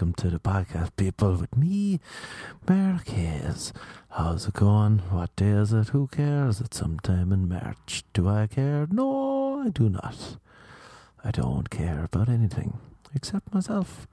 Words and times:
Welcome 0.00 0.14
to 0.14 0.30
the 0.30 0.40
podcast, 0.40 0.96
people, 0.96 1.34
with 1.34 1.54
me, 1.54 2.00
Hayes. 2.66 3.74
How's 4.08 4.48
it 4.48 4.54
going? 4.54 5.00
What 5.10 5.36
day 5.36 5.50
is 5.50 5.74
it? 5.74 5.88
Who 5.88 6.06
cares? 6.06 6.58
It's 6.62 6.78
sometime 6.78 7.32
in 7.34 7.46
March. 7.46 8.04
Do 8.14 8.26
I 8.26 8.46
care? 8.46 8.88
No, 8.90 9.60
I 9.60 9.68
do 9.68 9.90
not. 9.90 10.38
I 11.22 11.30
don't 11.30 11.68
care 11.68 12.02
about 12.04 12.30
anything 12.30 12.78
except 13.14 13.52
myself. 13.52 14.06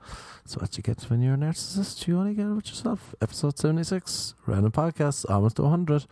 So 0.45 0.59
what 0.59 0.77
you 0.77 0.83
get 0.83 1.01
when 1.09 1.21
you're 1.21 1.33
a 1.33 1.37
narcissist, 1.37 2.07
you 2.07 2.17
only 2.17 2.33
get 2.33 2.45
it 2.45 2.53
with 2.53 2.67
yourself. 2.67 3.13
Episode 3.21 3.57
76, 3.57 4.33
random 4.45 4.71
podcast, 4.71 5.29
almost 5.29 5.57
to 5.57 5.63
100. 5.63 6.05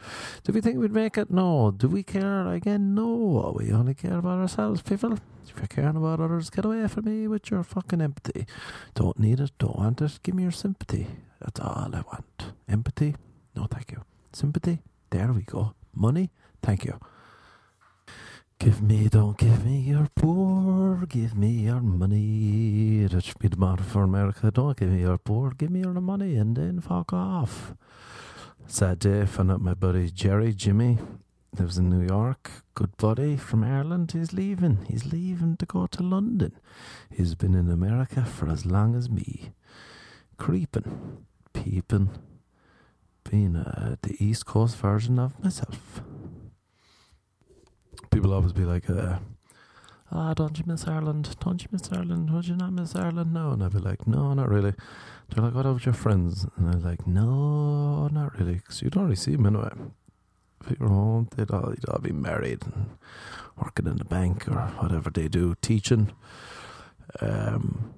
Do 0.44 0.52
we 0.52 0.62
think 0.62 0.78
we'd 0.78 0.92
make 0.92 1.18
it? 1.18 1.32
No. 1.32 1.72
Do 1.72 1.88
we 1.88 2.04
care? 2.04 2.48
Again, 2.52 2.94
no. 2.94 3.56
We 3.58 3.72
only 3.72 3.94
care 3.94 4.18
about 4.18 4.40
ourselves, 4.40 4.82
people. 4.82 5.14
If 5.48 5.58
you're 5.58 5.68
caring 5.68 5.96
about 5.96 6.20
others, 6.20 6.50
get 6.50 6.66
away 6.66 6.86
from 6.88 7.06
me 7.06 7.28
with 7.28 7.50
your 7.50 7.64
fucking 7.64 8.02
empathy. 8.02 8.46
Don't 8.94 9.18
need 9.20 9.40
it, 9.40 9.52
don't 9.58 9.78
want 9.78 10.02
it. 10.02 10.20
Give 10.22 10.36
me 10.36 10.44
your 10.44 10.52
sympathy. 10.52 11.08
That's 11.40 11.60
all 11.62 11.90
I 11.94 12.02
want. 12.02 12.54
Empathy? 12.68 13.16
No, 13.56 13.68
thank 13.72 13.92
you. 13.92 14.04
Sympathy? 14.34 14.82
There 15.12 15.32
we 15.32 15.44
go. 15.44 15.76
Money? 15.94 16.32
Thank 16.62 16.84
you. 16.84 17.00
Give 18.58 18.82
me, 18.82 19.10
don't 19.10 19.38
give 19.38 19.66
me 19.66 19.80
your 19.80 20.08
poor, 20.16 21.06
give 21.08 21.36
me 21.36 21.50
your 21.50 21.82
money. 21.82 23.06
That 23.06 23.24
should 23.24 23.38
be 23.40 23.50
the 23.50 23.58
motto 23.58 23.84
for 23.84 24.04
America. 24.04 24.50
Don't 24.50 24.78
give 24.78 24.90
me 24.90 25.02
your 25.02 25.18
poor, 25.18 25.52
give 25.52 25.70
me 25.70 25.82
your 25.82 25.94
money 25.94 26.36
and 26.38 26.56
then 26.56 26.80
fuck 26.80 27.12
off. 27.12 27.74
Sad 28.66 29.00
day, 29.00 29.26
found 29.26 29.52
out 29.52 29.62
my 29.62 29.74
buddy 29.74 30.10
Jerry, 30.10 30.54
Jimmy, 30.54 30.98
lives 31.60 31.78
in 31.78 31.90
New 31.90 32.08
York. 32.08 32.50
Good 32.74 32.96
buddy 32.98 33.36
from 33.36 33.64
Ireland. 33.64 34.14
He's 34.14 34.34
leaving. 34.34 34.86
He's 34.88 35.06
leaving 35.06 35.58
to 35.58 35.66
go 35.66 35.86
to 35.88 36.02
London. 36.02 36.54
He's 37.12 37.36
been 37.36 37.54
in 37.56 37.70
America 37.70 38.24
for 38.24 38.50
as 38.50 38.66
long 38.66 38.96
as 38.96 39.10
me. 39.10 39.52
Creeping, 40.38 41.26
peeping, 41.54 42.10
being 43.30 43.58
uh, 43.58 43.98
the 44.02 44.16
East 44.24 44.46
Coast 44.46 44.78
version 44.78 45.20
of 45.20 45.44
myself 45.44 46.02
people 48.16 48.34
always 48.34 48.54
be 48.54 48.64
like, 48.64 48.90
uh, 48.90 49.18
ah, 50.10 50.34
don't 50.34 50.58
you 50.58 50.64
miss 50.66 50.88
Ireland? 50.88 51.36
Don't 51.42 51.62
you 51.62 51.68
miss 51.70 51.92
Ireland? 51.92 52.32
Would 52.32 52.48
you 52.48 52.56
not 52.56 52.72
miss 52.72 52.96
Ireland? 52.96 53.34
No. 53.34 53.52
And 53.52 53.62
I'd 53.62 53.74
be 53.74 53.80
like, 53.80 54.08
no, 54.08 54.34
not 54.34 54.50
really. 54.50 54.74
They're 55.30 55.44
like, 55.44 55.54
what 55.54 55.66
about 55.66 55.86
your 55.86 55.94
friends? 55.94 56.48
And 56.56 56.70
I'd 56.70 56.84
like, 56.84 57.06
no, 57.06 58.08
not 58.08 58.40
really, 58.40 58.56
because 58.56 58.82
you 58.82 58.90
don't 58.90 59.04
really 59.04 59.18
see 59.18 59.36
them 59.36 59.48
anyway. 59.48 59.74
If 60.62 60.80
you're 60.80 60.88
home, 60.88 61.28
they'd 61.36 61.52
all, 61.52 61.70
they'd 61.70 61.90
all 61.90 62.00
be 62.00 62.14
married 62.14 62.64
and 62.64 62.92
working 63.62 63.86
in 63.86 63.98
the 63.98 64.06
bank 64.06 64.48
or 64.48 64.62
whatever 64.80 65.10
they 65.10 65.28
do, 65.28 65.56
teaching. 65.62 66.14
Um, 67.20 67.94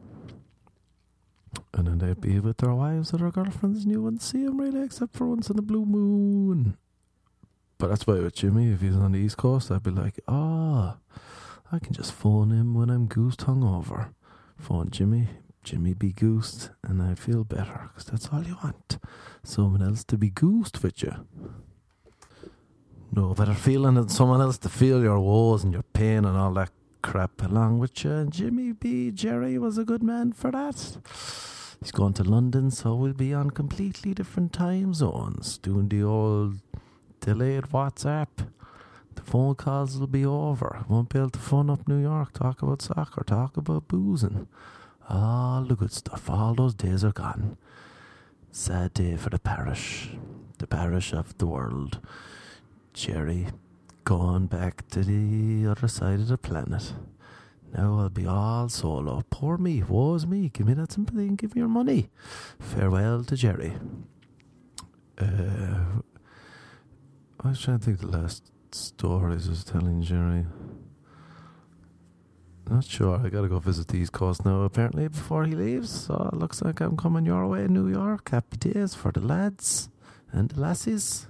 and 1.76 1.88
then 1.88 2.00
they'd 2.00 2.20
be 2.20 2.40
with 2.40 2.58
their 2.58 2.74
wives 2.74 3.14
or 3.14 3.18
their 3.18 3.32
girlfriends, 3.32 3.84
and 3.84 3.92
you 3.92 4.02
wouldn't 4.02 4.24
see 4.24 4.44
them 4.44 4.60
really, 4.60 4.84
except 4.84 5.16
for 5.16 5.28
once 5.28 5.52
in 5.52 5.60
a 5.60 5.62
blue 5.62 5.86
moon. 5.86 6.76
But 7.78 7.90
that's 7.90 8.08
why 8.08 8.16
with 8.16 8.36
Jimmy, 8.36 8.72
if 8.72 8.82
he's 8.82 8.96
on 8.96 9.12
the 9.12 9.20
East 9.20 9.38
Coast, 9.38 9.72
I'd 9.72 9.84
be 9.84 9.92
like, 9.92 10.20
ah, 10.28 10.98
oh, 10.98 11.18
I 11.72 11.80
can 11.80 11.94
just 11.94 12.12
phone 12.12 12.50
him 12.52 12.74
when 12.74 12.90
I'm 12.90 13.06
goosed 13.06 13.42
hungover. 13.42 14.10
Phone 14.58 14.90
Jimmy, 14.90 15.28
Jimmy 15.64 15.94
be 15.94 16.12
goosed, 16.12 16.72
and 16.84 17.02
I 17.02 17.14
feel 17.14 17.44
better 17.44 17.90
because 17.90 18.06
that's 18.06 18.30
all 18.30 18.44
you 18.44 18.58
want. 18.64 18.98
Someone 19.44 19.84
else 19.84 20.04
to 20.06 20.18
be 20.18 20.30
goosed 20.30 20.82
with 20.82 21.04
you. 21.04 21.14
No 23.12 23.34
better 23.34 23.54
feeling 23.54 23.96
than 23.96 24.10
someone 24.10 24.42
else 24.42 24.58
to 24.60 24.70
feel 24.70 25.04
your 25.04 25.20
woes 25.20 25.64
and 25.64 25.74
your 25.74 25.84
pain 25.84 26.26
and 26.26 26.38
all 26.38 26.54
that 26.54 26.72
crap 27.02 27.44
along 27.44 27.80
with 27.80 28.04
you. 28.04 28.12
And 28.12 28.34
Jimmy 28.34 28.72
B. 28.72 29.12
Jerry 29.12 29.58
was 29.58 29.78
a 29.78 29.86
good 29.86 30.02
man 30.02 30.34
for 30.34 30.52
that. 30.52 30.98
He's 31.82 31.92
going 31.92 32.14
to 32.14 32.24
London, 32.24 32.72
so 32.72 32.96
we'll 32.96 33.14
be 33.14 33.34
on 33.34 33.52
completely 33.52 34.14
different 34.14 34.52
time 34.52 34.94
zones, 34.94 35.58
doing 35.60 35.90
the 35.90 36.02
old 36.02 36.60
delayed 37.20 37.64
WhatsApp. 37.66 38.28
The 39.16 39.22
phone 39.24 39.56
calls 39.56 39.98
will 39.98 40.08
be 40.08 40.26
over. 40.26 40.86
Won't 40.88 41.10
be 41.10 41.20
able 41.20 41.32
to 41.32 41.40
phone 41.40 41.70
up 41.70 41.88
New 41.88 42.02
York, 42.02 42.34
talk 42.34 42.62
about 42.62 42.82
soccer, 42.82 43.24
talk 43.24 43.58
about 43.58 43.88
boozing. 43.88 44.48
All 45.10 45.64
the 45.64 45.76
good 45.76 45.92
stuff. 45.92 46.30
All 46.30 46.54
those 46.54 46.74
days 46.74 47.04
are 47.04 47.12
gone. 47.12 47.58
Sad 48.52 48.94
day 48.94 49.16
for 49.16 49.30
the 49.30 49.40
parish. 49.40 50.10
The 50.58 50.68
parish 50.68 51.14
of 51.14 51.38
the 51.38 51.46
world. 51.46 52.00
Jerry 52.94 53.48
gone 54.04 54.48
back 54.48 54.88
to 54.90 55.04
the 55.04 55.70
other 55.70 55.88
side 55.88 56.20
of 56.20 56.28
the 56.28 56.38
planet. 56.38 56.94
Now 57.76 58.00
I'll 58.00 58.10
be 58.10 58.26
all 58.26 58.70
solo. 58.70 59.24
Poor 59.30 59.58
me, 59.58 59.84
woe's 59.84 60.26
me. 60.26 60.50
Give 60.50 60.68
me 60.68 60.74
that 60.76 60.92
sympathy 60.92 61.28
and 61.28 61.38
give 61.38 61.56
me 61.56 61.60
your 61.60 61.70
money. 61.70 62.10
Farewell 62.60 63.24
to 63.26 63.36
Jerry. 63.36 63.74
Uh, 65.18 65.77
I 67.44 67.50
was 67.50 67.62
trying 67.62 67.80
to 67.80 67.86
think 67.86 68.00
the 68.00 68.08
last 68.08 68.52
stories 68.72 69.48
I 69.48 69.52
was 69.52 69.64
telling 69.64 70.02
Jerry. 70.02 70.46
Not 72.70 72.84
sure. 72.84 73.20
I 73.24 73.30
gotta 73.30 73.48
go 73.48 73.60
visit 73.60 73.88
the 73.88 73.98
East 73.98 74.12
Coast 74.12 74.44
now, 74.44 74.64
apparently, 74.64 75.08
before 75.08 75.46
he 75.46 75.56
leaves. 75.56 75.90
So 75.90 76.30
it 76.34 76.38
looks 76.38 76.62
like 76.62 76.82
I'm 76.82 76.98
coming 76.98 77.26
your 77.26 77.48
way, 77.48 77.66
in 77.66 77.74
New 77.74 77.88
York. 77.88 78.30
Happy 78.30 78.58
days 78.58 78.94
for 78.94 79.12
the 79.12 79.22
lads 79.22 79.88
and 80.32 80.50
the 80.50 80.60
lassies. 80.60 81.28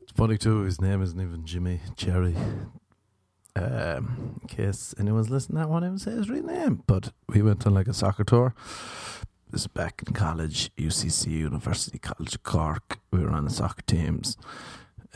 It's 0.00 0.12
funny, 0.12 0.38
too, 0.38 0.62
his 0.62 0.80
name 0.80 1.02
isn't 1.02 1.20
even 1.20 1.44
Jimmy, 1.44 1.80
Jerry. 1.96 2.36
Um, 3.56 4.38
in 4.40 4.48
case 4.48 4.94
anyone's 4.98 5.28
listening, 5.28 5.60
I 5.60 5.66
won't 5.66 5.84
even 5.84 5.98
say 5.98 6.12
his 6.12 6.30
real 6.30 6.44
name. 6.44 6.84
But 6.86 7.12
we 7.28 7.42
went 7.42 7.66
on 7.66 7.74
like 7.74 7.88
a 7.88 7.94
soccer 7.94 8.24
tour. 8.24 8.54
This 9.50 9.66
back 9.66 10.04
in 10.06 10.14
college, 10.14 10.70
UCC, 10.76 11.26
University 11.32 11.98
College 11.98 12.40
Cork. 12.44 13.00
We 13.12 13.18
were 13.18 13.30
on 13.30 13.44
the 13.44 13.50
soccer 13.50 13.82
teams 13.82 14.36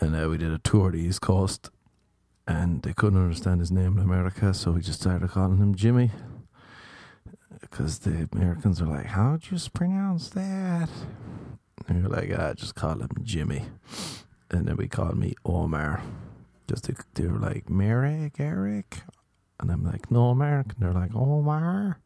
and 0.01 0.17
uh, 0.17 0.29
we 0.29 0.39
did 0.39 0.53
a 0.53 0.59
tour 0.59 0.87
of 0.87 0.93
the 0.93 1.01
East 1.01 1.21
Coast, 1.21 1.71
and 2.47 2.83
they 2.83 2.93
couldn't 2.93 3.21
understand 3.21 3.61
his 3.61 3.71
name 3.71 3.99
in 3.99 4.05
America, 4.05 4.53
so 4.53 4.73
we 4.73 4.81
just 4.81 5.01
started 5.01 5.31
calling 5.31 5.59
him 5.59 5.75
Jimmy, 5.75 6.11
because 7.61 8.01
the 8.01 8.29
Americans 8.33 8.81
are 8.81 8.87
like, 8.87 9.07
"How'd 9.07 9.51
you 9.51 9.59
pronounce 9.73 10.29
that?" 10.31 10.89
And 11.89 12.01
you're 12.01 12.11
like, 12.11 12.31
"I 12.31 12.51
ah, 12.51 12.55
just 12.55 12.75
call 12.75 13.01
him 13.01 13.11
Jimmy," 13.23 13.67
and 14.51 14.67
then 14.67 14.77
we 14.77 14.89
called 14.89 15.19
me 15.19 15.35
Omar. 15.45 16.03
Just 16.69 16.85
to, 16.85 16.95
they 17.15 17.27
were 17.27 17.39
like, 17.39 17.69
"Merrick, 17.69 18.41
Eric," 18.41 19.03
and 19.61 19.71
I'm 19.71 19.85
like, 19.85 20.11
"No, 20.11 20.35
Mark," 20.35 20.73
and 20.73 20.77
they're 20.79 20.93
like, 20.93 21.15
"Omar." 21.15 22.01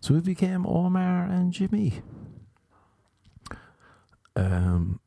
So 0.00 0.14
we 0.14 0.20
became 0.20 0.66
Omar 0.66 1.24
and 1.24 1.52
Jimmy. 1.52 2.02
Um, 4.36 5.00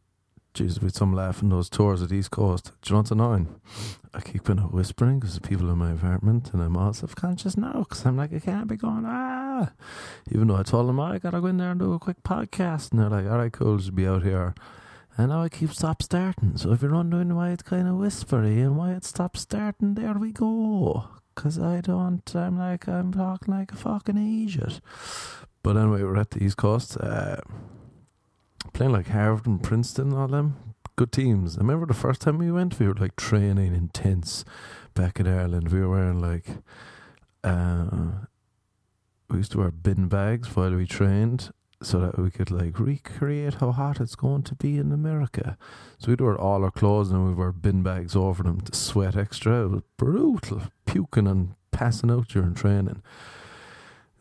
Jesus, 0.54 0.82
with 0.82 0.96
some 0.96 1.14
laughing 1.14 1.50
those 1.50 1.70
tours 1.70 2.02
at 2.02 2.12
East 2.12 2.32
Coast. 2.32 2.72
Do 2.82 2.90
you 2.90 2.94
know 2.94 3.00
what's 3.00 3.12
annoying? 3.12 3.62
I 4.14 4.20
keep 4.20 4.50
on 4.50 4.58
whispering 4.58 5.20
because 5.20 5.36
the 5.36 5.42
people 5.42 5.70
in 5.70 5.78
my 5.78 5.92
apartment, 5.92 6.54
and 6.54 6.62
I'm 6.62 6.76
all 6.76 6.94
self 6.94 7.16
conscious 7.16 7.56
now 7.56 7.86
because 7.88 8.06
I'm 8.06 8.18
like, 8.18 8.34
I 8.34 8.40
can't 8.40 8.68
be 8.68 8.76
going, 8.76 9.06
ah. 9.06 9.72
Even 10.30 10.48
though 10.48 10.58
I 10.58 10.64
told 10.64 10.90
them, 10.90 11.00
oh, 11.00 11.04
I 11.04 11.20
gotta 11.20 11.40
go 11.40 11.48
in 11.48 11.58
there 11.58 11.72
and 11.72 11.80
do 11.80 11.94
a 11.94 12.00
quick 12.00 12.22
podcast. 12.24 12.92
And 12.92 13.00
they're 13.00 13.10
like, 13.10 13.32
all 13.32 13.38
right, 13.38 13.52
cool, 13.52 13.78
just 13.78 13.96
be 13.96 14.06
out 14.06 14.24
here. 14.24 14.54
And 15.18 15.30
now 15.30 15.44
I 15.44 15.50
keep 15.50 15.72
stop 15.72 16.02
starting. 16.02 16.58
So 16.58 16.74
if 16.74 16.82
you're 16.82 16.94
wondering 16.94 17.34
why 17.36 17.52
it's 17.52 17.64
kind 17.64 17.88
of 17.88 17.96
whispery 17.96 18.60
and 18.60 18.78
why 18.78 18.92
it 18.92 19.06
stops 19.06 19.42
starting, 19.42 19.94
there 19.94 20.18
we 20.18 20.34
go. 20.34 21.06
Because 21.34 21.58
I 21.60 21.80
don't, 21.80 22.36
I'm 22.36 22.58
like, 22.58 22.88
I'm 22.88 23.14
talking 23.14 23.54
like 23.54 23.72
a 23.72 23.78
fucking 23.78 24.18
idiot. 24.18 24.82
But 25.64 25.78
anyway, 25.78 26.04
we're 26.04 26.18
at 26.18 26.32
the 26.32 26.44
East 26.44 26.58
Coast. 26.58 26.98
Uh, 26.98 27.38
playing 28.74 28.94
like 28.94 29.08
Harvard 29.08 29.48
and 29.48 29.64
Princeton, 29.64 30.14
all 30.14 30.28
them 30.28 30.72
good 30.96 31.12
teams. 31.12 31.58
I 31.58 31.62
remember 31.62 31.86
the 31.86 31.94
first 31.94 32.22
time 32.22 32.38
we 32.38 32.52
went, 32.52 32.80
we 32.80 32.88
were 32.88 32.94
like 32.94 33.16
training 33.16 33.74
intense 33.74 34.46
back 34.94 35.20
in 35.20 35.28
Ireland. 35.28 35.70
We 35.70 35.80
were 35.80 35.90
wearing 35.90 36.20
like, 36.20 36.46
uh, 37.44 37.88
we 39.30 39.38
used 39.38 39.54
to 39.54 39.60
wear 39.60 39.72
bin 39.72 40.08
bags 40.08 40.56
while 40.56 40.76
we 40.76 40.86
trained 40.86 41.52
so 41.82 42.00
that 42.00 42.20
we 42.20 42.30
could 42.30 42.52
like 42.52 42.80
recreate 42.80 43.56
how 43.56 43.72
hot 43.72 44.00
it's 44.00 44.16
going 44.16 44.44
to 44.44 44.56
be 44.56 44.78
in 44.78 44.92
America. 44.92 45.58
So 45.98 46.10
we'd 46.10 46.22
wear 46.22 46.38
all 46.38 46.64
our 46.64 46.70
clothes 46.72 47.10
and 47.10 47.26
we'd 47.26 47.38
wear 47.38 47.52
bin 47.52 47.82
bags 47.82 48.16
over 48.16 48.44
them 48.44 48.62
to 48.62 48.76
sweat 48.76 49.18
extra. 49.18 49.64
It 49.64 49.70
was 49.70 49.82
brutal, 49.98 50.62
puking 50.86 51.28
and 51.28 51.56
passing 51.72 52.12
out 52.12 52.28
during 52.28 52.54
training. 52.54 53.02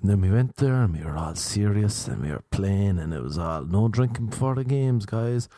And 0.00 0.10
then 0.10 0.20
we 0.22 0.30
went 0.30 0.56
there 0.56 0.74
and 0.82 0.96
we 0.96 1.04
were 1.04 1.16
all 1.16 1.34
serious 1.34 2.08
and 2.08 2.22
we 2.22 2.30
were 2.30 2.44
playing 2.50 2.98
and 2.98 3.12
it 3.12 3.22
was 3.22 3.36
all 3.36 3.64
no 3.64 3.88
drinking 3.88 4.26
before 4.26 4.54
the 4.54 4.64
games, 4.64 5.04
guys. 5.04 5.48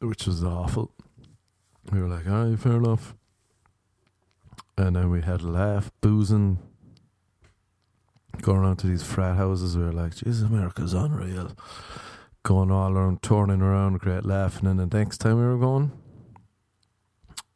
Which 0.00 0.26
was 0.26 0.42
awful. 0.42 0.92
We 1.92 2.00
were 2.00 2.08
like, 2.08 2.26
alright, 2.26 2.58
fair 2.58 2.76
enough. 2.76 3.14
And 4.76 4.96
then 4.96 5.10
we 5.10 5.20
had 5.22 5.42
a 5.42 5.48
laugh, 5.48 5.90
boozing, 6.00 6.58
going 8.40 8.58
around 8.58 8.78
to 8.78 8.86
these 8.86 9.02
frat 9.02 9.36
houses. 9.36 9.76
We 9.76 9.84
were 9.84 9.92
like, 9.92 10.16
Jesus, 10.16 10.42
America's 10.42 10.94
unreal. 10.94 11.52
Going 12.42 12.70
all 12.70 12.92
around, 12.92 13.22
turning 13.22 13.60
around, 13.60 14.00
great 14.00 14.24
laughing. 14.24 14.66
And 14.66 14.80
the 14.80 14.98
next 14.98 15.18
time 15.18 15.36
we 15.36 15.44
were 15.44 15.58
going, 15.58 15.92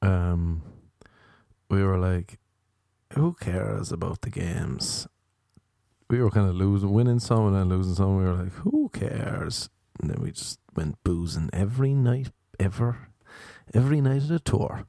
um, 0.03 0.63
we 1.71 1.83
were 1.83 1.99
like, 1.99 2.39
who 3.15 3.35
cares 3.41 3.91
about 3.91 4.21
the 4.21 4.31
games? 4.31 5.09
We 6.09 6.21
were 6.21 6.31
kind 6.31 6.49
of 6.49 6.55
losing, 6.55 6.93
winning 6.93 7.21
some 7.21 7.47
and 7.47 7.56
then 7.56 7.69
losing 7.69 7.95
some. 7.95 8.17
We 8.17 8.25
were 8.25 8.35
like, 8.35 8.53
who 8.53 8.91
cares? 8.93 9.71
And 10.01 10.11
then 10.11 10.23
we 10.23 10.33
just 10.33 10.59
went 10.75 11.03
boozing 11.05 11.51
every 11.53 11.95
night, 11.95 12.31
ever, 12.59 13.09
every 13.73 14.01
night 14.01 14.23
of 14.23 14.29
the 14.29 14.39
tour. 14.39 14.87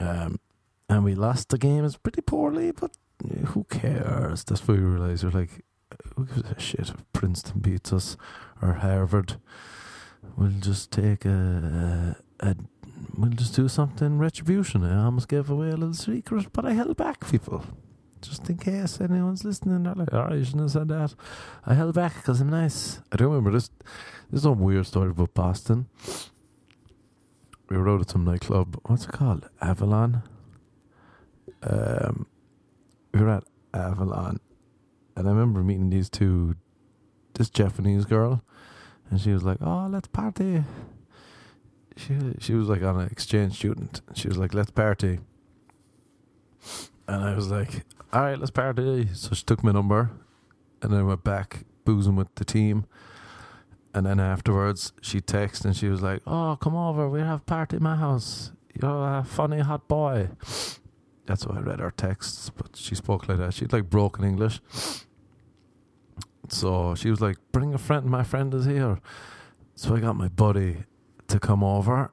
Um, 0.00 0.40
and 0.88 1.04
we 1.04 1.14
lost 1.14 1.50
the 1.50 1.58
games 1.58 1.96
pretty 1.96 2.22
poorly, 2.22 2.72
but 2.72 2.96
who 3.48 3.64
cares? 3.64 4.44
That's 4.44 4.66
why 4.66 4.74
we 4.74 4.80
realised 4.80 5.24
we're 5.24 5.30
like, 5.30 5.64
who 6.16 6.26
gives 6.26 6.50
a 6.50 6.60
shit 6.60 6.88
if 6.88 7.04
Princeton 7.12 7.60
beats 7.60 7.92
us 7.92 8.16
or 8.60 8.74
Harvard? 8.74 9.36
We'll 10.36 10.50
just 10.50 10.90
take 10.90 11.24
a, 11.24 12.16
a, 12.40 12.48
a 12.48 12.56
we'll 13.16 13.30
just 13.30 13.54
do 13.54 13.68
something 13.68 14.18
retribution. 14.18 14.84
I 14.84 15.04
almost 15.04 15.28
gave 15.28 15.50
away 15.50 15.68
a 15.68 15.76
little 15.76 15.94
secret, 15.94 16.52
but 16.52 16.64
I 16.64 16.72
held 16.72 16.96
back 16.96 17.28
people. 17.30 17.64
Just 18.22 18.48
in 18.48 18.56
case 18.56 19.00
anyone's 19.00 19.44
listening, 19.44 19.82
they're 19.82 19.94
like, 19.94 20.12
oh, 20.12 20.32
you 20.32 20.44
shouldn't 20.44 20.62
have 20.62 20.70
said 20.70 20.88
that. 20.88 21.14
I 21.66 21.74
held 21.74 21.94
back 21.94 22.14
because 22.14 22.40
I'm 22.40 22.50
nice. 22.50 23.00
I 23.10 23.16
do 23.16 23.24
remember 23.24 23.50
this. 23.50 23.70
There's 24.30 24.44
a 24.44 24.52
weird 24.52 24.86
story 24.86 25.10
about 25.10 25.34
Boston. 25.34 25.88
We 27.68 27.76
were 27.76 27.88
out 27.88 28.00
at 28.00 28.10
some 28.10 28.24
nightclub. 28.24 28.78
What's 28.84 29.04
it 29.04 29.12
called? 29.12 29.48
Avalon. 29.60 30.22
Um, 31.62 32.26
we 33.12 33.20
were 33.20 33.30
at 33.30 33.44
Avalon, 33.74 34.40
and 35.16 35.26
I 35.26 35.30
remember 35.30 35.62
meeting 35.62 35.90
these 35.90 36.08
two, 36.10 36.56
this 37.34 37.50
Japanese 37.50 38.04
girl, 38.04 38.42
and 39.10 39.20
she 39.20 39.30
was 39.32 39.42
like, 39.42 39.58
"Oh, 39.60 39.88
let's 39.90 40.08
party." 40.08 40.64
She 41.96 42.14
she 42.40 42.54
was 42.54 42.68
like 42.68 42.82
on 42.82 43.00
an 43.00 43.08
exchange 43.08 43.56
student. 43.56 44.00
She 44.14 44.28
was 44.28 44.38
like, 44.38 44.54
"Let's 44.54 44.70
party," 44.70 45.20
and 47.06 47.24
I 47.24 47.34
was 47.34 47.50
like, 47.50 47.84
"All 48.12 48.22
right, 48.22 48.38
let's 48.38 48.50
party." 48.50 49.08
So 49.14 49.34
she 49.34 49.44
took 49.44 49.62
my 49.64 49.72
number, 49.72 50.10
and 50.80 50.92
then 50.92 51.06
went 51.06 51.24
back 51.24 51.64
boozing 51.84 52.16
with 52.16 52.34
the 52.36 52.44
team. 52.44 52.86
And 53.94 54.06
then 54.06 54.20
afterwards, 54.20 54.92
she 55.02 55.20
texted 55.20 55.66
and 55.66 55.76
she 55.76 55.88
was 55.88 56.02
like, 56.02 56.22
"Oh, 56.26 56.56
come 56.60 56.74
over. 56.74 57.08
We 57.08 57.20
have 57.20 57.40
a 57.40 57.44
party 57.44 57.76
at 57.76 57.82
my 57.82 57.96
house. 57.96 58.52
You're 58.80 59.18
a 59.18 59.24
funny 59.24 59.60
hot 59.60 59.86
boy." 59.88 60.30
That's 61.26 61.46
why 61.46 61.58
I 61.58 61.60
read 61.60 61.80
her 61.80 61.92
texts, 61.92 62.50
but 62.50 62.74
she 62.74 62.94
spoke 62.94 63.28
like 63.28 63.38
that. 63.38 63.54
She'd 63.54 63.72
like 63.72 63.88
broken 63.88 64.24
English. 64.24 64.60
So 66.48 66.94
she 66.94 67.10
was 67.10 67.20
like, 67.20 67.36
Bring 67.52 67.74
a 67.74 67.78
friend, 67.78 68.06
my 68.06 68.22
friend 68.22 68.52
is 68.54 68.64
here. 68.64 68.98
So 69.74 69.94
I 69.94 70.00
got 70.00 70.16
my 70.16 70.28
buddy 70.28 70.84
to 71.28 71.38
come 71.38 71.62
over. 71.62 72.10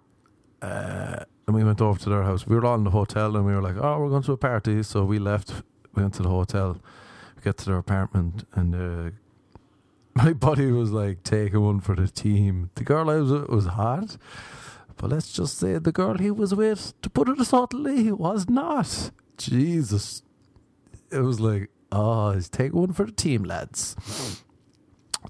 Uh, 0.62 1.24
and 1.48 1.56
we 1.56 1.64
went 1.64 1.82
over 1.82 2.00
to 2.00 2.10
their 2.10 2.24
house. 2.24 2.46
We 2.46 2.56
were 2.56 2.66
all 2.66 2.76
in 2.76 2.84
the 2.84 2.92
hotel 2.92 3.36
and 3.36 3.46
we 3.46 3.54
were 3.54 3.62
like, 3.62 3.78
Oh, 3.78 4.00
we're 4.00 4.10
going 4.10 4.24
to 4.24 4.34
a 4.34 4.38
party. 4.38 4.84
So 4.84 5.04
we 5.04 5.18
left, 5.20 5.64
we 5.94 6.02
went 6.02 6.14
to 6.16 6.24
the 6.24 6.30
hotel, 6.30 6.78
we 7.36 7.42
get 7.42 7.58
to 7.58 7.66
their 7.66 7.78
apartment, 7.78 8.46
and 8.54 8.76
uh, 8.76 9.12
my 10.24 10.34
buddy 10.34 10.72
was 10.72 10.92
like 10.92 11.24
taking 11.24 11.62
one 11.62 11.80
for 11.80 11.96
the 11.96 12.08
team. 12.08 12.70
The 12.76 12.84
girl 12.84 13.10
I 13.10 13.16
was 13.16 13.32
with 13.32 13.50
was 13.50 13.66
hot. 13.68 14.18
But 15.00 15.12
let's 15.12 15.32
just 15.32 15.58
say 15.58 15.78
the 15.78 15.94
girl 15.94 16.18
he 16.18 16.30
was 16.30 16.54
with, 16.54 16.94
to 17.02 17.10
put 17.10 17.30
it 17.30 17.42
subtly, 17.46 18.12
was 18.12 18.50
not. 18.50 19.12
Jesus. 19.38 20.24
It 21.10 21.22
was 21.22 21.40
like, 21.40 21.70
oh, 21.90 22.32
he's 22.32 22.50
take 22.50 22.74
one 22.74 22.92
for 22.92 23.06
the 23.06 23.14
team, 23.14 23.46
lads. 23.46 23.96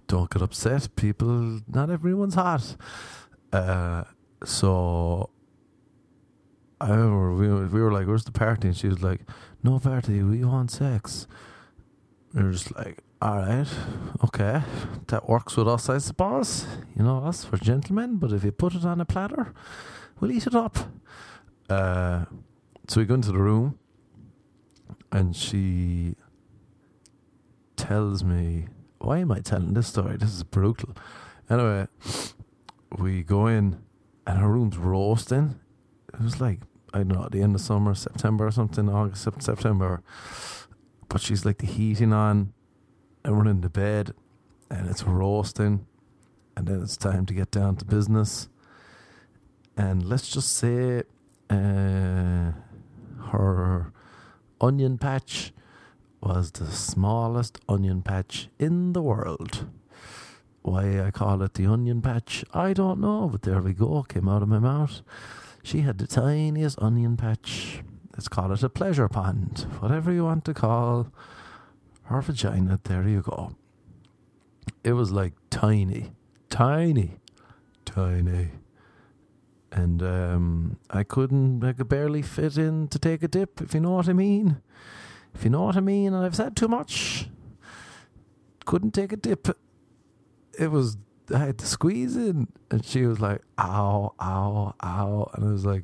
Don't 0.08 0.28
get 0.28 0.42
upset, 0.42 0.96
people. 0.96 1.62
Not 1.68 1.92
everyone's 1.92 2.34
hot. 2.34 2.76
Uh, 3.54 4.06
so 4.44 5.30
Remember 6.82 7.34
we 7.34 7.48
were, 7.48 7.66
we 7.68 7.82
were 7.82 7.92
like, 7.92 8.08
"Where's 8.08 8.24
the 8.24 8.32
party?" 8.32 8.70
And 8.70 8.78
she 8.78 8.88
was 8.88 9.04
like, 9.04 9.22
"No 9.64 9.80
party. 9.80 10.24
We 10.24 10.44
want 10.46 10.72
sex." 10.72 11.28
We 12.34 12.44
were 12.44 12.52
just 12.52 12.76
like, 12.76 13.04
all 13.22 13.38
right, 13.38 13.68
okay, 14.24 14.62
that 15.08 15.28
works 15.28 15.58
with 15.58 15.68
us, 15.68 15.90
I 15.90 15.98
suppose. 15.98 16.66
You 16.96 17.04
know, 17.04 17.18
us 17.26 17.44
for 17.44 17.58
gentlemen, 17.58 18.16
but 18.16 18.32
if 18.32 18.46
you 18.46 18.52
put 18.54 18.76
it 18.76 18.86
on 18.86 19.02
a 19.02 19.06
platter, 19.06 19.54
we'll 20.20 20.32
eat 20.32 20.48
it 20.48 20.56
up. 20.56 20.78
Uh, 21.70 22.26
so 22.88 23.02
we 23.02 23.06
go 23.06 23.16
into 23.16 23.34
the 23.34 23.40
room, 23.40 23.78
and 25.12 25.36
she 25.36 26.16
tells 27.76 28.24
me, 28.24 28.68
Why 29.00 29.18
am 29.20 29.34
I 29.34 29.42
telling 29.42 29.74
this 29.74 29.88
story? 29.88 30.16
This 30.16 30.34
is 30.34 30.44
brutal. 30.44 30.96
Anyway, 31.50 31.88
we 32.98 33.24
go 33.24 33.48
in, 33.48 33.80
and 34.26 34.40
her 34.40 34.48
room's 34.48 34.78
roasting. 34.78 35.60
It 36.14 36.22
was 36.22 36.42
like, 36.42 36.60
I 36.94 37.00
don't 37.00 37.10
know, 37.10 37.26
at 37.26 37.32
the 37.32 37.42
end 37.42 37.56
of 37.56 37.62
summer, 37.62 37.94
September 37.96 38.48
or 38.48 38.52
something, 38.52 38.90
August, 38.90 39.28
September. 39.42 40.02
But 41.08 41.22
she's 41.22 41.46
like 41.46 41.60
the 41.60 41.66
heating 41.66 42.14
on 42.14 42.54
and 43.24 43.38
we're 43.38 43.50
in 43.50 43.62
the 43.62 43.70
bed 43.70 44.14
and 44.70 44.88
it's 44.88 45.04
roasting 45.04 45.86
and 46.56 46.68
then 46.68 46.82
it's 46.82 46.98
time 46.98 47.26
to 47.26 47.34
get 47.34 47.52
down 47.52 47.76
to 47.78 47.86
business 47.86 48.50
and 49.76 50.08
let's 50.08 50.30
just 50.30 50.54
say 50.56 51.04
uh, 51.50 52.52
her 53.32 53.92
onion 54.62 54.98
patch 54.98 55.52
was 56.22 56.52
the 56.52 56.68
smallest 56.68 57.58
onion 57.68 58.02
patch 58.02 58.50
in 58.60 58.94
the 58.94 59.02
world 59.02 59.68
why 60.62 61.02
I 61.02 61.12
call 61.12 61.42
it 61.42 61.54
the 61.54 61.66
onion 61.66 62.02
patch, 62.02 62.44
I 62.54 62.74
don't 62.74 63.00
know, 63.00 63.30
but 63.32 63.44
there 63.44 63.62
we 63.62 63.74
go, 63.74 64.04
came 64.04 64.28
out 64.28 64.44
of 64.44 64.50
my 64.50 64.60
mouth. 64.60 65.02
She 65.70 65.82
had 65.82 66.00
the 66.00 66.08
tiniest 66.08 66.82
onion 66.82 67.16
patch. 67.16 67.84
Let's 68.14 68.28
call 68.28 68.52
it 68.52 68.64
a 68.64 68.70
pleasure 68.70 69.08
pond, 69.08 69.68
whatever 69.78 70.12
you 70.12 70.24
want 70.24 70.44
to 70.46 70.54
call 70.56 71.14
her 72.06 72.22
vagina, 72.22 72.80
there 72.86 73.08
you 73.08 73.22
go. 73.22 73.52
It 74.84 74.94
was 74.94 75.12
like 75.12 75.34
tiny, 75.52 76.14
tiny, 76.50 77.20
tiny. 77.86 78.48
And 79.72 80.02
um, 80.02 80.80
I 80.90 81.04
couldn't, 81.04 81.64
I 81.64 81.74
could 81.74 81.88
barely 81.88 82.24
fit 82.24 82.58
in 82.58 82.88
to 82.88 82.98
take 82.98 83.22
a 83.22 83.28
dip, 83.28 83.62
if 83.62 83.76
you 83.76 83.80
know 83.80 83.92
what 83.92 84.10
I 84.10 84.14
mean. 84.14 84.64
If 85.36 85.44
you 85.44 85.52
know 85.52 85.66
what 85.66 85.78
I 85.78 85.82
mean, 85.82 86.16
and 86.16 86.26
I've 86.26 86.36
said 86.36 86.56
too 86.56 86.68
much. 86.68 87.30
Couldn't 88.66 88.96
take 88.96 89.14
a 89.14 89.18
dip. 89.18 89.56
It 90.58 90.72
was, 90.72 90.98
I 91.34 91.40
had 91.40 91.58
to 91.60 91.66
squeeze 91.66 92.16
in. 92.16 92.48
And 92.72 92.84
she 92.84 93.06
was 93.06 93.20
like, 93.20 93.42
ow, 93.58 94.14
ow, 94.22 94.76
ow. 94.84 95.32
And 95.34 95.46
I 95.46 95.52
was 95.52 95.66
like, 95.66 95.84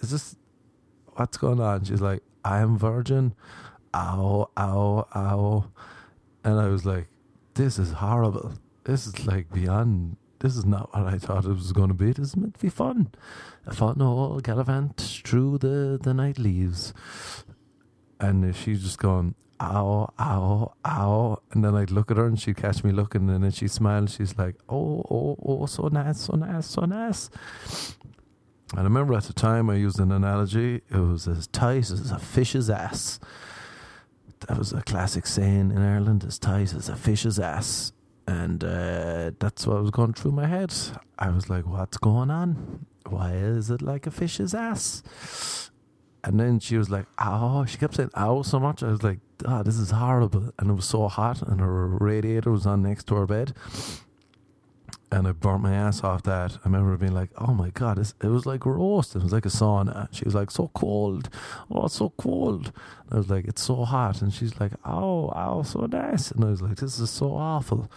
is 0.00 0.10
this, 0.10 0.36
what's 1.14 1.36
going 1.36 1.60
on? 1.60 1.84
She's 1.84 2.00
like, 2.00 2.22
I 2.44 2.60
am 2.60 2.78
virgin 2.78 3.34
ow, 3.94 4.50
ow, 4.56 5.06
ow. 5.14 5.64
And 6.44 6.60
I 6.60 6.68
was 6.68 6.84
like, 6.84 7.08
this 7.54 7.78
is 7.78 7.92
horrible. 7.92 8.54
This 8.84 9.06
is 9.06 9.26
like 9.26 9.52
beyond, 9.52 10.16
this 10.40 10.56
is 10.56 10.64
not 10.64 10.94
what 10.94 11.06
I 11.06 11.18
thought 11.18 11.44
it 11.44 11.48
was 11.48 11.72
going 11.72 11.88
to 11.88 11.94
be. 11.94 12.12
This 12.12 12.28
is 12.28 12.36
meant 12.36 12.54
to 12.54 12.60
be 12.60 12.68
fun. 12.68 13.12
I 13.66 13.74
thought, 13.74 13.96
no, 13.96 14.40
gallivant 14.42 14.96
through 15.24 15.58
the, 15.58 15.98
the 16.02 16.14
night 16.14 16.38
leaves. 16.38 16.92
And 18.18 18.54
she's 18.54 18.82
just 18.82 18.98
going, 18.98 19.34
ow, 19.62 20.12
ow, 20.18 20.72
ow. 20.84 21.42
And 21.52 21.64
then 21.64 21.74
I'd 21.74 21.90
look 21.90 22.10
at 22.10 22.16
her 22.16 22.26
and 22.26 22.38
she'd 22.38 22.56
catch 22.56 22.82
me 22.82 22.92
looking 22.92 23.30
and 23.30 23.44
then 23.44 23.50
she'd 23.50 23.70
smile. 23.70 24.06
She's 24.06 24.36
like, 24.36 24.56
oh, 24.68 25.04
oh, 25.10 25.36
oh, 25.44 25.66
so 25.66 25.88
nice, 25.88 26.20
so 26.20 26.34
nice, 26.34 26.66
so 26.66 26.84
nice. 26.84 27.30
And 28.72 28.80
I 28.80 28.84
remember 28.84 29.14
at 29.14 29.24
the 29.24 29.32
time 29.32 29.70
I 29.70 29.76
used 29.76 30.00
an 30.00 30.10
analogy. 30.10 30.82
It 30.90 30.96
was 30.96 31.28
as 31.28 31.46
tight 31.46 31.90
as 31.90 32.10
a 32.10 32.18
fish's 32.18 32.68
ass 32.70 33.20
that 34.48 34.58
was 34.58 34.72
a 34.72 34.82
classic 34.82 35.26
saying 35.26 35.70
in 35.70 35.78
Ireland 35.78 36.24
as 36.24 36.38
tight 36.38 36.74
as 36.74 36.88
a 36.88 36.96
fish's 36.96 37.38
ass. 37.38 37.92
And 38.26 38.62
uh, 38.62 39.32
that's 39.38 39.66
what 39.66 39.80
was 39.80 39.90
going 39.90 40.14
through 40.14 40.32
my 40.32 40.46
head. 40.46 40.72
I 41.18 41.30
was 41.30 41.50
like, 41.50 41.66
what's 41.66 41.98
going 41.98 42.30
on? 42.30 42.86
Why 43.08 43.32
is 43.32 43.70
it 43.70 43.82
like 43.82 44.06
a 44.06 44.10
fish's 44.10 44.54
ass? 44.54 45.70
And 46.24 46.38
then 46.38 46.60
she 46.60 46.76
was 46.76 46.88
like, 46.88 47.06
ow. 47.20 47.64
She 47.64 47.78
kept 47.78 47.96
saying 47.96 48.10
ow 48.16 48.42
so 48.42 48.60
much. 48.60 48.82
I 48.82 48.90
was 48.90 49.02
like, 49.02 49.18
oh, 49.44 49.62
this 49.62 49.76
is 49.76 49.90
horrible. 49.90 50.52
And 50.58 50.70
it 50.70 50.74
was 50.74 50.84
so 50.84 51.08
hot, 51.08 51.42
and 51.42 51.60
her 51.60 51.88
radiator 51.88 52.50
was 52.50 52.66
on 52.66 52.82
next 52.82 53.06
to 53.08 53.16
her 53.16 53.26
bed 53.26 53.54
and 55.12 55.28
I 55.28 55.32
burnt 55.32 55.62
my 55.62 55.74
ass 55.74 56.02
off 56.02 56.22
that. 56.22 56.52
I 56.52 56.60
remember 56.64 56.96
being 56.96 57.12
like, 57.12 57.30
"Oh 57.36 57.52
my 57.52 57.68
god, 57.70 57.98
it 57.98 58.26
was 58.26 58.46
like 58.46 58.64
roast. 58.64 59.14
It 59.14 59.22
was 59.22 59.32
like 59.32 59.44
a 59.44 59.50
sauna." 59.50 60.08
She 60.10 60.24
was 60.24 60.34
like, 60.34 60.50
"So 60.50 60.68
cold. 60.74 61.28
Oh, 61.70 61.84
it's 61.84 61.96
so 61.96 62.10
cold." 62.16 62.72
And 63.04 63.12
I 63.12 63.16
was 63.18 63.28
like, 63.28 63.44
"It's 63.44 63.62
so 63.62 63.84
hot," 63.84 64.22
and 64.22 64.32
she's 64.32 64.58
like, 64.58 64.72
"Oh, 64.84 65.30
oh, 65.36 65.62
so 65.62 65.80
nice." 65.86 66.30
And 66.30 66.42
I 66.44 66.48
was 66.48 66.62
like, 66.62 66.76
"This 66.76 66.98
is 66.98 67.10
so 67.10 67.34
awful." 67.36 67.90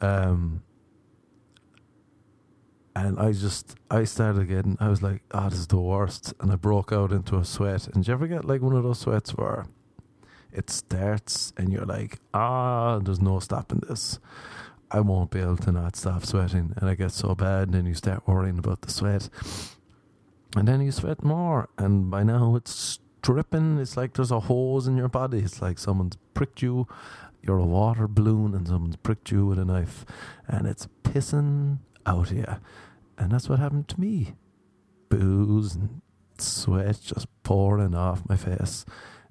Um, 0.00 0.62
and 2.96 3.18
I 3.20 3.32
just 3.32 3.76
I 3.90 4.04
started 4.04 4.48
getting. 4.48 4.78
I 4.80 4.88
was 4.88 5.02
like, 5.02 5.22
"Oh, 5.30 5.50
this 5.50 5.58
is 5.58 5.66
the 5.66 5.78
worst," 5.78 6.32
and 6.40 6.50
I 6.50 6.56
broke 6.56 6.92
out 6.92 7.12
into 7.12 7.36
a 7.36 7.44
sweat. 7.44 7.88
And 7.88 8.06
you 8.06 8.14
ever 8.14 8.26
get 8.26 8.46
like 8.46 8.62
one 8.62 8.74
of 8.74 8.84
those 8.84 9.00
sweats 9.00 9.32
where 9.32 9.66
it 10.50 10.70
starts 10.70 11.52
and 11.58 11.70
you're 11.70 11.84
like, 11.84 12.20
"Ah, 12.32 12.98
there's 12.98 13.20
no 13.20 13.38
stopping 13.38 13.82
this." 13.86 14.18
I 14.90 15.00
won't 15.00 15.30
be 15.30 15.40
able 15.40 15.58
to 15.58 15.72
not 15.72 15.96
stop 15.96 16.24
sweating. 16.24 16.72
And 16.76 16.88
I 16.88 16.94
get 16.94 17.12
so 17.12 17.34
bad, 17.34 17.64
and 17.68 17.74
then 17.74 17.86
you 17.86 17.94
start 17.94 18.26
worrying 18.26 18.58
about 18.58 18.80
the 18.80 18.90
sweat. 18.90 19.28
And 20.56 20.66
then 20.66 20.80
you 20.80 20.92
sweat 20.92 21.22
more. 21.22 21.68
And 21.76 22.10
by 22.10 22.22
now 22.22 22.56
it's 22.56 23.00
dripping. 23.20 23.78
It's 23.78 23.96
like 23.96 24.14
there's 24.14 24.30
a 24.30 24.40
hose 24.40 24.86
in 24.86 24.96
your 24.96 25.08
body. 25.08 25.40
It's 25.40 25.60
like 25.60 25.78
someone's 25.78 26.16
pricked 26.32 26.62
you. 26.62 26.86
you're 27.42 27.58
a 27.58 27.64
water 27.64 28.08
balloon 28.08 28.54
and 28.54 28.66
someone's 28.66 28.96
pricked 28.96 29.30
you 29.30 29.46
with 29.46 29.58
a 29.58 29.64
knife 29.64 30.04
and 30.48 30.66
it's 30.66 30.88
pissing 31.04 31.78
out 32.06 32.30
of 32.30 32.36
you. 32.36 32.56
And 33.18 33.32
that's 33.32 33.48
what 33.48 33.58
happened 33.58 33.88
to 33.88 34.00
me. 34.00 34.34
Booze 35.08 35.74
and 35.74 36.02
sweat 36.38 37.00
just 37.02 37.26
pouring 37.42 37.94
off 37.94 38.28
my 38.28 38.36
face. 38.36 38.84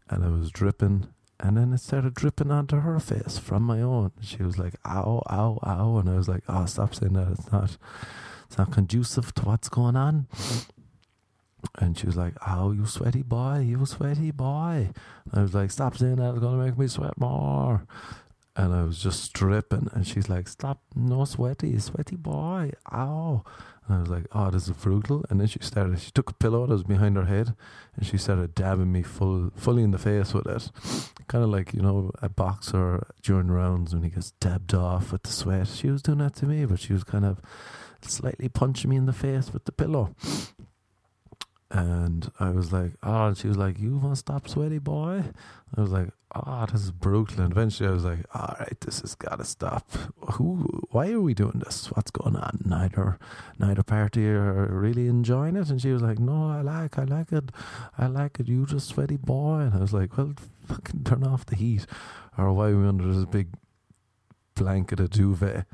And 0.10 0.24
I 0.24 0.30
was 0.30 0.52
dripping. 0.52 1.08
And 1.40 1.58
then 1.58 1.74
it 1.74 1.80
started 1.80 2.14
dripping 2.14 2.52
onto 2.52 2.80
her 2.80 3.00
face 3.00 3.38
from 3.38 3.64
my 3.64 3.82
own. 3.82 4.12
She 4.22 4.42
was 4.42 4.58
like, 4.58 4.76
ow, 4.86 5.22
ow, 5.30 5.60
ow. 5.66 5.98
And 5.98 6.10
I 6.10 6.16
was 6.16 6.28
like, 6.28 6.44
oh, 6.48 6.66
stop 6.66 6.96
saying 6.96 7.14
that. 7.14 7.32
It's 7.32 7.52
not, 7.52 7.78
it's 8.48 8.58
not 8.58 8.72
conducive 8.72 9.34
to 9.36 9.44
what's 9.44 9.70
going 9.70 9.96
on. 9.96 10.28
And 11.80 11.98
she 11.98 12.06
was 12.06 12.16
like, 12.16 12.34
Oh, 12.48 12.72
you 12.72 12.86
sweaty 12.86 13.24
boy, 13.24 13.60
you 13.60 13.86
sweaty 13.86 14.32
boy. 14.32 14.90
And 15.26 15.34
I 15.34 15.42
was 15.42 15.54
like, 15.54 15.72
Stop 15.72 15.98
saying 15.98 16.18
that, 16.18 16.32
it's 16.32 16.40
going 16.40 16.58
to 16.58 16.66
make 16.66 16.78
me 16.78 16.88
sweat 16.88 17.18
more. 17.18 17.86
And 18.56 18.74
I 18.74 18.84
was 18.84 19.00
just 19.00 19.24
stripping. 19.24 19.90
And 19.94 20.08
she's 20.08 20.30
like, 20.30 20.48
Stop, 20.48 20.82
no 20.96 21.26
sweaty, 21.26 21.78
sweaty 21.80 22.16
boy, 22.16 22.72
ow. 22.92 23.44
And 23.88 23.98
I 23.98 24.00
was 24.00 24.10
like, 24.10 24.28
Oh, 24.32 24.50
this 24.50 24.68
is 24.68 24.76
brutal. 24.76 25.26
And 25.30 25.40
then 25.40 25.48
she 25.48 25.60
started, 25.62 26.00
she 26.00 26.12
took 26.12 26.30
a 26.30 26.34
pillow 26.34 26.66
that 26.66 26.74
was 26.74 26.84
behind 26.84 27.18
her 27.18 27.26
head 27.26 27.54
and 27.96 28.06
she 28.06 28.18
started 28.18 28.56
dabbing 28.56 28.92
me 28.92 29.04
full, 29.04 29.52
fully 29.56 29.84
in 29.84 29.92
the 29.92 29.98
face 29.98 30.34
with 30.34 30.48
it. 30.48 30.72
Kind 31.28 31.44
of 31.44 31.50
like, 31.50 31.74
you 31.74 31.82
know, 31.82 32.12
a 32.22 32.30
boxer 32.30 33.08
during 33.22 33.48
rounds 33.48 33.94
when 33.94 34.04
he 34.04 34.10
gets 34.10 34.32
dabbed 34.32 34.74
off 34.74 35.12
with 35.12 35.24
the 35.24 35.32
sweat. 35.32 35.68
She 35.68 35.90
was 35.90 36.02
doing 36.02 36.20
that 36.20 36.36
to 36.36 36.46
me, 36.46 36.66
but 36.66 36.80
she 36.80 36.94
was 36.94 37.04
kind 37.04 37.26
of 37.26 37.42
slightly 38.02 38.50
punching 38.50 38.90
me 38.90 38.96
in 38.96 39.06
the 39.06 39.14
face 39.14 39.52
with 39.52 39.66
the 39.66 39.72
pillow. 39.72 40.16
And 41.72 42.32
I 42.40 42.52
was 42.52 42.72
like, 42.72 42.92
oh, 43.02 43.28
and 43.28 43.38
she 43.38 43.48
was 43.48 43.58
like, 43.58 43.80
you 43.80 43.98
want 43.98 44.14
to 44.14 44.20
stop, 44.20 44.48
sweaty 44.48 44.78
boy? 44.78 45.24
I 45.76 45.82
was 45.82 45.92
like, 45.92 46.10
oh, 46.36 46.66
this 46.72 46.84
is. 46.84 46.92
And 47.02 47.52
eventually 47.52 47.90
I 47.90 47.92
was 47.92 48.06
like, 48.06 48.20
all 48.34 48.56
right, 48.60 48.80
this 48.82 49.02
has 49.02 49.16
got 49.16 49.40
to 49.40 49.44
stop. 49.46 49.92
Who, 50.34 50.86
why 50.92 51.12
are 51.12 51.22
we 51.22 51.34
doing 51.34 51.62
this? 51.66 51.88
What's 51.88 52.12
going 52.12 52.36
on? 52.36 52.60
Neither, 52.64 53.18
neither 53.58 53.84
party 53.84 54.28
are 54.28 54.68
really 54.68 55.08
enjoying 55.08 55.56
it. 55.56 55.70
And 55.70 55.82
she 55.82 55.92
was 55.92 56.04
like, 56.04 56.20
no, 56.20 56.52
I 56.52 56.62
like, 56.62 57.00
I 57.00 57.04
like 57.04 57.32
it. 57.32 57.52
I 57.98 58.08
like 58.08 58.40
it. 58.40 58.48
You 58.48 58.66
just 58.66 58.90
sweaty 58.90 59.18
boy. 59.18 59.62
And 59.62 59.74
I 59.74 59.80
was 59.80 59.94
like, 59.94 60.16
well, 60.18 60.34
fucking 60.68 61.04
turn 61.04 61.24
off 61.24 61.48
the 61.48 61.56
heat. 61.56 61.88
Or 62.38 62.54
why 62.54 62.70
are 62.70 62.78
we 62.78 62.88
under 62.88 63.12
this 63.12 63.26
big 63.26 63.50
blanket 64.54 65.00
of 65.00 65.10
duvet? 65.10 65.66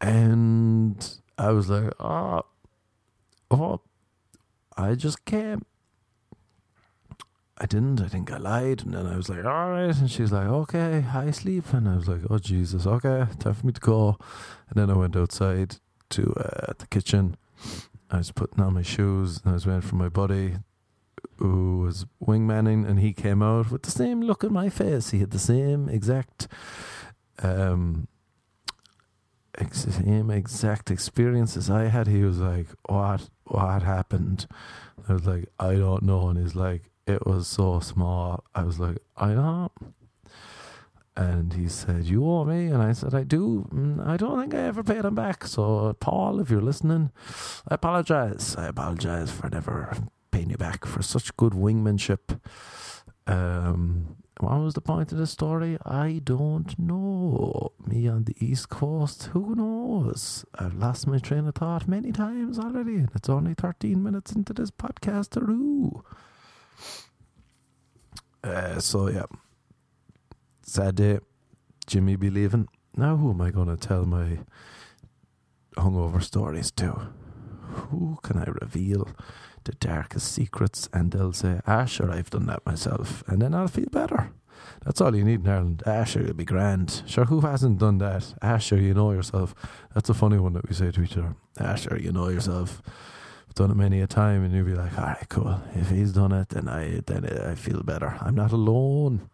And 0.00 1.16
I 1.36 1.50
was 1.50 1.68
like, 1.68 1.92
oh, 2.00 2.44
oh, 3.50 3.80
I 4.80 4.94
just 4.94 5.24
came. 5.24 5.62
I 7.58 7.66
didn't. 7.66 8.00
I 8.00 8.08
think 8.08 8.32
I 8.32 8.38
lied. 8.38 8.84
And 8.84 8.94
then 8.94 9.06
I 9.06 9.16
was 9.16 9.28
like, 9.28 9.44
all 9.44 9.70
right. 9.70 9.94
And 9.94 10.10
she's 10.10 10.32
like, 10.32 10.46
okay, 10.46 11.04
I 11.12 11.30
sleep. 11.30 11.72
And 11.74 11.88
I 11.88 11.96
was 11.96 12.08
like, 12.08 12.22
oh, 12.30 12.38
Jesus, 12.38 12.86
okay, 12.86 13.26
time 13.38 13.54
for 13.54 13.66
me 13.66 13.72
to 13.72 13.80
go. 13.80 14.16
And 14.68 14.76
then 14.76 14.90
I 14.90 14.96
went 14.96 15.16
outside 15.16 15.76
to 16.10 16.32
uh, 16.34 16.72
the 16.78 16.86
kitchen. 16.86 17.36
I 18.10 18.18
was 18.18 18.32
putting 18.32 18.62
on 18.62 18.74
my 18.74 18.82
shoes 18.82 19.40
and 19.44 19.50
I 19.50 19.54
was 19.54 19.66
waiting 19.66 19.82
for 19.82 19.96
my 19.96 20.08
buddy 20.08 20.56
who 21.36 21.80
was 21.80 22.06
wingmanning 22.22 22.88
and 22.88 23.00
he 23.00 23.12
came 23.12 23.42
out 23.42 23.70
with 23.70 23.82
the 23.82 23.90
same 23.90 24.20
look 24.20 24.42
on 24.42 24.52
my 24.52 24.68
face. 24.68 25.10
He 25.10 25.20
had 25.20 25.30
the 25.30 25.38
same 25.38 25.88
exact 25.88 26.48
um 27.42 28.08
same 29.68 30.30
exact 30.30 30.90
experiences 30.90 31.70
I 31.70 31.84
had. 31.84 32.06
He 32.06 32.22
was 32.22 32.38
like, 32.38 32.68
What 32.88 33.28
what 33.44 33.82
happened? 33.82 34.46
I 35.08 35.12
was 35.14 35.26
like, 35.26 35.48
I 35.58 35.74
don't 35.74 36.02
know. 36.02 36.28
And 36.28 36.38
he's 36.38 36.54
like, 36.54 36.90
It 37.06 37.26
was 37.26 37.46
so 37.46 37.80
small. 37.80 38.44
I 38.54 38.64
was 38.64 38.78
like, 38.78 38.98
I 39.16 39.34
know. 39.34 39.70
And 41.16 41.52
he 41.52 41.68
said, 41.68 42.04
You 42.04 42.24
owe 42.24 42.44
me. 42.44 42.66
And 42.66 42.82
I 42.82 42.92
said, 42.92 43.14
I 43.14 43.24
do. 43.24 43.68
Mm, 43.72 44.06
I 44.06 44.16
don't 44.16 44.40
think 44.40 44.54
I 44.54 44.66
ever 44.66 44.82
paid 44.82 45.04
him 45.04 45.14
back. 45.14 45.44
So, 45.46 45.94
Paul, 46.00 46.40
if 46.40 46.50
you're 46.50 46.62
listening, 46.62 47.10
I 47.68 47.74
apologize. 47.74 48.56
I 48.56 48.66
apologize 48.66 49.30
for 49.30 49.48
never 49.50 49.96
paying 50.30 50.50
you 50.50 50.56
back 50.56 50.86
for 50.86 51.02
such 51.02 51.36
good 51.36 51.52
wingmanship. 51.52 52.40
Um, 53.26 54.16
what 54.42 54.60
was 54.60 54.74
the 54.74 54.80
point 54.80 55.12
of 55.12 55.18
the 55.18 55.26
story? 55.26 55.76
I 55.84 56.20
don't 56.24 56.78
know. 56.78 57.72
Me 57.86 58.08
on 58.08 58.24
the 58.24 58.36
East 58.38 58.68
Coast, 58.68 59.24
who 59.32 59.54
knows? 59.54 60.44
I've 60.54 60.74
lost 60.74 61.06
my 61.06 61.18
train 61.18 61.46
of 61.46 61.54
thought 61.54 61.86
many 61.88 62.12
times 62.12 62.58
already, 62.58 62.96
and 62.96 63.10
it's 63.14 63.28
only 63.28 63.54
13 63.54 64.02
minutes 64.02 64.32
into 64.32 64.52
this 64.52 64.70
podcast. 64.70 65.36
Uh, 68.42 68.80
so, 68.80 69.08
yeah. 69.08 69.26
Sad 70.62 70.94
day. 70.96 71.18
Jimmy 71.86 72.16
be 72.16 72.30
leaving. 72.30 72.68
Now, 72.96 73.16
who 73.16 73.30
am 73.30 73.40
I 73.40 73.50
going 73.50 73.68
to 73.68 73.76
tell 73.76 74.04
my 74.06 74.38
hungover 75.76 76.22
stories 76.22 76.70
to? 76.72 77.08
Who 77.70 78.18
can 78.22 78.38
I 78.38 78.44
reveal? 78.44 79.08
The 79.64 79.72
darkest 79.72 80.32
secrets, 80.32 80.88
and 80.92 81.12
they'll 81.12 81.32
say, 81.32 81.60
Ah, 81.66 81.84
sure, 81.84 82.10
I've 82.10 82.30
done 82.30 82.46
that 82.46 82.64
myself. 82.66 83.22
And 83.26 83.40
then 83.42 83.54
I'll 83.54 83.68
feel 83.68 83.88
better. 83.90 84.32
That's 84.84 85.00
all 85.00 85.14
you 85.14 85.24
need 85.24 85.44
in 85.44 85.48
Ireland. 85.48 85.82
Ah, 85.86 86.04
sure, 86.04 86.22
you'll 86.22 86.34
be 86.34 86.44
grand. 86.44 87.02
Sure, 87.06 87.24
who 87.24 87.40
hasn't 87.40 87.78
done 87.78 87.98
that? 87.98 88.34
Ah, 88.42 88.58
sure, 88.58 88.78
you 88.78 88.94
know 88.94 89.12
yourself. 89.12 89.54
That's 89.94 90.08
a 90.08 90.14
funny 90.14 90.38
one 90.38 90.54
that 90.54 90.68
we 90.68 90.74
say 90.74 90.90
to 90.90 91.02
each 91.02 91.16
other. 91.16 91.34
Ah, 91.58 91.74
sure, 91.74 91.98
you 91.98 92.12
know 92.12 92.28
yourself. 92.28 92.82
I've 93.48 93.54
done 93.54 93.70
it 93.70 93.76
many 93.76 94.00
a 94.00 94.06
time, 94.06 94.44
and 94.44 94.54
you'll 94.54 94.66
be 94.66 94.74
like, 94.74 94.96
all 94.98 95.06
right, 95.06 95.28
cool. 95.28 95.60
If 95.74 95.90
he's 95.90 96.12
done 96.12 96.32
it, 96.32 96.50
then 96.50 96.68
I 96.68 97.00
then 97.06 97.26
I 97.26 97.54
feel 97.54 97.82
better. 97.82 98.16
I'm 98.20 98.34
not 98.34 98.52
alone. 98.52 99.28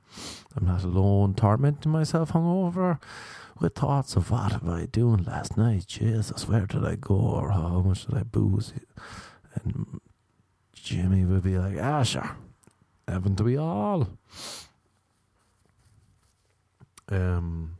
I'm 0.57 0.67
not 0.67 0.85
alone, 0.85 1.35
tormenting 1.35 1.93
myself 1.93 2.33
hungover 2.33 2.99
with 3.61 3.75
thoughts 3.75 4.17
of 4.17 4.31
what 4.31 4.53
have 4.53 4.69
I 4.69 4.87
doing 4.87 5.25
last 5.25 5.57
night? 5.57 5.87
Jesus, 5.87 6.49
where 6.49 6.67
did 6.67 6.85
I 6.85 6.97
go? 6.97 7.15
Or 7.15 7.51
how 7.51 7.81
much 7.81 8.07
did 8.07 8.17
I 8.17 8.23
booze? 8.23 8.73
And 9.55 10.01
Jimmy 10.87 11.25
would 11.25 11.43
be 11.43 11.59
like, 11.59 11.79
ah, 11.83 12.05
sure. 12.05 12.37
Haven't 13.09 13.41
we 13.41 13.57
all? 13.57 14.09
Um, 17.09 17.77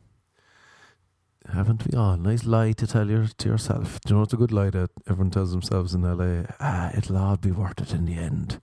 haven't 1.49 1.87
we 1.87 1.97
all? 1.97 2.17
Nice 2.17 2.43
lie 2.43 2.73
to 2.73 2.85
tell 2.85 3.09
your, 3.09 3.27
to 3.27 3.47
yourself. 3.47 4.01
Do 4.01 4.09
you 4.09 4.15
know 4.15 4.19
what's 4.19 4.33
a 4.33 4.37
good 4.37 4.51
lie 4.51 4.71
that 4.71 4.89
everyone 5.09 5.31
tells 5.31 5.51
themselves 5.51 5.93
in 5.93 6.01
LA? 6.01 6.47
Ah, 6.59 6.91
it'll 6.97 7.15
all 7.15 7.37
be 7.37 7.49
worth 7.49 7.79
it 7.79 7.93
in 7.93 8.07
the 8.07 8.15
end. 8.15 8.59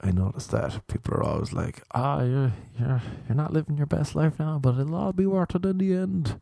I 0.00 0.10
noticed 0.10 0.50
that 0.50 0.84
people 0.88 1.14
are 1.14 1.22
always 1.22 1.52
like, 1.52 1.84
"Ah, 1.94 2.22
you're 2.22 2.52
you're 2.80 3.02
you're 3.28 3.36
not 3.36 3.52
living 3.52 3.76
your 3.76 3.86
best 3.86 4.16
life 4.16 4.40
now, 4.40 4.58
but 4.58 4.76
it'll 4.76 4.96
all 4.96 5.12
be 5.12 5.26
worth 5.26 5.54
it 5.54 5.64
in 5.64 5.78
the 5.78 5.94
end." 5.94 6.40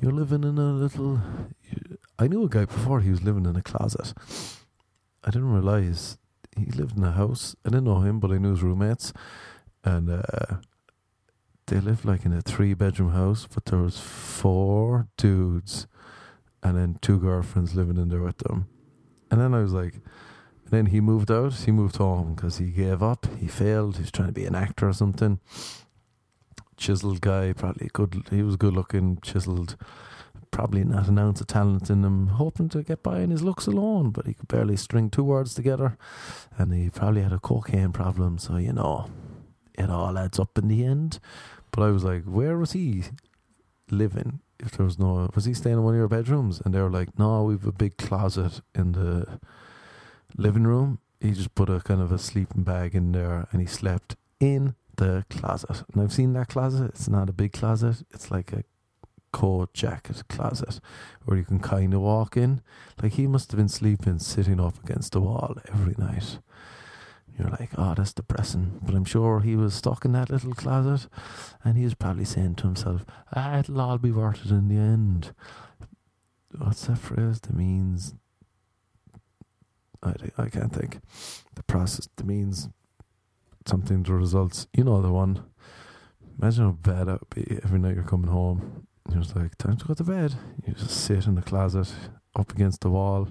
You're 0.00 0.12
living 0.12 0.44
in 0.44 0.58
a 0.58 0.72
little. 0.72 1.20
I 2.20 2.28
knew 2.28 2.44
a 2.44 2.48
guy 2.48 2.66
before. 2.66 3.00
He 3.00 3.10
was 3.10 3.24
living 3.24 3.46
in 3.46 3.56
a 3.56 3.62
closet, 3.62 4.14
I 5.26 5.30
didn't 5.30 5.52
realize 5.52 6.18
he 6.56 6.66
lived 6.66 6.96
in 6.96 7.02
a 7.02 7.10
house. 7.10 7.56
I 7.64 7.70
didn't 7.70 7.84
know 7.84 8.00
him, 8.00 8.20
but 8.20 8.30
I 8.30 8.38
knew 8.38 8.52
his 8.52 8.62
roommates, 8.62 9.12
and 9.84 10.08
uh, 10.08 10.58
they 11.66 11.80
lived 11.80 12.04
like 12.04 12.24
in 12.24 12.32
a 12.32 12.40
three 12.40 12.74
bedroom 12.74 13.10
house. 13.10 13.48
But 13.52 13.64
there 13.64 13.80
was 13.80 13.98
four 13.98 15.08
dudes, 15.16 15.88
and 16.62 16.76
then 16.76 16.98
two 17.02 17.18
girlfriends 17.18 17.74
living 17.74 17.96
in 17.96 18.08
there 18.08 18.22
with 18.22 18.38
them. 18.38 18.68
And 19.30 19.40
then 19.40 19.52
I 19.52 19.60
was 19.62 19.72
like, 19.72 19.94
and 19.94 20.70
then 20.70 20.86
he 20.86 21.00
moved 21.00 21.30
out. 21.30 21.54
He 21.54 21.72
moved 21.72 21.96
home 21.96 22.34
because 22.34 22.58
he 22.58 22.70
gave 22.70 23.02
up. 23.02 23.26
He 23.38 23.48
failed. 23.48 23.96
He 23.96 24.02
was 24.02 24.12
trying 24.12 24.28
to 24.28 24.32
be 24.32 24.46
an 24.46 24.54
actor 24.54 24.88
or 24.88 24.92
something. 24.92 25.40
Chiseled 26.76 27.20
guy, 27.20 27.52
probably 27.52 27.88
good. 27.92 28.22
He 28.30 28.42
was 28.42 28.56
good 28.56 28.74
looking, 28.74 29.18
chiseled 29.22 29.76
probably 30.56 30.84
not 30.84 31.06
an 31.06 31.18
ounce 31.18 31.42
of 31.42 31.46
talent 31.46 31.90
in 31.90 32.02
him, 32.02 32.28
hoping 32.28 32.66
to 32.66 32.82
get 32.82 33.02
by 33.02 33.20
in 33.20 33.28
his 33.30 33.42
looks 33.42 33.66
alone, 33.66 34.08
but 34.08 34.26
he 34.26 34.32
could 34.32 34.48
barely 34.48 34.74
string 34.74 35.10
two 35.10 35.22
words 35.22 35.52
together. 35.52 35.98
And 36.56 36.72
he 36.72 36.88
probably 36.88 37.20
had 37.20 37.34
a 37.34 37.38
cocaine 37.38 37.92
problem, 37.92 38.38
so 38.38 38.56
you 38.56 38.72
know, 38.72 39.10
it 39.74 39.90
all 39.90 40.16
adds 40.16 40.38
up 40.38 40.56
in 40.56 40.68
the 40.68 40.82
end. 40.82 41.18
But 41.72 41.82
I 41.82 41.90
was 41.90 42.04
like, 42.04 42.24
where 42.24 42.56
was 42.56 42.72
he 42.72 43.02
living? 43.90 44.40
If 44.58 44.70
there 44.70 44.86
was 44.86 44.98
no, 44.98 45.28
was 45.34 45.44
he 45.44 45.52
staying 45.52 45.76
in 45.76 45.82
one 45.82 45.92
of 45.92 45.98
your 45.98 46.08
bedrooms? 46.08 46.62
And 46.64 46.72
they 46.72 46.80
were 46.80 46.90
like, 46.90 47.18
no, 47.18 47.42
we've 47.42 47.66
a 47.66 47.70
big 47.70 47.98
closet 47.98 48.62
in 48.74 48.92
the 48.92 49.38
living 50.38 50.64
room. 50.64 51.00
He 51.20 51.32
just 51.32 51.54
put 51.54 51.68
a 51.68 51.80
kind 51.80 52.00
of 52.00 52.10
a 52.10 52.18
sleeping 52.18 52.62
bag 52.62 52.94
in 52.94 53.12
there 53.12 53.46
and 53.52 53.60
he 53.60 53.66
slept 53.66 54.16
in 54.40 54.74
the 54.96 55.26
closet. 55.28 55.84
And 55.92 56.02
I've 56.02 56.14
seen 56.14 56.32
that 56.32 56.48
closet. 56.48 56.92
It's 56.94 57.10
not 57.10 57.28
a 57.28 57.34
big 57.34 57.52
closet. 57.52 58.06
It's 58.14 58.30
like 58.30 58.54
a 58.54 58.64
coat 59.36 59.74
jacket 59.74 60.22
closet 60.30 60.80
where 61.26 61.36
you 61.36 61.44
can 61.44 61.60
kind 61.60 61.92
of 61.92 62.00
walk 62.00 62.38
in. 62.38 62.62
Like 63.02 63.12
he 63.12 63.26
must 63.26 63.52
have 63.52 63.58
been 63.58 63.68
sleeping 63.68 64.18
sitting 64.18 64.58
up 64.58 64.82
against 64.82 65.12
the 65.12 65.20
wall 65.20 65.56
every 65.68 65.94
night. 65.98 66.38
You're 67.38 67.50
like, 67.50 67.68
oh, 67.76 67.92
that's 67.94 68.14
depressing. 68.14 68.80
But 68.82 68.94
I'm 68.94 69.04
sure 69.04 69.40
he 69.40 69.54
was 69.54 69.74
stuck 69.74 70.06
in 70.06 70.12
that 70.12 70.30
little 70.30 70.54
closet 70.54 71.10
and 71.62 71.76
he 71.76 71.84
was 71.84 71.92
probably 71.92 72.24
saying 72.24 72.54
to 72.56 72.62
himself, 72.64 73.04
ah, 73.34 73.58
it'll 73.58 73.82
all 73.82 73.98
be 73.98 74.10
worth 74.10 74.46
it 74.46 74.50
in 74.50 74.68
the 74.68 74.76
end. 74.76 75.34
What's 76.56 76.86
that 76.86 76.96
phrase 76.96 77.40
that 77.40 77.54
means? 77.54 78.14
I, 80.02 80.14
I 80.38 80.48
can't 80.48 80.72
think. 80.72 81.00
The 81.56 81.62
process 81.64 82.08
that 82.16 82.24
means 82.24 82.70
something, 83.66 84.02
the 84.02 84.14
results. 84.14 84.66
You 84.72 84.84
know 84.84 85.02
the 85.02 85.12
one 85.12 85.44
Imagine 86.38 86.64
how 86.64 86.72
bad 86.72 87.08
it 87.08 87.20
would 87.20 87.34
be 87.34 87.58
every 87.64 87.78
night 87.78 87.94
you're 87.94 88.04
coming 88.04 88.30
home. 88.30 88.85
You're 89.10 89.22
just 89.22 89.36
like, 89.36 89.56
time 89.56 89.76
to 89.76 89.84
go 89.86 89.94
to 89.94 90.04
bed. 90.04 90.34
You 90.66 90.74
just 90.74 90.90
sit 90.90 91.26
in 91.26 91.36
the 91.36 91.42
closet 91.42 91.92
up 92.34 92.52
against 92.52 92.80
the 92.80 92.90
wall 92.90 93.28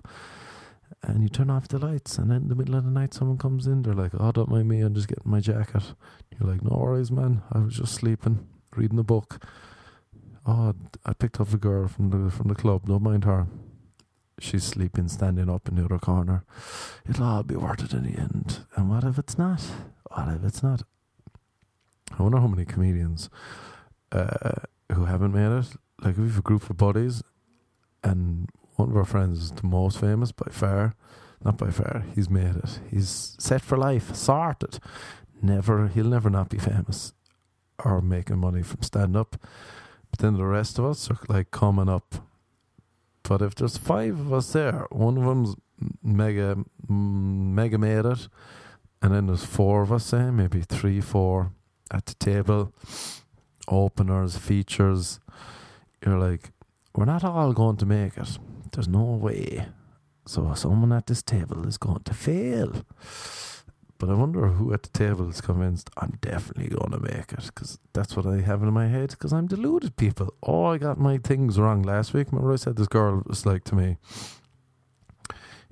and 1.04 1.22
you 1.22 1.30
turn 1.30 1.50
off 1.50 1.68
the 1.68 1.78
lights. 1.78 2.18
And 2.18 2.32
then 2.32 2.44
in 2.44 2.48
the 2.50 2.56
middle 2.56 2.76
of 2.76 2.86
the 2.86 2.92
night, 2.92 3.14
someone 3.14 3.38
comes 3.38 3.68
in. 3.68 3.82
They're 3.82 3.94
like, 3.94 4.12
oh, 4.18 4.32
don't 4.32 4.50
mind 4.50 4.68
me. 4.68 4.82
I'm 4.82 4.96
just 4.96 5.08
getting 5.08 5.30
my 5.30 5.40
jacket. 5.40 5.84
You're 6.32 6.50
like, 6.50 6.64
no 6.64 6.78
worries, 6.78 7.12
man. 7.12 7.42
I 7.52 7.60
was 7.60 7.76
just 7.76 7.94
sleeping, 7.94 8.48
reading 8.76 9.00
a 9.00 9.04
book. 9.04 9.44
Oh, 10.46 10.74
I 11.06 11.14
picked 11.14 11.40
up 11.40 11.54
a 11.54 11.58
girl 11.58 11.88
from 11.88 12.12
the 12.12 12.30
from 12.30 12.50
the 12.50 12.56
club. 12.56 12.86
Don't 12.86 13.02
mind 13.02 13.26
her. 13.26 13.48
She's 14.40 14.64
sleeping, 14.64 15.08
standing 15.08 15.50
up 15.50 15.68
in 15.68 15.76
the 15.76 15.86
other 15.86 15.98
corner. 15.98 16.44
It'll 17.10 17.24
all 17.24 17.44
be 17.44 17.56
worth 17.56 17.84
it 17.84 17.94
in 17.94 18.04
the 18.04 18.20
end. 18.20 18.60
And 18.76 18.90
what 18.90 19.04
if 19.04 19.18
it's 19.18 19.38
not? 19.38 19.62
What 20.12 20.28
if 20.28 20.44
it's 20.44 20.62
not? 20.62 20.84
I 22.18 22.22
wonder 22.22 22.40
how 22.40 22.48
many 22.48 22.66
comedians 22.66 23.30
uh, 24.12 24.62
who 24.92 25.06
haven't 25.06 25.34
made 25.34 25.58
it. 25.60 25.68
Like, 26.02 26.18
we 26.18 26.26
have 26.26 26.40
a 26.40 26.42
group 26.42 26.70
of 26.70 26.78
buddies, 26.78 27.24
and 28.04 28.50
one 28.76 28.90
of 28.90 28.98
our 28.98 29.06
friends 29.06 29.42
is 29.42 29.52
the 29.52 29.68
most 29.68 30.00
famous 30.00 30.32
by 30.32 30.52
far. 30.52 30.96
Not 31.44 31.58
by 31.58 31.70
far. 31.70 32.04
He's 32.16 32.30
made 32.30 32.56
it. 32.56 32.80
He's 32.90 33.36
set 33.40 33.62
for 33.62 33.78
life, 33.78 34.16
sorted. 34.16 34.80
Never, 35.42 35.88
he'll 35.88 36.06
never 36.06 36.30
not 36.30 36.50
be 36.50 36.58
famous 36.58 37.14
or 37.84 38.02
making 38.02 38.40
money 38.40 38.64
from 38.64 38.82
stand 38.82 39.16
up. 39.16 39.38
But 40.10 40.20
then 40.20 40.38
the 40.38 40.46
rest 40.46 40.80
of 40.80 40.86
us 40.86 41.10
are 41.12 41.20
like 41.28 41.52
coming 41.52 41.90
up. 41.90 42.16
But 43.24 43.42
if 43.42 43.56
there's 43.56 43.78
five 43.78 44.20
of 44.20 44.34
us 44.34 44.54
there, 44.54 44.86
one 44.92 45.18
of 45.18 45.26
them's 45.26 45.56
mega, 46.02 46.58
mega 46.88 47.78
made 47.78 48.06
it, 48.06 48.28
and 49.02 49.14
then 49.14 49.28
there's 49.28 49.46
four 49.46 49.82
of 49.82 49.92
us, 49.92 50.06
say 50.06 50.32
maybe 50.32 50.62
three, 50.62 51.02
four 51.02 51.52
at 51.92 52.06
the 52.06 52.16
table, 52.16 52.74
openers, 53.68 54.38
features. 54.38 55.20
You're 56.06 56.20
like, 56.20 56.52
we're 56.96 57.06
not 57.06 57.24
all 57.24 57.54
going 57.54 57.78
to 57.78 57.86
make 57.86 58.18
it. 58.18 58.38
There's 58.72 58.88
no 58.88 59.04
way. 59.04 59.68
So 60.26 60.54
someone 60.56 60.92
at 60.92 61.08
this 61.08 61.22
table 61.22 61.68
is 61.68 61.78
going 61.78 62.04
to 62.04 62.14
fail. 62.14 62.86
But 63.98 64.10
I 64.10 64.14
wonder 64.14 64.48
who 64.48 64.74
at 64.74 64.84
the 64.84 64.90
table 64.90 65.30
is 65.30 65.40
convinced 65.40 65.90
I'm 65.98 66.18
definitely 66.20 66.68
going 66.68 66.92
to 66.92 67.00
make 67.00 67.32
it 67.32 67.46
because 67.46 67.80
that's 67.94 68.16
what 68.16 68.26
I 68.26 68.42
have 68.42 68.62
in 68.62 68.74
my 68.74 68.88
head 68.88 69.12
because 69.12 69.32
I'm 69.32 69.48
deluded, 69.48 69.96
people. 69.96 70.34
Oh, 70.44 70.66
I 70.66 70.78
got 70.78 71.00
my 71.00 71.18
things 71.18 71.58
wrong 71.58 71.82
last 71.82 72.14
week. 72.14 72.32
Remember, 72.32 72.52
I 72.52 72.58
said 72.58 72.76
this 72.76 72.88
girl 72.88 73.24
was 73.26 73.46
like 73.46 73.64
to 73.66 73.76
me, 73.76 73.98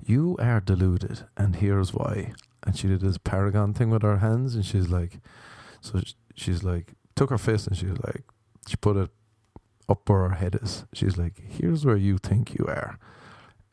You 0.04 0.36
are 0.38 0.60
deluded, 0.60 1.26
and 1.36 1.56
here's 1.56 1.92
why. 1.92 2.32
And 2.66 2.76
she 2.76 2.88
did 2.88 3.00
this 3.00 3.18
paragon 3.18 3.74
thing 3.74 3.90
with 3.90 4.02
her 4.02 4.18
hands, 4.18 4.54
and 4.54 4.64
she's 4.64 4.88
like, 4.88 5.18
So 5.82 6.00
she's 6.34 6.62
like, 6.62 6.94
took 7.16 7.30
her 7.30 7.38
fist 7.38 7.66
and 7.66 7.76
she's 7.76 7.98
like, 8.04 8.22
she 8.66 8.76
put 8.76 8.96
it 8.96 9.10
up 9.88 10.08
where 10.08 10.28
her 10.28 10.36
head 10.36 10.58
is. 10.62 10.84
She's 10.92 11.16
like, 11.16 11.40
Here's 11.48 11.84
where 11.84 11.96
you 11.96 12.18
think 12.18 12.54
you 12.54 12.64
are. 12.66 12.98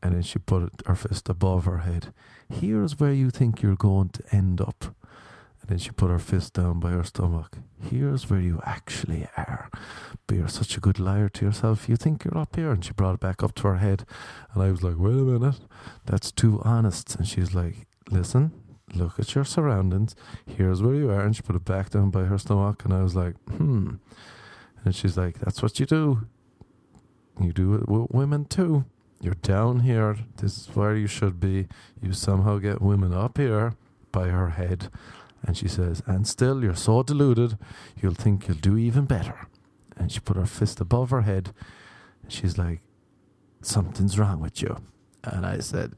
And 0.04 0.16
then 0.16 0.24
she 0.24 0.40
put 0.40 0.72
her 0.86 0.96
fist 0.96 1.30
above 1.30 1.66
her 1.66 1.80
head. 1.80 2.14
Here's 2.50 3.00
where 3.00 3.14
you 3.14 3.30
think 3.30 3.62
you're 3.62 3.76
going 3.76 4.10
to 4.10 4.24
end 4.36 4.60
up. 4.60 4.96
And 5.62 5.70
then 5.70 5.78
she 5.78 5.92
put 5.92 6.10
her 6.10 6.20
fist 6.20 6.54
down 6.54 6.80
by 6.80 6.90
her 6.90 7.04
stomach. 7.04 7.60
Here's 7.80 8.28
where 8.30 8.40
you 8.40 8.60
actually 8.66 9.28
are. 9.38 9.70
But 10.26 10.38
you're 10.38 10.48
such 10.48 10.76
a 10.76 10.80
good 10.80 11.00
liar 11.00 11.30
to 11.30 11.46
yourself. 11.46 11.88
You 11.88 11.98
think 11.98 12.26
you're 12.26 12.38
up 12.38 12.56
here. 12.56 12.72
And 12.72 12.84
she 12.84 12.94
brought 12.94 13.14
it 13.14 13.20
back 13.20 13.44
up 13.44 13.54
to 13.56 13.68
her 13.68 13.78
head. 13.78 14.06
And 14.54 14.64
I 14.64 14.72
was 14.72 14.82
like, 14.82 14.96
Wait 14.98 15.12
a 15.12 15.24
minute. 15.24 15.60
That's 16.06 16.32
too 16.32 16.62
honest. 16.66 17.16
And 17.16 17.28
she's 17.28 17.54
like, 17.54 17.88
Listen, 18.10 18.52
look 18.96 19.20
at 19.20 19.36
your 19.36 19.44
surroundings. 19.46 20.16
Here's 20.46 20.82
where 20.82 20.96
you 20.96 21.10
are. 21.10 21.22
And 21.22 21.36
she 21.36 21.42
put 21.42 21.56
it 21.56 21.66
back 21.66 21.90
down 21.92 22.10
by 22.10 22.24
her 22.24 22.38
stomach. 22.38 22.84
And 22.86 22.94
I 22.94 23.02
was 23.02 23.16
like, 23.16 23.36
Hmm. 23.50 23.96
And 24.84 24.96
she's 24.96 25.18
like, 25.18 25.40
That's 25.40 25.62
what 25.62 25.80
you 25.80 25.86
do. 25.86 26.28
You 27.40 27.54
do 27.54 27.76
it 27.76 27.88
with 27.88 28.12
women 28.12 28.46
too. 28.46 28.86
You're 29.22 29.36
down 29.36 29.82
here. 29.82 30.18
This 30.38 30.58
is 30.58 30.76
where 30.76 30.96
you 30.96 31.08
should 31.08 31.40
be. 31.40 31.68
You 32.02 32.14
somehow 32.14 32.58
get 32.58 32.82
women 32.82 33.14
up 33.14 33.38
here 33.38 33.74
by 34.12 34.30
her 34.30 34.50
head. 34.50 34.90
And 35.44 35.56
she 35.56 35.68
says, 35.68 36.02
And 36.06 36.28
still, 36.28 36.64
you're 36.64 36.76
so 36.76 37.04
deluded, 37.04 37.58
you'll 38.02 38.14
think 38.14 38.48
you'll 38.48 38.58
do 38.58 38.78
even 38.78 39.06
better. 39.06 39.48
And 39.96 40.12
she 40.12 40.20
put 40.20 40.38
her 40.38 40.46
fist 40.46 40.82
above 40.82 41.10
her 41.12 41.22
head. 41.22 41.54
She's 42.28 42.58
like, 42.58 42.82
Something's 43.62 44.18
wrong 44.18 44.40
with 44.40 44.62
you. 44.62 44.78
And 45.24 45.46
I 45.46 45.60
said, 45.60 45.94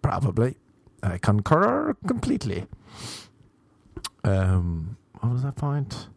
Probably. 0.00 0.56
I 1.02 1.18
concur 1.18 1.96
completely. 2.06 2.66
Um, 4.24 4.96
what 5.20 5.32
was 5.32 5.42
that 5.42 5.56
point? 5.56 6.08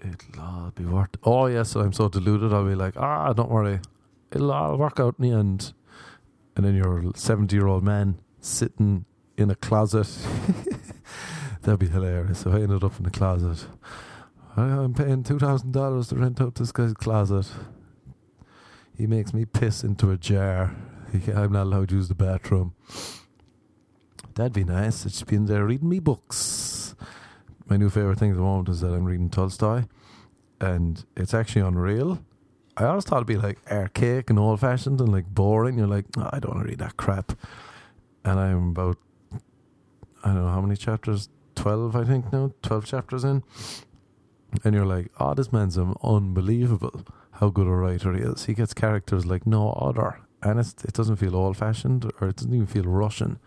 It'll 0.00 0.40
all 0.40 0.72
be 0.74 0.84
worth. 0.84 1.10
Oh 1.24 1.46
yes, 1.46 1.74
I'm 1.74 1.92
so 1.92 2.08
deluded. 2.08 2.52
I'll 2.52 2.64
be 2.64 2.74
like, 2.74 2.96
ah, 2.96 3.32
don't 3.32 3.50
worry, 3.50 3.80
it'll 4.30 4.52
all 4.52 4.76
work 4.76 5.00
out 5.00 5.16
in 5.18 5.30
the 5.30 5.36
end. 5.36 5.72
And 6.56 6.64
then 6.64 6.74
your 6.74 7.12
seventy-year-old 7.14 7.84
man 7.84 8.18
sitting 8.40 9.04
in 9.36 9.50
a 9.50 9.54
closet. 9.54 10.08
That'd 11.62 11.80
be 11.80 11.88
hilarious 11.88 12.46
if 12.46 12.52
I 12.52 12.60
ended 12.60 12.84
up 12.84 12.96
in 12.98 13.04
the 13.04 13.10
closet. 13.10 13.66
I'm 14.56 14.94
paying 14.94 15.22
two 15.22 15.38
thousand 15.38 15.72
dollars 15.72 16.08
to 16.08 16.16
rent 16.16 16.40
out 16.40 16.56
this 16.56 16.72
guy's 16.72 16.94
closet. 16.94 17.46
He 18.96 19.06
makes 19.06 19.32
me 19.32 19.44
piss 19.44 19.84
into 19.84 20.10
a 20.10 20.16
jar. 20.16 20.74
I'm 21.34 21.52
not 21.52 21.64
allowed 21.64 21.90
to 21.90 21.94
use 21.96 22.08
the 22.08 22.14
bathroom. 22.14 22.74
That'd 24.38 24.54
be 24.54 24.64
nice. 24.64 25.04
It's 25.04 25.22
been 25.22 25.46
there 25.46 25.66
reading 25.66 25.90
me 25.90 25.98
books 25.98 26.94
my 27.68 27.76
new 27.76 27.90
favorite 27.90 28.18
thing 28.18 28.30
at 28.30 28.36
the 28.36 28.42
moment 28.42 28.68
is 28.68 28.80
that 28.80 28.92
I'm 28.92 29.04
reading 29.04 29.28
Tolstoy, 29.28 29.84
and 30.60 31.04
it's 31.16 31.34
actually 31.34 31.62
unreal. 31.62 32.24
I 32.76 32.84
always 32.84 33.04
thought 33.04 33.16
it'd 33.16 33.26
be 33.26 33.36
like 33.36 33.58
archaic 33.70 34.30
and 34.30 34.38
old 34.38 34.60
fashioned 34.60 35.00
and 35.00 35.10
like 35.10 35.26
boring. 35.26 35.78
You're 35.78 35.86
like, 35.86 36.06
oh, 36.16 36.30
I 36.32 36.38
don't 36.38 36.54
want 36.54 36.66
to 36.66 36.70
read 36.70 36.78
that 36.78 36.96
crap. 36.96 37.32
And 38.24 38.38
I'm 38.38 38.68
about, 38.70 38.98
I 40.22 40.28
don't 40.28 40.44
know 40.44 40.48
how 40.48 40.60
many 40.60 40.76
chapters, 40.76 41.28
12, 41.56 41.96
I 41.96 42.04
think 42.04 42.32
now, 42.32 42.52
12 42.62 42.86
chapters 42.86 43.24
in. 43.24 43.42
And 44.64 44.74
you're 44.74 44.86
like, 44.86 45.10
oh, 45.18 45.34
this 45.34 45.52
man's 45.52 45.76
unbelievable 45.76 47.04
how 47.32 47.50
good 47.50 47.66
a 47.66 47.70
writer 47.70 48.14
he 48.14 48.22
is. 48.22 48.46
He 48.46 48.54
gets 48.54 48.74
characters 48.74 49.26
like 49.26 49.46
no 49.46 49.72
other. 49.72 50.20
And 50.42 50.60
it 50.60 50.92
doesn't 50.92 51.16
feel 51.16 51.34
old 51.34 51.56
fashioned 51.56 52.10
or 52.20 52.28
it 52.28 52.36
doesn't 52.36 52.54
even 52.54 52.66
feel 52.66 52.84
Russian. 52.84 53.40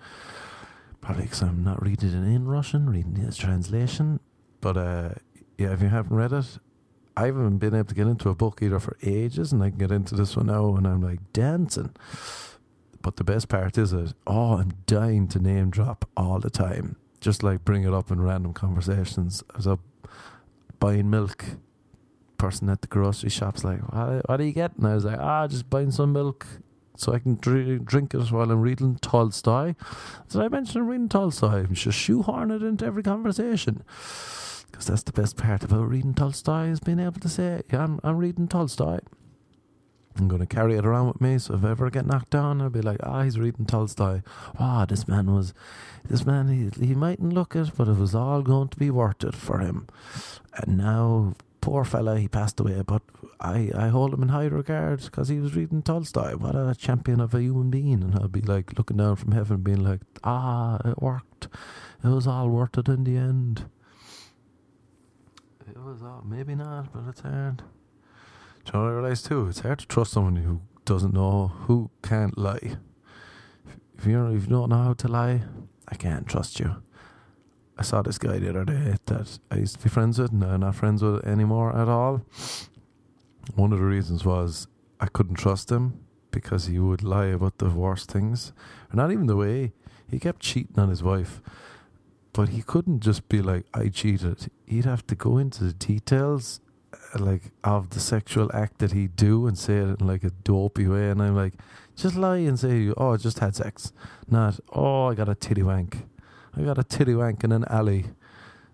Probably 1.02 1.24
because 1.24 1.42
I'm 1.42 1.64
not 1.64 1.82
reading 1.82 2.10
it 2.10 2.36
in 2.36 2.48
Russian, 2.48 2.90
reading 2.90 3.16
his 3.16 3.36
translation. 3.36 4.20
But 4.62 4.78
uh, 4.78 5.10
yeah, 5.58 5.74
if 5.74 5.82
you 5.82 5.90
haven't 5.90 6.16
read 6.16 6.32
it, 6.32 6.60
I 7.18 7.26
haven't 7.26 7.58
been 7.58 7.74
able 7.74 7.86
to 7.86 7.96
get 7.96 8.08
into 8.08 8.30
a 8.30 8.36
book 8.36 8.62
either 8.62 8.80
for 8.80 8.98
ages, 9.04 9.52
and 9.52 9.64
I 9.64 9.70
can 9.70 9.80
get 9.80 9.92
into 9.92 10.16
this 10.16 10.38
one 10.38 10.46
now, 10.48 10.76
and 10.76 10.88
I'm 10.88 11.02
like 11.02 11.20
dancing. 11.34 11.92
But 13.02 13.18
the 13.18 13.24
best 13.24 13.50
part 13.50 13.78
is. 13.78 13.94
Oh, 14.28 14.54
I'm 14.58 14.74
dying 14.86 15.28
to 15.30 15.40
name 15.40 15.72
drop 15.72 16.08
all 16.16 16.40
the 16.40 16.52
time, 16.52 16.98
just 17.20 17.42
like 17.44 17.66
bring 17.66 17.84
it 17.84 17.94
up 17.94 18.12
in 18.12 18.22
random 18.22 18.54
conversations. 18.54 19.44
I 19.54 19.58
was 19.58 19.68
up 19.68 19.80
buying 20.80 21.10
milk. 21.10 21.44
Person 22.38 22.70
at 22.70 22.82
the 22.82 22.88
grocery 22.88 23.30
shop's 23.30 23.64
like, 23.64 23.82
"What, 23.94 24.28
what 24.28 24.40
are 24.40 24.44
you 24.44 24.52
getting?" 24.52 24.78
And 24.80 24.88
I 24.88 24.96
was 24.96 25.06
like, 25.06 25.20
"Ah, 25.20 25.48
just 25.48 25.70
buying 25.70 25.92
some 25.92 26.14
milk." 26.14 26.48
So 27.02 27.14
I 27.14 27.20
can 27.20 27.36
drink, 27.36 27.84
drink 27.86 28.14
it 28.14 28.32
while 28.32 28.52
I'm 28.52 28.62
reading 28.62 28.98
Tolstoy. 29.02 29.74
Did 30.30 30.42
I 30.42 30.48
mention 30.50 30.86
reading 30.86 31.10
Tolstoy? 31.10 31.64
I'm 31.64 31.74
just 31.74 31.98
shoehorn 31.98 32.52
it 32.52 32.62
into 32.62 32.86
every 32.86 33.02
conversation. 33.02 33.84
Because 34.70 34.86
that's 34.86 35.04
the 35.04 35.12
best 35.12 35.36
part 35.36 35.64
about 35.64 35.90
reading 35.90 36.14
Tolstoy 36.14 36.68
is 36.68 36.80
being 36.80 37.00
able 37.00 37.20
to 37.20 37.28
say, 37.28 37.64
yeah, 37.72 37.84
I'm, 37.84 38.00
I'm 38.04 38.18
reading 38.18 38.48
Tolstoy. 38.48 39.00
I'm 40.18 40.28
going 40.28 40.42
to 40.42 40.46
carry 40.46 40.76
it 40.76 40.86
around 40.86 41.08
with 41.08 41.22
me. 41.22 41.40
So 41.40 41.56
if 41.56 41.64
I 41.64 41.72
ever 41.72 41.90
get 41.90 42.06
knocked 42.06 42.30
down, 42.30 42.62
I'll 42.62 42.70
be 42.70 42.82
like, 42.82 43.00
ah, 43.02 43.24
he's 43.24 43.40
reading 43.40 43.66
Tolstoy. 43.66 44.22
Wow, 44.60 44.86
this 44.86 45.08
man 45.08 45.34
was, 45.34 45.56
this 46.08 46.26
man, 46.26 46.50
he, 46.50 46.86
he 46.86 46.94
mightn't 46.94 47.34
look 47.34 47.56
it, 47.56 47.72
but 47.76 47.88
it 47.88 47.98
was 47.98 48.14
all 48.14 48.44
going 48.44 48.68
to 48.70 48.78
be 48.78 48.92
worth 48.92 49.24
it 49.24 49.34
for 49.34 49.60
him. 49.60 49.88
And 50.54 50.78
now 50.78 51.34
poor 51.62 51.86
fella, 51.86 52.18
he 52.20 52.28
passed 52.28 52.60
away, 52.60 52.82
but 52.86 53.04
I, 53.40 53.72
I 53.76 53.88
hold 53.88 54.14
him 54.14 54.24
in 54.24 54.30
high 54.30 54.48
regard 54.48 55.02
because 55.02 55.30
he 55.30 55.40
was 55.40 55.56
reading 55.56 55.82
Tolstoy. 55.82 56.36
What 56.36 56.56
a 56.56 56.76
champion 56.76 57.22
of 57.22 57.34
a 57.34 57.42
human 57.42 57.70
being. 57.70 58.04
And 58.04 58.16
I'll 58.16 58.28
be 58.28 58.42
like 58.42 58.78
looking 58.78 58.98
down 58.98 59.16
from 59.16 59.32
heaven, 59.32 59.58
being 59.58 59.84
like, 59.84 60.02
ah, 60.24 60.80
it 60.84 61.02
worked. 61.02 61.48
It 62.04 62.08
was 62.08 62.28
all 62.28 62.50
worth 62.50 62.78
it 62.78 62.88
in 62.88 63.04
the 63.04 63.16
end. 63.16 63.66
It 65.70 65.78
was 65.78 66.02
all, 66.02 66.24
maybe 66.26 66.56
not, 66.56 66.92
but 66.92 67.08
it's 67.08 67.22
hard. 67.22 67.64
Do 68.66 68.72
you 68.74 68.80
know 68.80 68.88
I 68.88 68.92
realize 68.92 69.22
too? 69.22 69.48
It's 69.48 69.60
hard 69.60 69.80
to 69.80 69.88
trust 69.88 70.12
someone 70.12 70.36
who 70.36 70.62
doesn't 70.86 71.14
know, 71.14 71.48
who 71.48 71.92
can't 72.04 72.38
lie. 72.38 72.78
If 73.66 73.78
if 73.98 74.08
you 74.08 74.14
don't 74.50 74.70
know 74.70 74.84
how 74.84 74.94
to 74.94 75.08
lie, 75.08 75.44
I 75.88 75.96
can't 75.96 76.28
trust 76.28 76.60
you. 76.60 76.82
I 77.78 77.84
saw 77.84 78.02
this 78.02 78.18
guy 78.18 78.38
the 78.38 78.50
other 78.50 78.66
day 78.66 78.96
that 79.06 79.40
I 79.50 79.56
used 79.56 79.78
to 79.78 79.84
be 79.84 79.90
friends 79.90 80.20
with, 80.20 80.32
and 80.32 80.44
I'm 80.44 80.60
not 80.60 80.76
friends 80.76 81.02
with 81.02 81.26
anymore 81.26 81.76
at 81.76 81.88
all. 81.88 82.22
One 83.56 83.74
of 83.74 83.80
the 83.80 83.86
reasons 83.86 84.24
was 84.24 84.68
I 85.00 85.08
couldn't 85.08 85.36
trust 85.36 85.72
him 85.72 86.00
because 86.30 86.68
he 86.68 86.80
would 86.80 87.04
lie 87.04 87.26
about 87.28 87.58
the 87.58 87.70
worst 87.70 88.12
things, 88.12 88.54
not 88.94 89.12
even 89.12 89.28
the 89.28 89.36
way 89.36 89.74
he 90.10 90.20
kept 90.20 90.42
cheating 90.42 90.78
on 90.78 90.90
his 90.90 91.02
wife. 91.02 91.42
but 92.34 92.50
he 92.50 92.62
couldn't 92.62 93.02
just 93.02 93.28
be 93.30 93.42
like, 93.42 93.66
I 93.74 93.90
cheated. 93.90 94.50
He'd 94.66 94.86
have 94.86 95.06
to 95.08 95.16
go 95.16 95.38
into 95.38 95.64
the 95.66 95.74
details, 95.74 96.62
uh, 96.94 97.20
like, 97.20 97.52
of 97.64 97.90
the 97.90 98.00
sexual 98.00 98.50
act 98.54 98.80
that 98.80 98.94
he'd 98.94 99.16
do 99.16 99.48
and 99.48 99.58
say 99.58 99.78
it 99.78 100.00
in 100.00 100.08
like 100.08 100.24
a 100.24 100.30
dopey 100.30 100.88
way. 100.88 101.10
And 101.10 101.22
I'm 101.22 101.36
like, 101.36 101.54
just 101.96 102.16
lie 102.16 102.38
and 102.38 102.58
say, 102.60 102.92
oh, 102.96 103.14
I 103.14 103.18
just 103.18 103.40
had 103.40 103.56
sex. 103.56 103.92
Not, 104.30 104.60
oh, 104.72 105.08
I 105.08 105.16
got 105.16 105.30
a 105.30 105.36
titty 105.36 105.64
wank. 105.64 106.06
I 106.58 106.62
got 106.62 106.78
a 106.78 106.84
titty 106.84 107.16
wank 107.16 107.44
in 107.44 107.52
an 107.52 107.66
alley. 107.70 108.06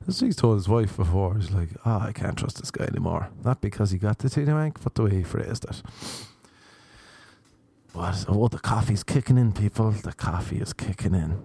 This 0.05 0.19
he's 0.19 0.35
told 0.35 0.57
his 0.57 0.69
wife 0.69 0.95
before. 0.95 1.35
He's 1.35 1.51
like, 1.51 1.69
oh, 1.85 1.99
I 1.99 2.11
can't 2.11 2.37
trust 2.37 2.59
this 2.59 2.71
guy 2.71 2.85
anymore. 2.85 3.29
Not 3.43 3.61
because 3.61 3.91
he 3.91 3.97
got 3.97 4.19
the 4.19 4.29
titty 4.29 4.51
wank, 4.51 4.81
but 4.83 4.95
the 4.95 5.03
way 5.03 5.15
he 5.15 5.23
phrased 5.23 5.65
it. 5.65 5.81
What? 7.93 8.25
Oh, 8.27 8.47
the 8.47 8.59
coffee's 8.59 9.03
kicking 9.03 9.37
in, 9.37 9.53
people. 9.53 9.91
The 9.91 10.13
coffee 10.13 10.57
is 10.57 10.73
kicking 10.73 11.15
in. 11.15 11.43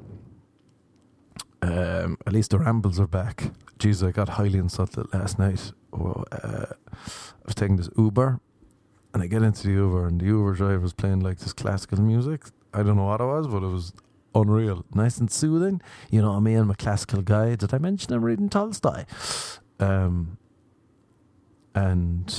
Um, 1.62 2.18
at 2.27 2.33
least 2.33 2.51
the 2.51 2.59
rambles 2.59 3.01
are 3.01 3.07
back. 3.07 3.53
Jesus, 3.79 4.07
I 4.07 4.12
got 4.12 4.31
highly 4.31 4.59
insulted 4.59 5.12
last 5.14 5.38
night. 5.38 5.73
Oh, 5.92 6.25
uh, 6.31 6.66
I 6.92 7.45
was 7.45 7.55
taking 7.55 7.77
this 7.77 7.88
Uber, 7.97 8.40
and 9.14 9.23
I 9.23 9.27
get 9.27 9.42
into 9.42 9.66
the 9.66 9.73
Uber, 9.73 10.07
and 10.07 10.21
the 10.21 10.27
Uber 10.27 10.55
driver 10.55 10.81
was 10.81 10.92
playing 10.92 11.21
like 11.21 11.38
this 11.38 11.53
classical 11.53 12.01
music. 12.01 12.42
I 12.75 12.83
don't 12.83 12.97
know 12.97 13.05
what 13.05 13.21
it 13.21 13.25
was, 13.25 13.47
but 13.47 13.62
it 13.62 13.68
was 13.68 13.92
unreal, 14.35 14.85
nice 14.95 15.18
and 15.18 15.31
soothing. 15.31 15.81
You 16.11 16.23
know, 16.23 16.40
me 16.40 16.55
and 16.55 16.68
my 16.68 16.75
classical 16.75 17.23
guy. 17.23 17.55
Did 17.55 17.75
I 17.75 17.79
mention 17.79 18.12
I'm 18.12 18.25
reading 18.25 18.49
Tolstoy? 18.49 19.05
Um, 19.79 20.38
and 21.75 22.35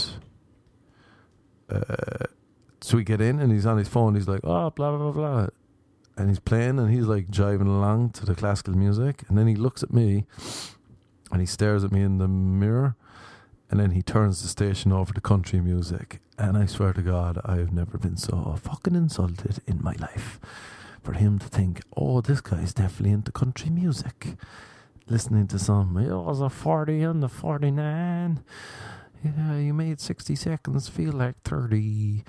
uh, 1.70 2.26
so 2.82 2.98
we 2.98 3.04
get 3.04 3.22
in, 3.22 3.40
and 3.40 3.52
he's 3.52 3.66
on 3.66 3.78
his 3.78 3.88
phone. 3.88 4.16
He's 4.16 4.28
like, 4.28 4.42
"Oh, 4.44 4.70
blah 4.70 4.96
blah 4.96 5.12
blah 5.12 5.12
blah," 5.12 5.48
and 6.18 6.30
he's 6.30 6.40
playing, 6.40 6.80
and 6.80 6.92
he's 6.92 7.06
like 7.06 7.28
jiving 7.28 7.68
along 7.68 8.12
to 8.12 8.26
the 8.26 8.36
classical 8.36 8.76
music, 8.76 9.24
and 9.28 9.38
then 9.38 9.48
he 9.48 9.56
looks 9.56 9.84
at 9.84 9.94
me, 9.94 10.26
and 11.32 11.42
he 11.42 11.48
stares 11.48 11.84
at 11.84 11.92
me 11.92 12.02
in 12.02 12.18
the 12.18 12.28
mirror. 12.28 12.96
And 13.72 13.80
then 13.80 13.92
he 13.92 14.04
turns 14.04 14.44
the 14.44 14.48
station 14.48 14.92
over 14.92 15.16
to 15.16 15.22
country 15.22 15.60
music. 15.60 16.20
And 16.38 16.56
I 16.56 16.68
swear 16.68 16.94
to 16.94 17.02
God, 17.02 17.42
I 17.44 17.56
have 17.56 17.74
never 17.74 17.98
been 17.98 18.18
so 18.18 18.56
fucking 18.62 18.94
insulted 18.94 19.62
in 19.66 19.82
my 19.82 19.94
life 19.94 20.40
for 21.04 21.14
him 21.14 21.38
to 21.40 21.48
think, 21.48 21.82
oh, 21.96 22.22
this 22.22 22.42
guy's 22.42 22.74
definitely 22.74 23.12
into 23.12 23.32
country 23.32 23.70
music. 23.70 24.36
Listening 25.08 25.48
to 25.48 25.60
some, 25.60 25.98
it 25.98 26.16
was 26.16 26.40
a 26.40 26.50
40 26.50 27.04
and 27.04 27.22
the 27.22 27.28
49. 27.28 28.42
Yeah, 29.24 29.58
you 29.58 29.74
made 29.74 30.00
60 30.00 30.36
seconds 30.36 30.88
feel 30.88 31.14
like 31.14 31.36
30. 31.44 32.24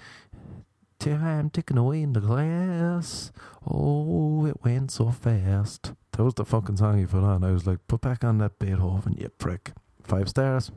Time 0.99 1.51
ticking 1.51 1.79
away 1.79 2.03
in 2.03 2.13
the 2.13 2.21
glass. 2.21 3.33
Oh, 3.67 4.47
it 4.47 4.63
went 4.63 4.91
so 4.91 5.11
fast. 5.11 5.93
That 6.13 6.25
was 6.25 6.35
the 6.35 6.45
fucking 6.45 6.77
song 6.77 6.99
he 6.99 7.07
put 7.07 7.23
on. 7.23 7.45
I 7.45 7.53
was 7.53 7.67
like, 7.67 7.87
put 7.89 8.01
back 8.01 8.25
on 8.25 8.39
that 8.39 8.59
Beethoven, 8.59 9.17
you 9.19 9.29
prick. 9.29 9.73
Five 10.03 10.29
stars. 10.29 10.71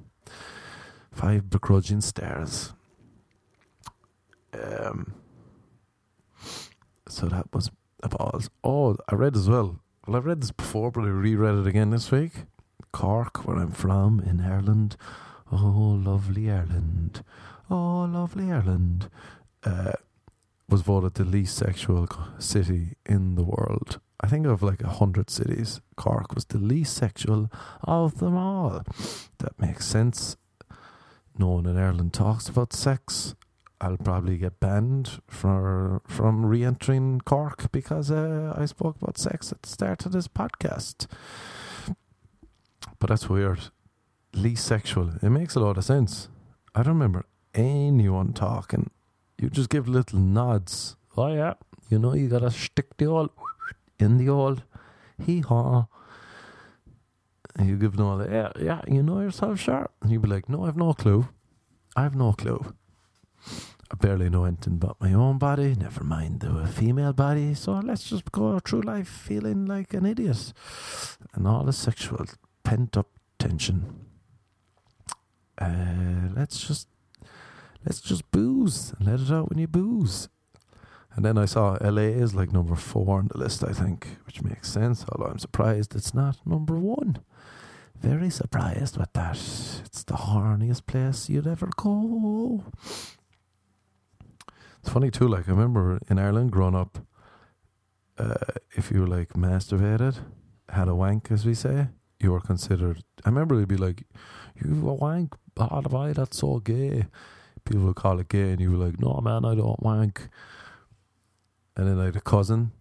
Five 1.11 1.49
begrudging 1.49 2.01
stars. 2.01 2.73
Um, 4.53 5.13
so 7.07 7.27
that 7.27 7.53
was 7.53 7.71
balls. 8.03 8.49
Oh, 8.63 8.97
I 9.09 9.15
read 9.15 9.35
as 9.35 9.49
well. 9.49 9.79
Well, 10.05 10.17
I've 10.17 10.25
read 10.25 10.41
this 10.41 10.51
before, 10.51 10.91
but 10.91 11.01
I 11.01 11.07
reread 11.07 11.55
it 11.55 11.67
again 11.67 11.89
this 11.89 12.11
week. 12.11 12.31
Cork, 12.91 13.45
where 13.45 13.57
I'm 13.57 13.71
from, 13.71 14.19
in 14.19 14.41
Ireland. 14.41 14.95
Oh, 15.51 15.99
lovely 16.03 16.49
Ireland. 16.49 17.23
Oh, 17.69 18.03
lovely 18.03 18.51
Ireland. 18.51 19.09
Uh, 19.63 19.93
was 20.69 20.81
voted 20.81 21.13
the 21.13 21.23
least 21.23 21.57
sexual 21.57 22.07
city 22.39 22.95
in 23.05 23.35
the 23.35 23.43
world. 23.43 23.99
I 24.19 24.27
think 24.27 24.45
of 24.47 24.63
like 24.63 24.81
a 24.81 24.89
hundred 24.89 25.29
cities. 25.29 25.79
Cork 25.95 26.33
was 26.33 26.45
the 26.45 26.57
least 26.57 26.95
sexual 26.95 27.51
of 27.83 28.19
them 28.19 28.35
all. 28.35 28.83
That 29.39 29.59
makes 29.59 29.85
sense. 29.85 30.37
No 31.37 31.47
one 31.49 31.65
in 31.67 31.77
Ireland 31.77 32.13
talks 32.13 32.49
about 32.49 32.73
sex. 32.73 33.35
I'll 33.79 33.97
probably 33.97 34.37
get 34.37 34.59
banned 34.59 35.21
for 35.27 36.01
from 36.07 36.45
re-entering 36.45 37.21
Cork 37.21 37.71
because 37.71 38.09
uh, 38.09 38.53
I 38.57 38.65
spoke 38.65 38.95
about 39.01 39.17
sex 39.17 39.51
at 39.51 39.61
the 39.61 39.69
start 39.69 40.05
of 40.05 40.11
this 40.11 40.27
podcast. 40.27 41.05
But 42.99 43.09
that's 43.09 43.29
weird. 43.29 43.59
Least 44.33 44.65
sexual. 44.65 45.11
It 45.21 45.29
makes 45.29 45.55
a 45.55 45.59
lot 45.59 45.77
of 45.77 45.83
sense. 45.85 46.27
I 46.73 46.81
don't 46.81 46.95
remember 46.95 47.25
anyone 47.53 48.33
talking. 48.33 48.89
You 49.37 49.49
just 49.49 49.69
give 49.69 49.87
little 49.87 50.19
nods. 50.19 50.95
Oh 51.15 51.27
yeah, 51.27 51.53
you 51.89 51.99
know 51.99 52.13
you 52.13 52.27
gotta 52.27 52.49
stick 52.49 52.97
the 52.97 53.05
old 53.05 53.29
in 53.99 54.17
the 54.17 54.29
old 54.29 54.63
hee 55.23 55.41
haw. 55.41 55.85
You 57.63 57.75
give 57.75 57.97
them 57.97 58.05
all 58.07 58.17
the 58.17 58.29
yeah, 58.29 58.51
yeah, 58.59 58.81
you 58.87 59.03
know 59.03 59.21
yourself, 59.21 59.59
sure. 59.59 59.89
And 60.01 60.11
you'd 60.11 60.21
be 60.23 60.27
like, 60.27 60.49
no, 60.49 60.65
I've 60.65 60.77
no 60.77 60.93
clue. 60.93 61.27
I 61.95 62.03
have 62.03 62.15
no 62.15 62.33
clue. 62.33 62.73
I 63.89 63.95
barely 63.95 64.29
know 64.29 64.43
anything 64.43 64.73
about 64.73 64.97
my 64.99 65.13
own 65.13 65.37
body, 65.37 65.73
never 65.75 66.03
mind 66.03 66.41
the 66.41 66.67
female 66.67 67.13
body, 67.13 67.53
so 67.53 67.73
let's 67.73 68.09
just 68.09 68.31
go 68.31 68.59
through 68.59 68.81
life 68.81 69.07
feeling 69.07 69.65
like 69.65 69.93
an 69.93 70.05
idiot. 70.05 70.51
And 71.33 71.47
all 71.47 71.63
the 71.63 71.71
sexual 71.71 72.25
pent 72.63 72.97
up 72.97 73.07
tension. 73.39 74.05
Uh, 75.57 76.29
let's 76.35 76.67
just 76.67 76.87
let's 77.85 78.01
just 78.01 78.29
booze 78.31 78.93
and 78.97 79.07
let 79.07 79.21
it 79.21 79.31
out 79.31 79.49
when 79.49 79.59
you 79.59 79.67
booze. 79.67 80.27
And 81.15 81.25
then 81.25 81.37
I 81.37 81.45
saw 81.45 81.77
LA 81.81 82.13
is 82.21 82.35
like 82.35 82.51
number 82.51 82.75
four 82.75 83.17
on 83.17 83.29
the 83.29 83.39
list, 83.39 83.63
I 83.63 83.71
think, 83.71 84.17
which 84.25 84.43
makes 84.43 84.69
sense, 84.69 85.03
although 85.09 85.31
I'm 85.31 85.39
surprised 85.39 85.95
it's 85.95 86.13
not 86.13 86.45
number 86.45 86.77
one. 86.77 87.19
Very 87.99 88.29
surprised 88.29 88.97
with 88.97 89.11
that. 89.13 89.37
It's 89.85 90.03
the 90.03 90.13
horniest 90.13 90.85
place 90.85 91.29
you'd 91.29 91.47
ever 91.47 91.69
go. 91.75 92.65
It's 94.87 94.93
funny 94.93 95.11
too. 95.11 95.27
Like 95.27 95.49
I 95.49 95.51
remember 95.51 95.99
in 96.09 96.17
Ireland 96.17 96.53
growing 96.53 96.73
up, 96.73 96.99
uh, 98.17 98.35
if 98.71 98.89
you 98.89 99.01
were 99.01 99.07
like 99.07 99.33
masturbated, 99.33 100.19
had 100.69 100.87
a 100.87 100.95
wank, 100.95 101.29
as 101.29 101.45
we 101.45 101.55
say, 101.55 101.89
you 102.21 102.31
were 102.31 102.39
considered. 102.39 103.03
I 103.25 103.27
remember 103.27 103.55
it'd 103.55 103.67
be 103.67 103.75
like, 103.75 104.05
"You 104.55 104.87
a 104.87 104.93
wank? 104.93 105.35
Oh, 105.57 105.81
why 105.89 106.13
that's 106.13 106.37
so 106.37 106.59
gay." 106.59 107.07
People 107.65 107.81
would 107.81 107.97
call 107.97 108.17
it 108.21 108.29
gay, 108.29 108.51
and 108.51 108.61
you 108.61 108.71
were 108.71 108.85
like, 108.85 108.97
"No, 108.97 109.19
man, 109.21 109.43
I 109.43 109.55
don't 109.55 109.83
wank." 109.83 110.29
And 111.75 111.85
then 111.85 111.99
I 111.99 112.05
had 112.05 112.15
a 112.15 112.21
cousin, 112.21 112.71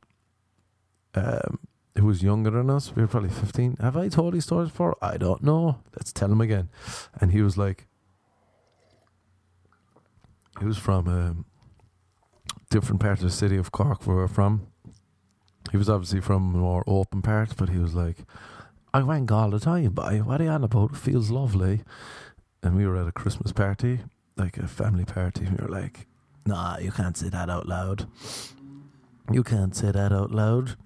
um, 1.16 1.58
who 1.98 2.06
was 2.06 2.22
younger 2.22 2.52
than 2.52 2.70
us. 2.70 2.94
We 2.94 3.02
were 3.02 3.08
probably 3.08 3.30
fifteen. 3.30 3.78
Have 3.80 3.96
I 3.96 4.08
told 4.08 4.34
these 4.34 4.44
stories 4.44 4.68
before? 4.68 4.96
I 5.02 5.16
don't 5.16 5.42
know. 5.42 5.80
Let's 5.96 6.12
tell 6.12 6.30
him 6.30 6.40
again. 6.40 6.68
And 7.20 7.32
he 7.32 7.42
was 7.42 7.58
like, 7.58 7.88
he 10.60 10.64
was 10.64 10.78
from 10.78 11.08
um, 11.08 11.46
different 12.80 13.00
part 13.00 13.16
of 13.16 13.24
the 13.24 13.30
city 13.30 13.56
of 13.56 13.72
Cork 13.72 14.06
where 14.06 14.16
we're 14.16 14.28
from. 14.28 14.66
He 15.72 15.78
was 15.78 15.88
obviously 15.88 16.20
from 16.20 16.42
more 16.42 16.84
open 16.86 17.22
parts, 17.22 17.54
but 17.54 17.70
he 17.70 17.78
was 17.78 17.94
like, 17.94 18.18
I 18.92 19.02
wank 19.02 19.32
all 19.32 19.48
the 19.48 19.58
time, 19.58 19.92
but 19.92 20.14
what 20.26 20.42
are 20.42 20.44
you 20.44 20.50
on 20.50 20.62
about? 20.62 20.90
It 20.90 20.98
feels 20.98 21.30
lovely. 21.30 21.84
And 22.62 22.76
we 22.76 22.86
were 22.86 22.98
at 22.98 23.08
a 23.08 23.12
Christmas 23.12 23.50
party, 23.50 24.00
like 24.36 24.58
a 24.58 24.68
family 24.68 25.06
party, 25.06 25.46
and 25.46 25.58
we 25.58 25.64
were 25.64 25.72
like, 25.72 26.06
nah, 26.44 26.76
you 26.76 26.92
can't 26.92 27.16
say 27.16 27.30
that 27.30 27.48
out 27.48 27.66
loud. 27.66 28.06
You 29.32 29.42
can't 29.42 29.74
say 29.74 29.90
that 29.90 30.12
out 30.12 30.30
loud. 30.30 30.76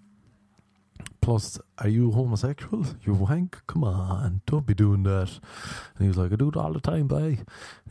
Plus, 1.21 1.59
are 1.79 1.89
you 1.89 2.13
homosexual? 2.13 2.87
You 3.05 3.15
wank? 3.15 3.59
Come 3.67 3.85
on, 3.85 4.41
don't 4.47 4.67
be 4.67 4.75
doing 4.75 5.03
that. 5.05 5.29
And 5.95 6.01
he 6.01 6.09
was 6.09 6.17
like, 6.17 6.33
I 6.33 6.37
do 6.37 6.49
it 6.49 6.57
all 6.57 6.73
the 6.73 6.81
time, 6.81 7.07
bye. 7.07 7.39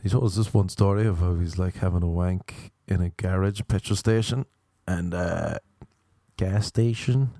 He 0.02 0.08
told 0.08 0.24
us 0.24 0.36
this 0.36 0.52
one 0.52 0.68
story 0.68 1.06
of 1.06 1.18
how 1.18 1.34
he's 1.36 1.58
like 1.58 1.76
having 1.76 2.02
a 2.02 2.08
wank 2.08 2.72
in 2.88 3.00
a 3.00 3.10
garage, 3.10 3.60
petrol 3.68 3.96
station, 3.96 4.46
and 4.86 5.14
uh, 5.14 5.58
gas 6.36 6.66
station. 6.66 7.30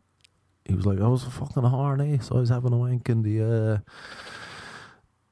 He 0.64 0.74
was 0.74 0.87
like, 0.87 1.00
I 1.00 1.09
was 1.09 1.24
fucking 1.24 1.64
horny, 1.64 2.18
so 2.20 2.37
I 2.37 2.40
was 2.40 2.50
having 2.50 2.72
a 2.72 2.76
wank 2.79 3.09
in 3.09 3.22
the 3.22 3.42
uh, 3.42 3.79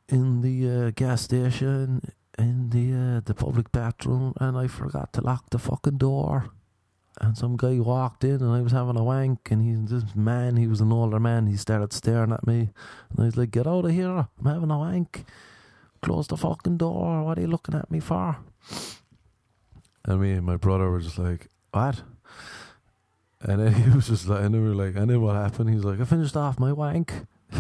in 0.09 0.41
the 0.41 0.87
uh, 0.87 0.91
gas 0.91 1.23
station 1.23 2.01
in 2.39 2.71
the 2.71 2.95
uh, 2.95 3.21
the 3.25 3.35
public 3.35 3.71
bathroom, 3.73 4.33
and 4.41 4.57
I 4.57 4.69
forgot 4.69 5.13
to 5.15 5.21
lock 5.21 5.51
the 5.51 5.59
fucking 5.59 5.99
door. 5.99 6.51
And 7.21 7.37
some 7.37 7.57
guy 7.57 7.81
walked 7.81 8.23
in, 8.25 8.43
and 8.43 8.53
I 8.53 8.61
was 8.61 8.73
having 8.73 8.97
a 8.97 9.03
wank, 9.03 9.51
and 9.51 9.63
he's 9.63 9.91
this 9.91 10.15
man. 10.15 10.57
He 10.57 10.67
was 10.67 10.81
an 10.81 10.93
older 10.93 11.19
man. 11.19 11.47
He 11.47 11.57
started 11.57 11.93
staring 11.93 12.33
at 12.33 12.47
me, 12.47 12.71
and 13.11 13.19
I 13.19 13.25
was 13.25 13.37
like, 13.37 13.51
"Get 13.51 13.67
out 13.67 13.85
of 13.85 13.91
here! 13.91 14.29
I'm 14.39 14.47
having 14.47 14.71
a 14.71 14.79
wank. 14.79 15.25
Close 16.01 16.29
the 16.29 16.37
fucking 16.37 16.77
door. 16.77 17.25
What 17.25 17.39
are 17.39 17.41
you 17.41 17.49
looking 17.49 17.75
at 17.75 17.91
me 17.91 17.99
for?" 17.99 18.37
And 20.05 20.21
me 20.23 20.33
and 20.33 20.47
my 20.47 20.57
brother 20.57 20.91
were 20.91 21.01
just 21.01 21.19
like, 21.19 21.49
what? 21.71 22.03
And 23.43 23.61
then 23.61 23.75
he 23.83 23.91
was 23.91 24.09
just 24.09 24.27
like, 24.27 24.43
and 24.43 24.55
then 24.55 24.63
we 24.63 24.71
were 24.71 24.87
like, 24.87 24.97
and 24.97 25.11
then 25.11 25.21
what 25.21 25.37
happened? 25.37 25.69
He's 25.71 25.85
like, 25.85 26.01
I 26.01 26.05
finished 26.05 26.37
off 26.37 26.59
my 26.59 26.73
wank. 26.73 27.13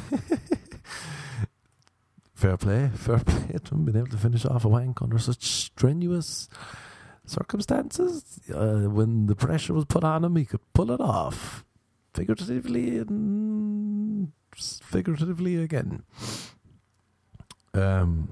fair 2.35 2.57
play, 2.57 2.91
fair 2.95 3.19
play 3.27 3.59
to 3.59 3.75
him, 3.75 3.85
being 3.85 3.99
able 3.99 4.09
to 4.09 4.17
finish 4.17 4.47
off 4.47 4.65
a 4.65 4.69
wank 4.69 5.03
under 5.03 5.19
such 5.19 5.45
strenuous 5.45 6.49
circumstances. 7.29 8.41
Uh, 8.53 8.89
when 8.89 9.27
the 9.27 9.37
pressure 9.37 9.75
was 9.75 9.85
put 9.85 10.05
on 10.05 10.25
him, 10.25 10.37
he 10.37 10.45
could 10.45 10.61
pull 10.73 10.91
it 10.91 11.01
off. 11.01 11.65
figuratively 12.15 12.99
and 12.99 14.33
figuratively 14.57 15.57
again. 15.57 16.03
Um, 17.75 18.29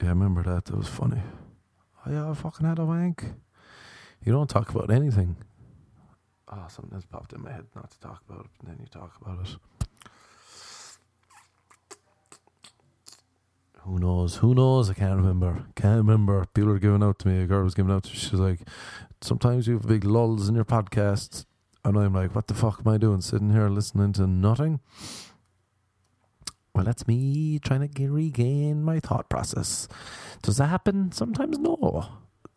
yeah, 0.00 0.08
I 0.08 0.10
remember 0.10 0.42
that. 0.42 0.66
That 0.66 0.76
was 0.76 0.88
funny. 0.88 1.22
Oh, 2.06 2.12
yeah, 2.12 2.30
I 2.30 2.34
fucking 2.34 2.66
had 2.66 2.78
a 2.78 2.84
wank. 2.84 3.24
You 4.24 4.32
don't 4.32 4.50
talk 4.50 4.68
about 4.70 4.90
anything. 4.90 5.36
Oh, 6.50 6.66
something 6.68 6.94
has 6.94 7.04
popped 7.06 7.32
in 7.32 7.42
my 7.42 7.52
head 7.52 7.66
not 7.74 7.90
to 7.90 8.00
talk 8.00 8.22
about 8.28 8.44
it, 8.44 8.50
and 8.60 8.68
then 8.68 8.76
you 8.80 8.86
talk 8.86 9.12
about 9.20 9.46
it. 9.46 9.56
Who 13.84 13.98
knows? 13.98 14.36
Who 14.36 14.54
knows? 14.54 14.88
I 14.88 14.94
can't 14.94 15.16
remember. 15.16 15.66
Can't 15.76 15.98
remember. 15.98 16.46
People 16.54 16.70
are 16.70 16.78
giving 16.78 17.02
out 17.02 17.18
to 17.18 17.28
me. 17.28 17.42
A 17.42 17.46
girl 17.46 17.64
was 17.64 17.74
giving 17.74 17.92
out 17.92 18.04
to 18.04 18.10
me. 18.10 18.16
She's 18.16 18.32
like, 18.32 18.60
sometimes 19.20 19.66
you 19.66 19.74
have 19.74 19.86
big 19.86 20.04
lulls 20.04 20.48
in 20.48 20.54
your 20.54 20.64
podcasts. 20.64 21.44
And 21.84 21.98
I'm 21.98 22.14
like, 22.14 22.34
what 22.34 22.46
the 22.46 22.54
fuck 22.54 22.80
am 22.80 22.90
I 22.90 22.96
doing? 22.96 23.20
Sitting 23.20 23.50
here 23.50 23.68
listening 23.68 24.14
to 24.14 24.26
nothing? 24.26 24.80
Well, 26.74 26.84
that's 26.84 27.06
me 27.06 27.58
trying 27.58 27.86
to 27.86 28.08
regain 28.10 28.82
my 28.82 29.00
thought 29.00 29.28
process. 29.28 29.86
Does 30.40 30.56
that 30.56 30.68
happen? 30.68 31.12
Sometimes 31.12 31.58
no. 31.58 32.08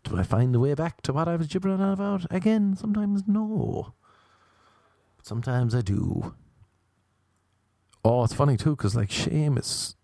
Do 0.06 0.18
I 0.18 0.24
find 0.24 0.56
the 0.56 0.60
way 0.60 0.76
back 0.76 1.02
to 1.02 1.14
what 1.14 1.28
I 1.28 1.36
was 1.36 1.48
gibbering 1.48 1.82
on 1.82 1.92
about? 1.92 2.26
Again, 2.32 2.78
sometimes 2.78 3.24
no. 3.28 3.94
But 5.18 5.28
sometimes 5.28 5.76
I 5.76 5.82
do. 5.82 6.36
Oh, 8.06 8.24
it's 8.24 8.34
funny 8.34 8.56
too, 8.56 8.78
because 8.78 8.96
like 8.96 9.12
shame 9.12 9.58
is 9.58 9.98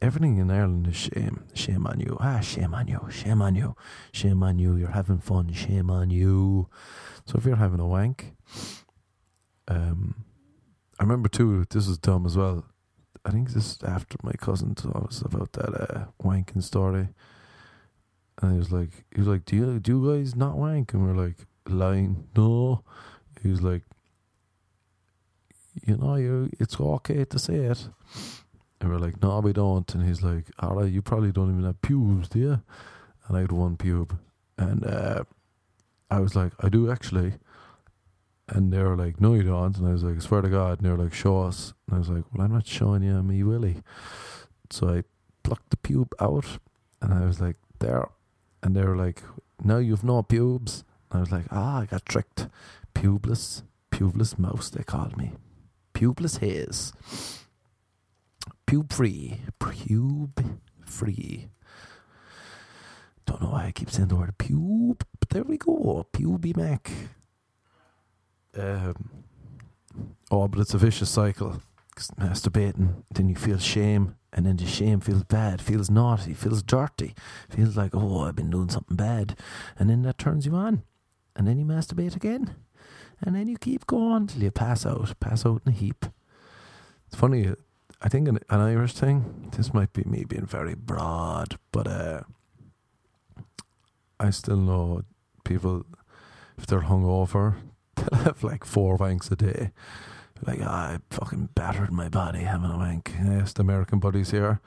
everything 0.00 0.38
in 0.38 0.50
Ireland 0.50 0.86
is 0.86 0.96
shame. 0.96 1.44
Shame 1.54 1.86
on 1.86 2.00
you. 2.00 2.16
Ah, 2.20 2.40
shame 2.40 2.74
on 2.74 2.88
you. 2.88 3.06
Shame 3.10 3.42
on 3.42 3.54
you. 3.54 3.76
Shame 4.12 4.42
on 4.42 4.58
you. 4.58 4.76
You're 4.76 4.90
having 4.90 5.18
fun. 5.18 5.52
Shame 5.52 5.90
on 5.90 6.10
you. 6.10 6.68
So 7.26 7.38
if 7.38 7.44
you're 7.44 7.56
having 7.56 7.80
a 7.80 7.86
wank, 7.86 8.34
um, 9.68 10.24
I 10.98 11.02
remember 11.02 11.28
too. 11.28 11.64
This 11.70 11.86
is 11.86 11.98
dumb 11.98 12.26
as 12.26 12.36
well. 12.36 12.64
I 13.24 13.30
think 13.30 13.50
this 13.50 13.72
is 13.72 13.78
after 13.82 14.16
my 14.22 14.32
cousin 14.32 14.74
told 14.74 15.06
us 15.06 15.20
about 15.20 15.52
that 15.52 15.68
uh, 15.68 16.04
wanking 16.22 16.62
story, 16.62 17.08
and 18.40 18.52
he 18.52 18.58
was 18.58 18.72
like, 18.72 19.04
he 19.14 19.20
was 19.20 19.28
like, 19.28 19.44
"Do 19.44 19.56
you 19.56 19.78
do 19.78 19.92
you 19.98 20.14
guys 20.14 20.34
not 20.34 20.56
wank?" 20.56 20.94
And 20.94 21.06
we're 21.06 21.22
like, 21.22 21.46
"Lying, 21.68 22.28
no." 22.34 22.82
He 23.42 23.50
was 23.50 23.62
like, 23.62 23.82
"You 25.86 25.98
know, 25.98 26.16
you 26.16 26.50
it's 26.58 26.80
okay 26.80 27.24
to 27.26 27.38
say 27.38 27.56
it." 27.56 27.88
And 28.80 28.90
we're 28.90 28.98
like, 28.98 29.22
no, 29.22 29.40
we 29.40 29.52
don't. 29.52 29.92
And 29.94 30.06
he's 30.06 30.22
like, 30.22 30.46
all 30.58 30.76
right, 30.76 30.90
you 30.90 31.02
probably 31.02 31.32
don't 31.32 31.50
even 31.50 31.64
have 31.64 31.82
pubes, 31.82 32.28
do 32.28 32.38
you? 32.38 32.62
And 33.28 33.36
I 33.36 33.40
had 33.42 33.52
one 33.52 33.76
pube. 33.76 34.16
And 34.56 34.86
uh, 34.86 35.24
I 36.10 36.20
was 36.20 36.34
like, 36.34 36.52
I 36.60 36.68
do 36.68 36.90
actually. 36.90 37.34
And 38.48 38.72
they 38.72 38.82
were 38.82 38.96
like, 38.96 39.20
no, 39.20 39.34
you 39.34 39.42
don't. 39.42 39.76
And 39.76 39.86
I 39.86 39.92
was 39.92 40.02
like, 40.02 40.16
I 40.16 40.18
swear 40.20 40.40
to 40.40 40.48
God. 40.48 40.78
And 40.78 40.86
they 40.86 40.90
were 40.90 41.04
like, 41.04 41.14
show 41.14 41.42
us. 41.42 41.74
And 41.86 41.96
I 41.96 41.98
was 41.98 42.08
like, 42.08 42.24
well, 42.32 42.46
I'm 42.46 42.52
not 42.52 42.66
showing 42.66 43.02
you 43.02 43.22
me 43.22 43.42
willy. 43.42 43.82
So 44.70 44.88
I 44.88 45.04
plucked 45.42 45.70
the 45.70 45.76
pube 45.76 46.12
out. 46.18 46.58
And 47.02 47.12
I 47.12 47.26
was 47.26 47.40
like, 47.40 47.56
there. 47.78 48.08
And 48.62 48.74
they 48.74 48.82
were 48.82 48.96
like, 48.96 49.22
no, 49.62 49.78
you've 49.78 50.04
no 50.04 50.22
pubes. 50.22 50.84
And 51.10 51.18
I 51.18 51.20
was 51.20 51.32
like, 51.32 51.46
ah, 51.50 51.80
I 51.80 51.86
got 51.86 52.06
tricked. 52.06 52.48
Pubeless, 52.94 53.62
pubeless 53.90 54.38
mouse, 54.38 54.70
they 54.70 54.82
called 54.82 55.16
me. 55.16 55.32
Pubeless 55.94 56.38
Hayes 56.40 56.92
pube 58.70 58.92
free. 58.92 59.40
Pube 59.58 60.58
free. 60.84 61.48
Don't 63.26 63.42
know 63.42 63.50
why 63.50 63.66
I 63.66 63.72
keep 63.72 63.90
saying 63.90 64.08
the 64.08 64.16
word 64.16 64.38
pube, 64.38 65.02
but 65.18 65.28
there 65.30 65.42
we 65.42 65.58
go. 65.58 66.06
Pube 66.12 66.56
Mac. 66.56 66.90
Um, 68.56 69.24
oh, 70.30 70.46
but 70.46 70.60
it's 70.60 70.74
a 70.74 70.78
vicious 70.78 71.10
cycle. 71.10 71.60
Masturbating, 72.18 73.02
then 73.10 73.28
you 73.28 73.34
feel 73.34 73.58
shame, 73.58 74.14
and 74.32 74.46
then 74.46 74.56
the 74.56 74.66
shame 74.66 75.00
feels 75.00 75.24
bad, 75.24 75.60
feels 75.60 75.90
naughty, 75.90 76.32
feels 76.32 76.62
dirty, 76.62 77.14
feels 77.50 77.76
like, 77.76 77.90
oh, 77.92 78.20
I've 78.20 78.36
been 78.36 78.50
doing 78.50 78.70
something 78.70 78.96
bad. 78.96 79.36
And 79.78 79.90
then 79.90 80.02
that 80.02 80.16
turns 80.16 80.46
you 80.46 80.54
on. 80.54 80.84
And 81.34 81.46
then 81.46 81.58
you 81.58 81.64
masturbate 81.64 82.14
again. 82.14 82.54
And 83.20 83.34
then 83.34 83.48
you 83.48 83.58
keep 83.58 83.86
going 83.86 84.28
till 84.28 84.42
you 84.44 84.50
pass 84.52 84.86
out, 84.86 85.18
pass 85.18 85.44
out 85.44 85.62
in 85.66 85.72
a 85.72 85.74
heap. 85.74 86.06
It's 87.08 87.16
funny, 87.16 87.52
I 88.02 88.08
think 88.08 88.28
an, 88.28 88.38
an 88.48 88.60
Irish 88.60 88.94
thing. 88.94 89.50
This 89.56 89.74
might 89.74 89.92
be 89.92 90.04
me 90.04 90.24
being 90.24 90.46
very 90.46 90.74
broad, 90.74 91.58
but 91.70 91.86
uh, 91.86 92.20
I 94.18 94.30
still 94.30 94.56
know 94.56 95.02
people 95.44 95.84
if 96.56 96.66
they're 96.66 96.82
hungover, 96.82 97.56
they'll 97.96 98.20
have 98.20 98.44
like 98.44 98.64
four 98.64 98.98
wanks 98.98 99.30
a 99.30 99.36
day. 99.36 99.72
Like 100.46 100.60
oh, 100.62 100.68
I 100.68 100.98
fucking 101.10 101.50
battered 101.54 101.92
my 101.92 102.08
body 102.08 102.40
having 102.40 102.70
a 102.70 102.76
wank. 102.76 103.12
I 103.20 103.34
asked 103.34 103.58
American 103.58 103.98
buddies 103.98 104.30
here, 104.30 104.60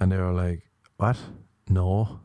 and 0.00 0.10
they 0.10 0.16
were 0.16 0.32
like, 0.32 0.62
"What? 0.96 1.16
No, 1.68 2.20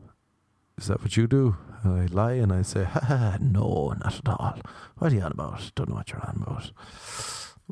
is 0.76 0.88
that 0.88 1.00
what 1.02 1.16
you 1.16 1.26
do?" 1.28 1.56
And 1.84 2.00
I 2.00 2.06
lie 2.06 2.32
and 2.32 2.52
I 2.52 2.62
say, 2.62 2.88
"No, 3.40 3.94
not 4.02 4.18
at 4.18 4.28
all. 4.28 4.58
What 4.98 5.12
are 5.12 5.14
you 5.14 5.20
on 5.20 5.32
about? 5.32 5.70
Don't 5.76 5.90
know 5.90 5.94
what 5.96 6.10
you're 6.10 6.26
on 6.26 6.42
about." 6.42 6.72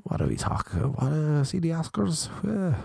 What 0.02 0.20
are 0.20 0.26
we 0.26 0.36
talking? 0.36 0.80
What 0.80 1.12
uh, 1.12 1.44
see 1.44 1.58
the 1.58 1.70
Oscars? 1.70 2.28
Yeah. 2.42 2.76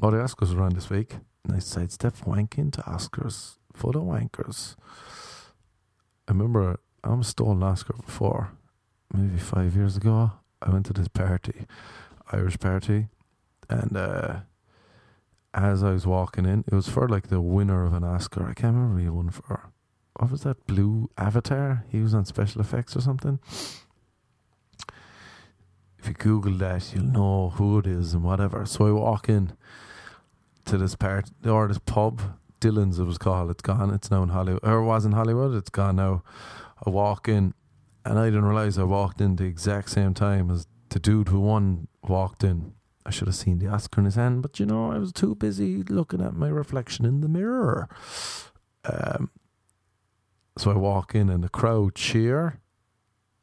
Oh, 0.00 0.10
the 0.10 0.18
Oscars 0.18 0.56
around 0.56 0.74
this 0.74 0.90
week. 0.90 1.16
Nice 1.46 1.66
sidestep 1.66 2.16
wanking 2.24 2.72
to 2.72 2.82
Oscars 2.82 3.56
the 3.74 4.00
wankers. 4.00 4.76
I 6.28 6.32
remember 6.32 6.78
I 7.02 7.08
almost 7.08 7.30
stole 7.30 7.52
an 7.52 7.62
Oscar 7.62 7.94
before, 7.94 8.52
maybe 9.12 9.38
five 9.38 9.74
years 9.74 9.96
ago. 9.96 10.32
I 10.60 10.70
went 10.70 10.86
to 10.86 10.92
this 10.92 11.08
party, 11.08 11.66
Irish 12.30 12.58
party, 12.60 13.08
and 13.68 13.96
uh, 13.96 14.40
as 15.52 15.82
I 15.82 15.90
was 15.90 16.06
walking 16.06 16.46
in, 16.46 16.64
it 16.66 16.74
was 16.74 16.88
for 16.88 17.08
like 17.08 17.28
the 17.28 17.40
winner 17.40 17.84
of 17.84 17.92
an 17.92 18.04
Oscar. 18.04 18.48
I 18.48 18.54
can't 18.54 18.76
remember 18.76 19.00
he 19.00 19.08
won 19.08 19.30
for. 19.30 19.72
What 20.14 20.30
was 20.30 20.42
that? 20.42 20.66
Blue 20.66 21.10
Avatar? 21.18 21.84
He 21.88 22.00
was 22.00 22.14
on 22.14 22.24
special 22.24 22.60
effects 22.60 22.96
or 22.96 23.00
something 23.00 23.40
if 26.02 26.08
you 26.08 26.14
Google 26.14 26.54
that, 26.54 26.92
you'll 26.92 27.04
know 27.04 27.50
who 27.50 27.78
it 27.78 27.86
is 27.86 28.12
and 28.12 28.24
whatever. 28.24 28.66
So 28.66 28.88
I 28.88 28.90
walk 28.90 29.28
in 29.28 29.52
to 30.64 30.76
this 30.76 30.96
part 30.96 31.30
or 31.44 31.68
this 31.68 31.78
pub, 31.78 32.20
Dillon's 32.58 32.98
it 32.98 33.04
was 33.04 33.18
called. 33.18 33.50
It's 33.50 33.62
gone. 33.62 33.90
It's 33.90 34.10
now 34.10 34.22
in 34.24 34.30
Hollywood. 34.30 34.64
Or 34.64 34.78
it 34.78 34.84
was 34.84 35.04
in 35.04 35.12
Hollywood. 35.12 35.54
It's 35.54 35.70
gone 35.70 35.96
now. 35.96 36.24
I 36.84 36.90
walk 36.90 37.28
in, 37.28 37.54
and 38.04 38.18
I 38.18 38.26
didn't 38.26 38.44
realize 38.44 38.78
I 38.78 38.84
walked 38.84 39.20
in 39.20 39.36
the 39.36 39.44
exact 39.44 39.90
same 39.90 40.12
time 40.12 40.50
as 40.50 40.66
the 40.88 40.98
dude 40.98 41.28
who 41.28 41.38
won 41.38 41.86
walked 42.02 42.42
in. 42.42 42.74
I 43.06 43.10
should 43.10 43.28
have 43.28 43.36
seen 43.36 43.58
the 43.58 43.68
Oscar 43.68 44.00
in 44.00 44.04
his 44.04 44.14
hand, 44.16 44.42
but 44.42 44.58
you 44.58 44.66
know 44.66 44.90
I 44.90 44.98
was 44.98 45.12
too 45.12 45.34
busy 45.36 45.82
looking 45.84 46.20
at 46.20 46.34
my 46.34 46.48
reflection 46.48 47.04
in 47.04 47.20
the 47.20 47.28
mirror. 47.28 47.88
Um, 48.84 49.30
so 50.56 50.70
I 50.72 50.76
walk 50.76 51.14
in, 51.14 51.28
and 51.28 51.44
the 51.44 51.48
crowd 51.48 51.94
cheer 51.94 52.60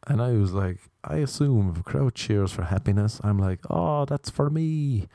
and 0.09 0.23
I 0.23 0.31
was 0.31 0.53
like, 0.53 0.79
I 1.03 1.17
assume 1.17 1.69
if 1.69 1.79
a 1.79 1.83
crowd 1.83 2.15
cheers 2.15 2.51
for 2.51 2.63
happiness, 2.63 3.21
I'm 3.23 3.37
like, 3.37 3.59
oh, 3.69 4.05
that's 4.05 4.31
for 4.31 4.49
me. 4.49 5.07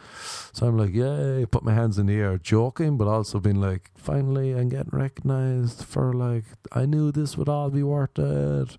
So 0.53 0.69
I'm 0.69 0.79
like, 0.79 0.95
yay, 0.95 1.45
put 1.51 1.65
my 1.65 1.75
hands 1.75 1.99
in 1.99 2.07
the 2.07 2.15
air, 2.15 2.39
joking, 2.39 2.97
but 2.97 3.09
also 3.09 3.41
being 3.41 3.61
like, 3.61 3.91
finally, 3.97 4.53
I'm 4.53 4.69
getting 4.69 4.91
recognized 4.93 5.85
for 5.85 6.13
like, 6.13 6.45
I 6.71 6.87
knew 6.87 7.11
this 7.11 7.37
would 7.37 7.49
all 7.49 7.71
be 7.71 7.83
worth 7.83 8.19
it. 8.19 8.77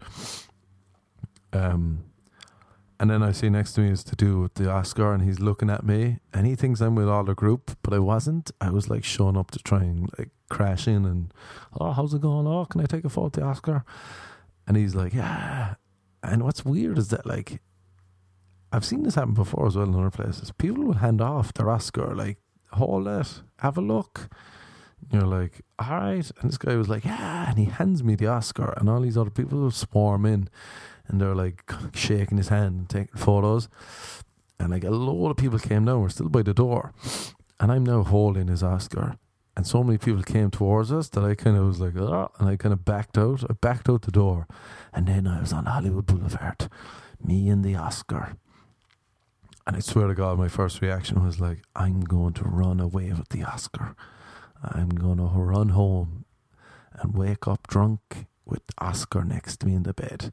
Um, 1.51 2.06
and 2.97 3.10
then 3.10 3.21
I 3.21 3.34
see 3.34 3.49
next 3.49 3.73
to 3.73 3.82
me 3.82 3.91
is 3.91 4.04
to 4.06 4.15
do 4.15 4.39
with 4.39 4.54
the 4.54 4.71
Oscar, 4.71 5.13
and 5.13 5.21
he's 5.21 5.41
looking 5.41 5.69
at 5.69 5.86
me, 5.86 6.19
and 6.34 6.47
he 6.47 6.56
thinks 6.56 6.80
I'm 6.80 6.95
with 6.95 7.10
all 7.10 7.25
the 7.25 7.36
group, 7.36 7.78
but 7.84 7.93
I 7.93 7.99
wasn't. 7.99 8.51
I 8.62 8.69
was 8.69 8.89
like 8.89 9.04
showing 9.04 9.36
up 9.36 9.51
to 9.51 9.60
try 9.60 9.80
and 9.80 10.10
like 10.17 10.30
crash 10.49 10.88
in 10.88 11.06
and, 11.06 11.34
oh, 11.78 11.91
how's 11.91 12.13
it 12.13 12.21
going? 12.21 12.47
Oh, 12.47 12.63
can 12.65 12.80
I 12.80 12.86
take 12.86 13.04
a 13.04 13.10
photo 13.10 13.43
Oscar? 13.43 13.84
And 14.65 14.78
he's 14.78 14.95
like, 14.95 15.13
yeah. 15.13 15.75
And 16.32 16.44
what's 16.44 16.66
weird 16.66 16.98
is 16.98 17.10
that 17.10 17.26
like 17.26 17.62
I've 18.72 18.86
seen 18.86 19.04
this 19.04 19.16
happen 19.16 19.34
before 19.34 19.68
as 19.68 19.76
well 19.76 19.88
in 19.88 19.96
other 19.96 20.10
places. 20.10 20.52
People 20.58 20.84
will 20.84 20.94
hand 20.96 21.22
off 21.22 21.54
their 21.54 21.70
Oscar, 21.70 22.14
like, 22.16 22.38
hold 22.72 23.08
it, 23.08 23.42
have 23.60 23.78
a 23.78 23.82
look. 23.82 24.30
And 25.02 25.22
you're 25.22 25.30
like, 25.30 25.62
all 25.80 25.90
right. 25.92 26.32
And 26.42 26.50
this 26.50 26.58
guy 26.58 26.76
was 26.76 26.90
like, 26.90 27.06
yeah. 27.06 27.50
And 27.50 27.58
he 27.58 27.66
hands 27.66 28.04
me 28.04 28.16
the 28.16 28.28
Oscar, 28.28 28.74
and 28.78 28.90
all 28.90 29.02
these 29.02 29.18
other 29.18 29.30
people 29.30 29.60
will 29.60 29.72
swarm 29.72 30.26
in 30.26 30.50
and 31.08 31.22
they're 31.22 31.36
like 31.36 31.72
shaking 31.94 32.38
his 32.38 32.50
hand 32.50 32.80
and 32.80 32.90
taking 32.90 33.16
photos. 33.16 33.70
And 34.60 34.72
like 34.72 34.84
a 34.84 34.90
lot 34.90 35.32
of 35.32 35.38
people 35.38 35.60
came 35.60 35.86
down, 35.86 36.02
we're 36.02 36.10
still 36.10 36.30
by 36.30 36.42
the 36.42 36.54
door. 36.54 36.94
And 37.60 37.72
I'm 37.72 37.86
now 37.86 38.04
holding 38.04 38.48
his 38.48 38.64
Oscar. 38.64 39.18
And 39.56 39.65
so 39.65 39.84
many 39.84 39.98
people 39.98 40.22
came 40.22 40.52
towards 40.52 40.91
us 40.91 41.08
that 41.10 41.24
I 41.24 41.34
kind 41.34 41.56
of 41.56 41.65
was 41.65 41.80
like, 41.80 41.96
oh, 41.96 42.30
and 42.39 42.50
I 42.50 42.58
kind 42.58 42.74
of 42.74 42.84
backed 42.84 43.18
out. 43.18 43.44
I 43.50 43.54
backed 43.54 43.88
out 43.89 44.02
the 44.02 44.12
door. 44.12 44.48
And 44.94 45.08
then 45.08 45.28
I 45.28 45.39
was 45.39 45.54
on 45.54 45.65
Hollywood 45.65 46.06
Boulevard, 46.06 46.70
me 47.24 47.48
and 47.48 47.63
the 47.63 47.76
Oscar. 47.76 48.36
And 49.65 49.76
I 49.76 49.80
swear 49.80 50.08
to 50.08 50.13
God, 50.13 50.38
my 50.38 50.50
first 50.50 50.82
reaction 50.82 51.24
was 51.24 51.39
like, 51.39 51.60
I'm 51.76 52.02
going 52.02 52.34
to 52.34 52.44
run 52.44 52.80
away 52.80 53.12
with 53.13 53.30
the 53.30 53.44
Oscar. 53.44 53.96
I'm 54.62 54.89
going 54.89 55.18
to 55.18 55.24
run 55.24 55.70
home 55.70 56.26
and 56.94 57.15
wake 57.18 57.48
up 57.48 57.68
drunk 57.68 58.28
with 58.46 58.62
Oscar 58.78 59.24
next 59.24 59.62
to 59.62 59.68
me 59.68 59.74
in 59.74 59.84
the 59.84 59.94
bed. 59.94 60.32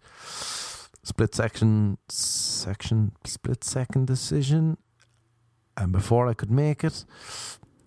split 1.03 1.35
section, 1.35 1.99
section, 2.09 3.13
split 3.25 3.65
second 3.65 4.07
decision. 4.07 4.77
And 5.77 5.93
before 5.93 6.29
I 6.29 6.35
could 6.35 6.51
make 6.51 6.85
it, 6.85 7.05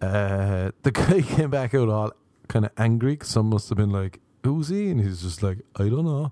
uh, 0.01 0.71
the 0.83 0.91
guy 0.91 1.21
came 1.21 1.49
back 1.49 1.73
out 1.73 1.89
all 1.89 2.11
kind 2.47 2.65
of 2.65 2.71
angry. 2.77 3.17
Some 3.21 3.49
must 3.49 3.69
have 3.69 3.77
been 3.77 3.91
like, 3.91 4.19
"Who's 4.43 4.69
he?" 4.69 4.89
And 4.89 5.01
he's 5.01 5.21
just 5.21 5.41
like, 5.43 5.59
"I 5.75 5.89
don't 5.89 6.05
know." 6.05 6.31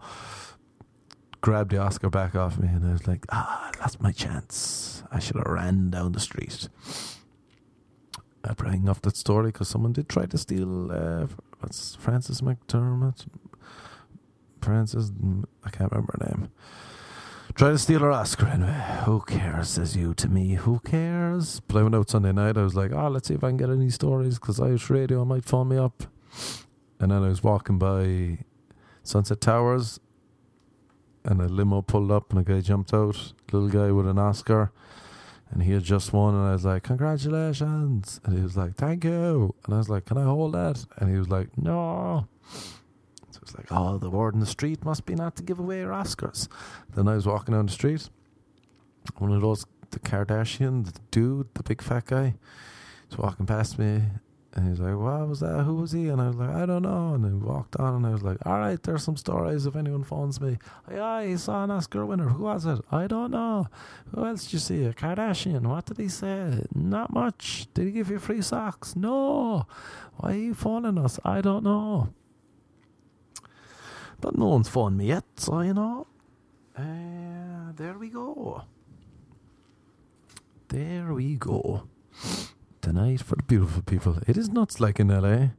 Grabbed 1.41 1.71
the 1.71 1.77
Oscar 1.77 2.09
back 2.09 2.35
off 2.35 2.57
me, 2.57 2.67
and 2.69 2.85
I 2.87 2.93
was 2.93 3.07
like, 3.07 3.25
"Ah, 3.31 3.71
that's 3.79 3.99
my 3.99 4.11
chance. 4.11 5.03
I 5.11 5.19
should 5.19 5.35
have 5.35 5.47
ran 5.47 5.89
down 5.89 6.13
the 6.13 6.19
street." 6.19 6.69
I 8.45 8.53
bring 8.53 8.89
up 8.89 9.01
that 9.03 9.15
story 9.15 9.47
because 9.47 9.69
someone 9.69 9.93
did 9.93 10.09
try 10.09 10.25
to 10.25 10.37
steal. 10.37 10.91
Uh, 10.91 11.27
what's 11.59 11.95
Frances 11.95 12.41
McDermott? 12.41 13.25
Frances, 14.61 15.11
I 15.63 15.69
can't 15.69 15.91
remember 15.91 16.15
her 16.19 16.27
name. 16.27 16.49
Try 17.55 17.69
to 17.69 17.77
steal 17.77 17.99
her 17.99 18.11
Oscar 18.11 18.47
anyway. 18.47 19.01
Who 19.05 19.21
cares, 19.21 19.69
says 19.69 19.95
you 19.95 20.15
to 20.15 20.27
me. 20.27 20.55
Who 20.55 20.79
cares? 20.79 21.59
But 21.59 21.77
I 21.77 21.83
went 21.83 21.93
out 21.93 22.09
Sunday 22.09 22.31
night. 22.31 22.57
I 22.57 22.63
was 22.63 22.75
like, 22.75 22.91
oh, 22.91 23.09
let's 23.09 23.27
see 23.27 23.35
if 23.35 23.43
I 23.43 23.49
can 23.49 23.57
get 23.57 23.69
any 23.69 23.91
stories 23.91 24.39
because 24.39 24.59
Irish 24.59 24.89
Radio 24.89 25.23
might 25.23 25.45
phone 25.45 25.69
me 25.69 25.77
up. 25.77 26.03
And 26.99 27.11
then 27.11 27.23
I 27.23 27.27
was 27.27 27.43
walking 27.43 27.77
by 27.77 28.39
Sunset 29.03 29.39
Towers 29.39 29.99
and 31.25 31.41
a 31.41 31.47
limo 31.47 31.83
pulled 31.83 32.11
up 32.11 32.31
and 32.31 32.39
a 32.39 32.43
guy 32.43 32.59
jumped 32.59 32.91
out. 32.91 33.33
Little 33.51 33.69
guy 33.69 33.91
with 33.91 34.07
an 34.07 34.17
Oscar. 34.17 34.71
And 35.51 35.61
he 35.61 35.73
had 35.73 35.83
just 35.83 36.11
won. 36.11 36.33
And 36.33 36.47
I 36.47 36.53
was 36.53 36.65
like, 36.65 36.81
congratulations. 36.81 38.19
And 38.23 38.35
he 38.35 38.41
was 38.41 38.57
like, 38.57 38.75
thank 38.75 39.03
you. 39.03 39.53
And 39.65 39.75
I 39.75 39.77
was 39.77 39.89
like, 39.89 40.05
can 40.05 40.17
I 40.17 40.23
hold 40.23 40.53
that? 40.53 40.83
And 40.97 41.11
he 41.11 41.19
was 41.19 41.29
like, 41.29 41.55
no. 41.55 42.27
It's 43.43 43.55
like, 43.55 43.67
oh, 43.71 43.97
the 43.97 44.09
word 44.09 44.33
in 44.33 44.39
the 44.39 44.45
street 44.45 44.83
must 44.83 45.05
be 45.05 45.15
not 45.15 45.35
to 45.35 45.43
give 45.43 45.59
away 45.59 45.79
your 45.79 45.91
Oscars. 45.91 46.47
Then 46.95 47.07
I 47.07 47.15
was 47.15 47.27
walking 47.27 47.53
down 47.53 47.67
the 47.67 47.71
street. 47.71 48.09
One 49.17 49.31
of 49.31 49.41
those, 49.41 49.65
the 49.91 49.99
Kardashian, 49.99 50.85
the 50.85 50.99
dude, 51.11 51.53
the 51.53 51.63
big 51.63 51.81
fat 51.81 52.05
guy, 52.05 52.35
was 53.09 53.17
walking 53.17 53.45
past 53.45 53.77
me. 53.77 54.01
And 54.55 54.67
he's 54.67 54.79
was 54.79 54.87
like, 54.87 54.99
what 54.99 55.27
was 55.27 55.39
that? 55.39 55.63
Who 55.63 55.75
was 55.75 55.91
he? 55.91 56.09
And 56.09 56.21
I 56.21 56.27
was 56.27 56.35
like, 56.35 56.51
I 56.51 56.67
don't 56.67 56.83
know. 56.83 57.15
And 57.15 57.41
we 57.41 57.47
walked 57.47 57.75
on 57.77 57.95
and 57.95 58.05
I 58.05 58.11
was 58.11 58.21
like, 58.21 58.37
all 58.45 58.59
right, 58.59 58.81
there's 58.83 59.03
some 59.03 59.17
stories 59.17 59.65
if 59.65 59.75
anyone 59.75 60.03
phones 60.03 60.39
me. 60.39 60.59
Yeah, 60.91 61.23
he 61.23 61.37
saw 61.37 61.63
an 61.63 61.71
Oscar 61.71 62.05
winner. 62.05 62.29
Who 62.29 62.43
was 62.43 62.67
it? 62.67 62.79
I 62.91 63.07
don't 63.07 63.31
know. 63.31 63.67
Who 64.13 64.23
else 64.23 64.43
did 64.43 64.53
you 64.53 64.59
see? 64.59 64.85
A 64.85 64.93
Kardashian. 64.93 65.63
What 65.63 65.87
did 65.87 65.97
he 65.97 66.07
say? 66.07 66.65
Not 66.75 67.11
much. 67.11 67.67
Did 67.73 67.85
he 67.85 67.91
give 67.91 68.11
you 68.11 68.19
free 68.19 68.43
socks? 68.43 68.95
No. 68.95 69.65
Why 70.17 70.33
are 70.33 70.37
you 70.37 70.53
phoning 70.53 70.99
us? 70.99 71.19
I 71.25 71.41
don't 71.41 71.63
know. 71.63 72.13
But 74.23 74.37
no 74.37 74.47
one's 74.47 74.69
phoned 74.69 74.97
me 74.97 75.07
yet, 75.07 75.25
so 75.35 75.59
you 75.59 75.73
know. 75.73 76.07
Uh, 76.77 77.73
there 77.75 77.97
we 77.99 78.07
go. 78.07 78.63
There 80.69 81.13
we 81.13 81.35
go. 81.35 81.89
Tonight 82.79 83.21
for 83.21 83.35
the 83.35 83.43
beautiful 83.43 83.81
people. 83.81 84.19
It 84.25 84.37
is 84.37 84.47
nuts 84.47 84.79
like 84.79 85.01
in 85.01 85.09
LA. 85.09 85.49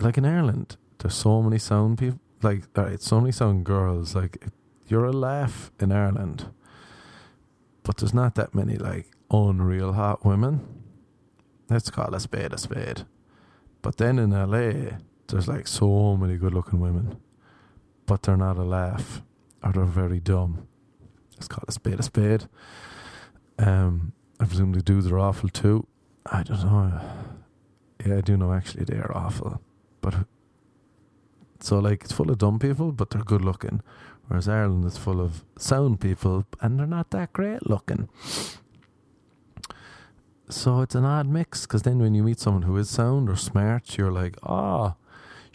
Like 0.00 0.16
in 0.16 0.24
Ireland, 0.24 0.78
there's 0.96 1.14
so 1.14 1.42
many 1.42 1.58
sound 1.58 1.98
people. 1.98 2.20
Like, 2.40 2.62
alright, 2.76 3.02
so 3.02 3.20
many 3.20 3.32
sound 3.32 3.66
girls. 3.66 4.14
Like, 4.14 4.42
you're 4.88 5.04
a 5.04 5.12
laugh 5.12 5.70
in 5.78 5.92
Ireland, 5.92 6.48
but 7.82 7.98
there's 7.98 8.14
not 8.14 8.34
that 8.36 8.54
many, 8.54 8.76
like, 8.76 9.10
unreal 9.30 9.92
hot 9.92 10.24
women. 10.24 10.66
Let's 11.68 11.90
call 11.90 12.14
a 12.14 12.20
spade 12.20 12.54
a 12.54 12.58
spade. 12.58 13.04
But 13.82 13.98
then 13.98 14.18
in 14.18 14.30
LA, 14.30 14.96
there's 15.28 15.48
like 15.48 15.66
so 15.66 16.16
many 16.16 16.36
good 16.36 16.54
looking 16.54 16.80
women, 16.80 17.16
but 18.06 18.22
they're 18.22 18.36
not 18.36 18.56
a 18.56 18.62
laugh 18.62 19.22
or 19.62 19.72
they're 19.72 19.84
very 19.84 20.20
dumb. 20.20 20.66
It's 21.36 21.48
called 21.48 21.64
a 21.68 21.72
spade 21.72 22.00
a 22.00 22.02
spade. 22.02 22.48
Um, 23.58 24.12
I 24.40 24.46
presume 24.46 24.72
the 24.72 24.82
dudes 24.82 25.06
are 25.06 25.18
awful 25.18 25.48
too. 25.48 25.86
I 26.26 26.42
don't 26.42 26.64
know. 26.64 27.00
Yeah, 28.04 28.18
I 28.18 28.20
do 28.20 28.36
know 28.36 28.52
actually 28.52 28.84
they 28.84 28.96
are 28.96 29.16
awful. 29.16 29.60
But 30.00 30.14
so 31.60 31.78
like 31.78 32.04
it's 32.04 32.12
full 32.12 32.30
of 32.30 32.38
dumb 32.38 32.58
people, 32.58 32.92
but 32.92 33.10
they're 33.10 33.22
good 33.22 33.42
looking. 33.42 33.80
Whereas 34.28 34.48
Ireland 34.48 34.84
is 34.84 34.96
full 34.96 35.20
of 35.20 35.44
sound 35.58 36.00
people 36.00 36.46
and 36.60 36.78
they're 36.78 36.86
not 36.86 37.10
that 37.10 37.32
great 37.32 37.68
looking. 37.68 38.08
So 40.48 40.82
it's 40.82 40.94
an 40.94 41.04
odd 41.04 41.26
mix 41.26 41.62
because 41.62 41.82
then 41.82 41.98
when 41.98 42.14
you 42.14 42.22
meet 42.22 42.38
someone 42.38 42.62
who 42.62 42.76
is 42.76 42.90
sound 42.90 43.30
or 43.30 43.36
smart, 43.36 43.96
you're 43.96 44.12
like, 44.12 44.36
oh, 44.42 44.94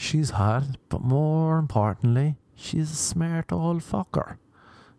she's 0.09 0.31
hot, 0.31 0.63
but 0.89 1.01
more 1.01 1.59
importantly, 1.59 2.35
she's 2.55 2.91
a 2.91 2.95
smart 2.95 3.51
old 3.51 3.81
fucker. 3.81 4.37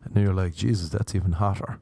And 0.05 0.17
you're 0.17 0.33
like, 0.33 0.55
Jesus, 0.55 0.91
that's 0.91 1.15
even 1.15 1.33
hotter. 1.33 1.81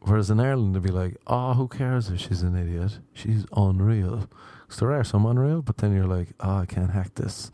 Whereas 0.00 0.30
in 0.30 0.38
Ireland, 0.38 0.74
they'd 0.74 0.82
be 0.82 0.90
like, 0.90 1.16
oh, 1.26 1.54
who 1.54 1.66
cares 1.66 2.08
if 2.08 2.20
she's 2.20 2.42
an 2.42 2.56
idiot? 2.56 3.00
She's 3.12 3.46
unreal. 3.56 4.28
Because 4.62 4.80
there 4.80 4.92
are 4.92 5.02
some 5.02 5.26
unreal, 5.26 5.60
but 5.60 5.78
then 5.78 5.92
you're 5.92 6.06
like, 6.06 6.28
oh, 6.38 6.58
I 6.58 6.66
can't 6.66 6.92
hack 6.92 7.16
this. 7.16 7.50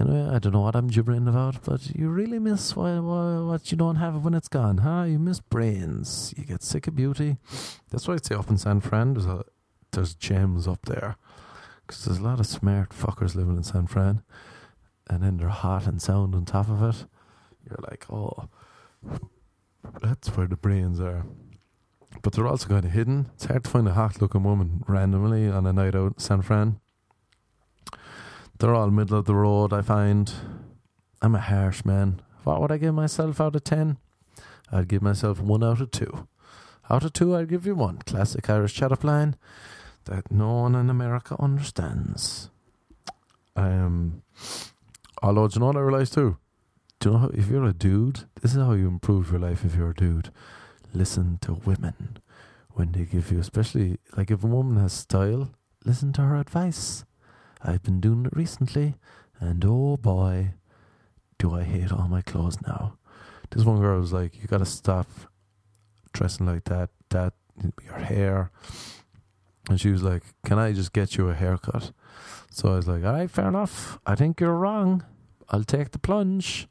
Anyway, 0.00 0.34
I 0.34 0.38
don't 0.38 0.54
know 0.54 0.62
what 0.62 0.74
I'm 0.74 0.88
gibbering 0.88 1.28
about, 1.28 1.62
but 1.62 1.94
you 1.94 2.08
really 2.08 2.38
miss 2.38 2.74
what, 2.74 3.02
what 3.02 3.70
you 3.70 3.76
don't 3.76 3.96
have 3.96 4.24
when 4.24 4.32
it's 4.32 4.48
gone, 4.48 4.78
huh? 4.78 5.02
You 5.02 5.18
miss 5.18 5.40
brains. 5.40 6.32
You 6.38 6.44
get 6.44 6.62
sick 6.62 6.86
of 6.86 6.96
beauty. 6.96 7.36
That's 7.90 8.08
why 8.08 8.14
I'd 8.14 8.24
say 8.24 8.34
up 8.34 8.48
in 8.48 8.56
San 8.56 8.80
Fran, 8.80 9.12
there's, 9.12 9.26
a, 9.26 9.44
there's 9.92 10.14
gems 10.14 10.66
up 10.66 10.86
there. 10.86 11.16
Because 11.92 12.06
there's 12.06 12.18
a 12.20 12.22
lot 12.22 12.40
of 12.40 12.46
smart 12.46 12.88
fuckers 12.88 13.34
living 13.34 13.54
in 13.54 13.62
San 13.62 13.86
Fran. 13.86 14.22
And 15.10 15.22
then 15.22 15.36
they're 15.36 15.50
hot 15.50 15.86
and 15.86 16.00
sound 16.00 16.34
on 16.34 16.46
top 16.46 16.70
of 16.70 16.82
it. 16.82 17.04
You're 17.68 17.84
like, 17.90 18.10
oh, 18.10 18.48
that's 20.00 20.28
where 20.28 20.46
the 20.46 20.56
brains 20.56 21.00
are. 21.00 21.26
But 22.22 22.32
they're 22.32 22.46
also 22.46 22.66
kind 22.66 22.86
of 22.86 22.92
hidden. 22.92 23.28
It's 23.34 23.44
hard 23.44 23.64
to 23.64 23.70
find 23.70 23.86
a 23.86 23.92
hot 23.92 24.22
looking 24.22 24.42
woman 24.42 24.84
randomly 24.88 25.50
on 25.50 25.66
a 25.66 25.72
night 25.74 25.94
out 25.94 26.14
in 26.14 26.18
San 26.18 26.40
Fran. 26.40 26.80
They're 28.58 28.74
all 28.74 28.90
middle 28.90 29.18
of 29.18 29.26
the 29.26 29.34
road, 29.34 29.74
I 29.74 29.82
find. 29.82 30.32
I'm 31.20 31.34
a 31.34 31.40
harsh 31.40 31.84
man. 31.84 32.22
What 32.44 32.62
would 32.62 32.72
I 32.72 32.78
give 32.78 32.94
myself 32.94 33.38
out 33.38 33.54
of 33.54 33.64
10? 33.64 33.98
I'd 34.72 34.88
give 34.88 35.02
myself 35.02 35.40
1 35.40 35.62
out 35.62 35.82
of 35.82 35.90
2. 35.90 36.26
Out 36.88 37.04
of 37.04 37.12
2, 37.12 37.36
I'd 37.36 37.50
give 37.50 37.66
you 37.66 37.74
1. 37.74 37.98
Classic 38.06 38.48
Irish 38.48 38.72
chat 38.72 38.92
up 38.92 39.04
line 39.04 39.36
that 40.04 40.30
no 40.30 40.52
one 40.52 40.74
in 40.74 40.90
America 40.90 41.36
understands. 41.38 42.50
Um, 43.56 44.22
although, 45.22 45.48
do 45.48 45.54
you 45.54 45.60
know 45.60 45.66
what 45.66 45.76
I 45.76 45.80
realised 45.80 46.14
too? 46.14 46.38
Do 47.00 47.08
you 47.08 47.12
know 47.12 47.18
how, 47.20 47.28
if 47.28 47.48
you're 47.48 47.64
a 47.64 47.72
dude, 47.72 48.24
this 48.40 48.52
is 48.54 48.58
how 48.58 48.72
you 48.72 48.88
improve 48.88 49.30
your 49.30 49.40
life 49.40 49.64
if 49.64 49.74
you're 49.74 49.90
a 49.90 49.94
dude. 49.94 50.30
Listen 50.94 51.38
to 51.42 51.54
women 51.54 52.18
when 52.74 52.92
they 52.92 53.04
give 53.04 53.30
you, 53.30 53.38
especially 53.38 53.98
like 54.16 54.30
if 54.30 54.44
a 54.44 54.46
woman 54.46 54.80
has 54.80 54.92
style, 54.92 55.50
listen 55.84 56.12
to 56.14 56.22
her 56.22 56.36
advice. 56.36 57.04
I've 57.62 57.82
been 57.82 58.00
doing 58.00 58.26
it 58.26 58.36
recently, 58.36 58.94
and 59.40 59.64
oh 59.64 59.96
boy, 59.96 60.54
do 61.38 61.54
I 61.54 61.62
hate 61.64 61.92
all 61.92 62.08
my 62.08 62.22
clothes 62.22 62.60
now. 62.62 62.98
This 63.50 63.64
one 63.64 63.80
girl 63.80 64.00
was 64.00 64.12
like, 64.12 64.40
"You 64.40 64.48
got 64.48 64.58
to 64.58 64.66
stop 64.66 65.06
dressing 66.12 66.46
like 66.46 66.64
that. 66.64 66.90
That 67.10 67.34
your 67.84 67.98
hair." 67.98 68.50
And 69.68 69.80
she 69.80 69.90
was 69.90 70.02
like, 70.02 70.22
"Can 70.44 70.58
I 70.58 70.72
just 70.72 70.92
get 70.92 71.16
you 71.16 71.28
a 71.28 71.34
haircut?" 71.34 71.92
So 72.50 72.72
I 72.72 72.76
was 72.76 72.88
like, 72.88 73.04
"All 73.04 73.12
right, 73.12 73.30
fair 73.30 73.48
enough. 73.48 73.98
I 74.06 74.14
think 74.14 74.40
you're 74.40 74.56
wrong. 74.56 75.04
I'll 75.48 75.64
take 75.64 75.90
the 75.92 75.98
plunge." 75.98 76.68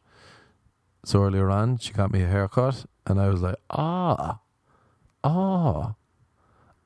So 1.06 1.24
earlier 1.24 1.50
on, 1.50 1.78
she 1.78 1.94
got 1.94 2.12
me 2.12 2.22
a 2.24 2.28
haircut, 2.28 2.86
and 3.08 3.20
I 3.20 3.30
was 3.30 3.42
like, 3.42 3.56
"Ah, 3.70 4.39
oh, 5.24 5.96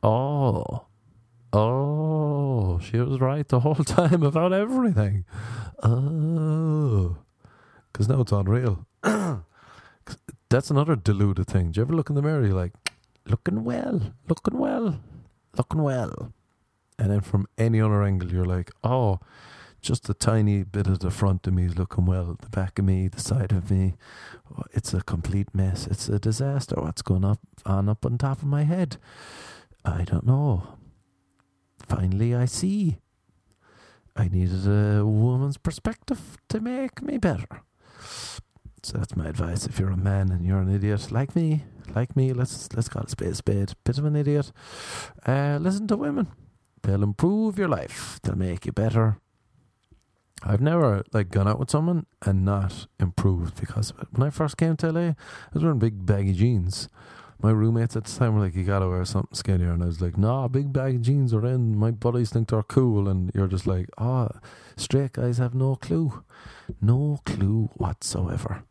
oh." 0.03 0.85
Oh, 1.57 2.79
she 2.79 2.97
was 2.97 3.21
right 3.21 3.47
the 3.47 3.61
whole 3.61 3.75
time 3.85 4.23
about 4.23 4.51
everything. 4.51 5.23
Oh, 5.81 7.15
because 7.91 8.09
now 8.09 8.19
it's 8.19 8.33
unreal. 8.33 8.85
That's 10.49 10.69
another 10.69 10.97
deluded 10.97 11.47
thing. 11.47 11.71
Do 11.71 11.79
you 11.79 11.85
ever 11.85 11.93
look 11.93 12.09
in 12.09 12.15
the 12.15 12.21
mirror? 12.21 12.45
You're 12.45 12.55
like, 12.55 12.73
looking 13.25 13.63
well, 13.63 14.13
looking 14.27 14.59
well, 14.59 14.99
looking 15.57 15.81
well. 15.81 16.33
And 16.97 17.11
then 17.11 17.21
from 17.21 17.47
any 17.57 17.81
other 17.81 18.03
angle, 18.03 18.31
you're 18.31 18.45
like, 18.45 18.71
oh, 18.83 19.19
just 19.81 20.09
a 20.09 20.13
tiny 20.13 20.63
bit 20.63 20.87
of 20.87 20.99
the 20.99 21.11
front 21.11 21.45
of 21.45 21.53
me 21.53 21.65
is 21.65 21.77
looking 21.77 22.05
well. 22.05 22.37
The 22.39 22.49
back 22.49 22.79
of 22.79 22.85
me, 22.85 23.07
the 23.07 23.19
side 23.19 23.51
of 23.51 23.69
me, 23.69 23.95
oh, 24.57 24.63
it's 24.73 24.93
a 24.93 25.01
complete 25.01 25.53
mess. 25.53 25.87
It's 25.87 26.09
a 26.09 26.19
disaster. 26.19 26.75
What's 26.77 27.01
going 27.01 27.25
up 27.25 27.39
on 27.65 27.89
up 27.89 28.05
on 28.05 28.17
top 28.17 28.41
of 28.41 28.47
my 28.47 28.63
head? 28.63 28.97
I 29.83 30.03
don't 30.03 30.25
know 30.25 30.77
finally 31.87 32.35
I 32.35 32.45
see. 32.45 32.97
I 34.15 34.27
needed 34.27 34.67
a 34.67 35.05
woman's 35.05 35.57
perspective 35.57 36.37
to 36.49 36.59
make 36.59 37.01
me 37.01 37.17
better. 37.17 37.63
So 38.85 38.99
that's 38.99 39.15
my 39.15 39.25
advice. 39.25 39.65
If 39.65 39.79
you're 39.79 39.89
a 39.89 39.97
man 39.97 40.29
and 40.29 40.45
you're 40.45 40.59
an 40.59 40.69
idiot 40.69 41.11
like 41.11 41.35
me, 41.35 41.63
like 41.95 42.15
me, 42.15 42.33
let's 42.33 42.71
let's 42.75 42.87
call 42.87 43.01
it 43.01 43.09
spade 43.09 43.29
a 43.29 43.33
spade. 43.35 43.73
Bit 43.83 43.97
of 43.97 44.05
an 44.05 44.15
idiot. 44.15 44.51
Uh, 45.25 45.57
listen 45.59 45.87
to 45.87 45.97
women. 45.97 46.27
They'll 46.83 47.01
improve 47.01 47.57
your 47.57 47.67
life. 47.67 48.19
They'll 48.21 48.37
make 48.37 48.67
you 48.67 48.71
better. 48.71 49.17
I've 50.43 50.61
never 50.61 51.03
like 51.13 51.31
gone 51.31 51.47
out 51.47 51.57
with 51.57 51.71
someone 51.71 52.05
and 52.21 52.45
not 52.45 52.85
improved 52.99 53.59
because 53.59 53.89
of 53.89 54.01
it. 54.01 54.07
when 54.11 54.27
I 54.27 54.29
first 54.29 54.55
came 54.55 54.77
to 54.77 54.91
LA, 54.91 54.99
I 54.99 55.15
was 55.51 55.63
wearing 55.63 55.79
big 55.79 56.05
baggy 56.05 56.33
jeans. 56.33 56.87
My 57.41 57.49
roommates 57.49 57.95
at 57.95 58.03
the 58.03 58.11
time 58.11 58.35
were 58.35 58.41
like, 58.41 58.55
"You 58.55 58.65
gotta 58.65 58.87
wear 58.87 59.03
something 59.03 59.33
skinnier," 59.33 59.71
and 59.71 59.81
I 59.81 59.87
was 59.87 59.99
like, 59.99 60.15
"Nah, 60.15 60.47
big 60.47 60.71
baggy 60.71 60.99
jeans 60.99 61.33
are 61.33 61.45
in. 61.47 61.75
My 61.75 61.89
buddies 61.89 62.29
think 62.29 62.49
they're 62.49 62.61
cool," 62.61 63.09
and 63.09 63.31
you're 63.33 63.47
just 63.47 63.65
like, 63.65 63.89
"Ah, 63.97 64.29
oh, 64.31 64.39
straight 64.77 65.13
guys 65.13 65.39
have 65.39 65.55
no 65.55 65.75
clue, 65.75 66.23
no 66.79 67.19
clue 67.25 67.71
whatsoever." 67.77 68.63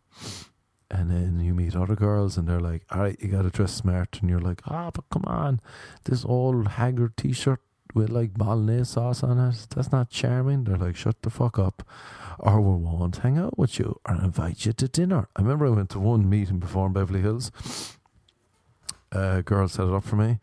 And 0.90 1.10
then 1.10 1.40
you 1.40 1.54
meet 1.54 1.74
other 1.74 1.96
girls, 1.96 2.36
and 2.36 2.46
they're 2.46 2.60
like, 2.60 2.84
"All 2.90 3.00
right, 3.00 3.16
you 3.20 3.28
gotta 3.28 3.50
dress 3.50 3.74
smart," 3.74 4.18
and 4.20 4.30
you're 4.30 4.40
like, 4.40 4.60
"Ah, 4.66 4.86
oh, 4.86 4.90
but 4.92 5.04
come 5.10 5.24
on, 5.26 5.60
this 6.04 6.24
old 6.24 6.68
haggard 6.68 7.16
T-shirt 7.16 7.60
with 7.94 8.10
like 8.10 8.34
bolognese 8.34 8.92
sauce 8.92 9.22
on 9.22 9.38
it. 9.38 9.66
That's 9.74 9.92
not 9.92 10.10
charming. 10.10 10.64
They're 10.64 10.76
like, 10.76 10.96
shut 10.96 11.22
the 11.22 11.30
fuck 11.30 11.58
up, 11.58 11.86
or 12.38 12.60
we 12.60 12.82
won't 12.84 13.18
hang 13.18 13.38
out 13.38 13.56
with 13.56 13.78
you 13.78 14.00
or 14.06 14.16
invite 14.16 14.66
you 14.66 14.72
to 14.72 14.88
dinner. 14.88 15.28
I 15.36 15.42
remember 15.42 15.66
I 15.66 15.70
went 15.70 15.90
to 15.90 16.00
one 16.00 16.28
meeting 16.28 16.58
before 16.58 16.86
in 16.86 16.92
Beverly 16.92 17.20
Hills. 17.20 17.52
A 19.12 19.42
girl 19.42 19.68
set 19.68 19.86
it 19.86 19.94
up 19.94 20.04
for 20.04 20.16
me. 20.16 20.40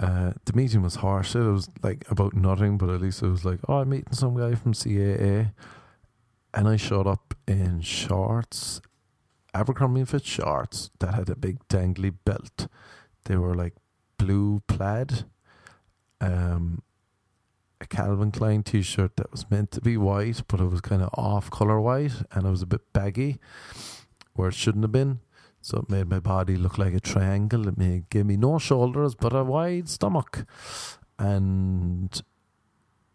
Uh, 0.00 0.32
the 0.46 0.54
meeting 0.54 0.82
was 0.82 0.96
harsh. 0.96 1.36
It 1.36 1.40
was 1.40 1.70
like 1.82 2.04
about 2.10 2.34
nothing, 2.34 2.78
but 2.78 2.88
at 2.88 3.00
least 3.00 3.22
it 3.22 3.28
was 3.28 3.44
like, 3.44 3.60
oh, 3.68 3.78
I'm 3.78 3.90
meeting 3.90 4.12
some 4.12 4.36
guy 4.36 4.54
from 4.56 4.72
CAA. 4.72 5.52
And 6.52 6.68
I 6.68 6.76
showed 6.76 7.06
up 7.06 7.34
in 7.46 7.80
shorts, 7.80 8.80
Abercrombie 9.54 10.00
and 10.00 10.08
Fitch 10.08 10.26
shorts 10.26 10.90
that 10.98 11.14
had 11.14 11.30
a 11.30 11.36
big 11.36 11.66
dangly 11.68 12.14
belt. 12.24 12.66
They 13.24 13.36
were 13.36 13.54
like 13.54 13.74
blue 14.18 14.62
plaid 14.66 15.24
um, 16.20 16.82
a 17.80 17.86
Calvin 17.86 18.30
Klein 18.30 18.62
t 18.62 18.82
shirt 18.82 19.16
that 19.16 19.30
was 19.30 19.50
meant 19.50 19.70
to 19.72 19.80
be 19.80 19.96
white, 19.96 20.42
but 20.48 20.60
it 20.60 20.66
was 20.66 20.80
kind 20.80 21.02
of 21.02 21.10
off 21.14 21.50
color 21.50 21.80
white 21.80 22.12
and 22.32 22.46
it 22.46 22.50
was 22.50 22.62
a 22.62 22.66
bit 22.66 22.92
baggy 22.92 23.38
where 24.34 24.48
it 24.48 24.54
shouldn't 24.54 24.84
have 24.84 24.92
been. 24.92 25.20
So 25.62 25.78
it 25.78 25.90
made 25.90 26.08
my 26.08 26.20
body 26.20 26.56
look 26.56 26.78
like 26.78 26.94
a 26.94 27.00
triangle. 27.00 27.68
It 27.68 27.76
made, 27.76 28.08
gave 28.08 28.26
me 28.26 28.36
no 28.36 28.58
shoulders, 28.58 29.14
but 29.14 29.34
a 29.34 29.44
wide 29.44 29.88
stomach. 29.88 30.46
And 31.18 32.22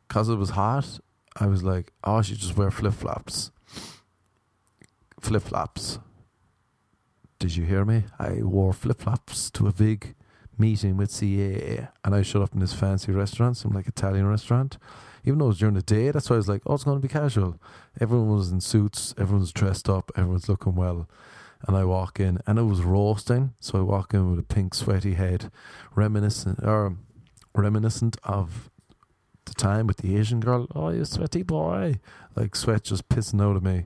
because 0.08 0.30
it 0.30 0.36
was 0.36 0.52
hot, 0.52 1.00
I 1.38 1.48
was 1.48 1.64
like, 1.64 1.92
oh, 2.04 2.22
should 2.22 2.38
just 2.38 2.58
wear 2.58 2.72
flip 2.72 2.94
flops. 2.94 3.52
Flip 5.20 5.44
flops. 5.44 6.00
Did 7.40 7.56
you 7.56 7.66
hear 7.66 7.84
me? 7.84 8.04
I 8.18 8.42
wore 8.42 8.74
flip 8.74 9.02
flops 9.02 9.52
to 9.52 9.68
a 9.68 9.74
big 9.74 10.16
meeting 10.58 10.96
with 10.96 11.12
CAA, 11.12 11.90
and 12.04 12.16
I 12.16 12.22
showed 12.22 12.44
up 12.44 12.54
in 12.54 12.60
this 12.60 12.74
fancy 12.74 13.12
restaurant, 13.12 13.58
some 13.58 13.74
like 13.74 13.88
Italian 13.88 14.28
restaurant. 14.28 14.78
Even 15.26 15.40
though 15.40 15.46
it 15.46 15.50
was 15.50 15.60
during 15.60 15.76
the 15.76 15.82
day, 15.82 16.12
that's 16.12 16.30
why 16.30 16.36
I 16.36 16.38
was 16.38 16.48
like, 16.48 16.62
oh, 16.66 16.76
it's 16.76 16.84
going 16.84 16.98
to 16.98 17.06
be 17.06 17.12
casual. 17.12 17.60
Everyone 18.00 18.30
was 18.30 18.52
in 18.52 18.62
suits, 18.62 19.14
everyone's 19.18 19.52
dressed 19.52 19.90
up, 19.90 20.12
everyone's 20.16 20.48
looking 20.48 20.76
well. 20.76 21.10
And 21.68 21.76
I 21.76 21.84
walk 21.84 22.20
in, 22.20 22.40
and 22.46 22.60
it 22.60 22.64
was 22.64 22.82
roasting. 22.84 23.54
So 23.60 23.80
I 23.80 23.82
walk 23.82 24.14
in 24.14 24.30
with 24.30 24.40
a 24.40 24.44
pink, 24.44 24.76
sweaty 24.76 25.16
head, 25.16 25.52
reminiscent 25.96 26.60
or 26.64 26.96
reminiscent 27.56 28.18
of 28.24 28.70
the 29.46 29.54
time 29.54 29.88
with 29.88 29.98
the 29.98 30.18
Asian 30.18 30.40
girl. 30.40 30.68
Oh, 30.76 30.90
you 30.90 31.06
sweaty 31.06 31.44
boy! 31.44 32.00
Like 32.36 32.56
sweat 32.56 32.84
just 32.84 33.10
pissing 33.10 33.42
out 33.42 33.56
of 33.56 33.64
me. 33.64 33.86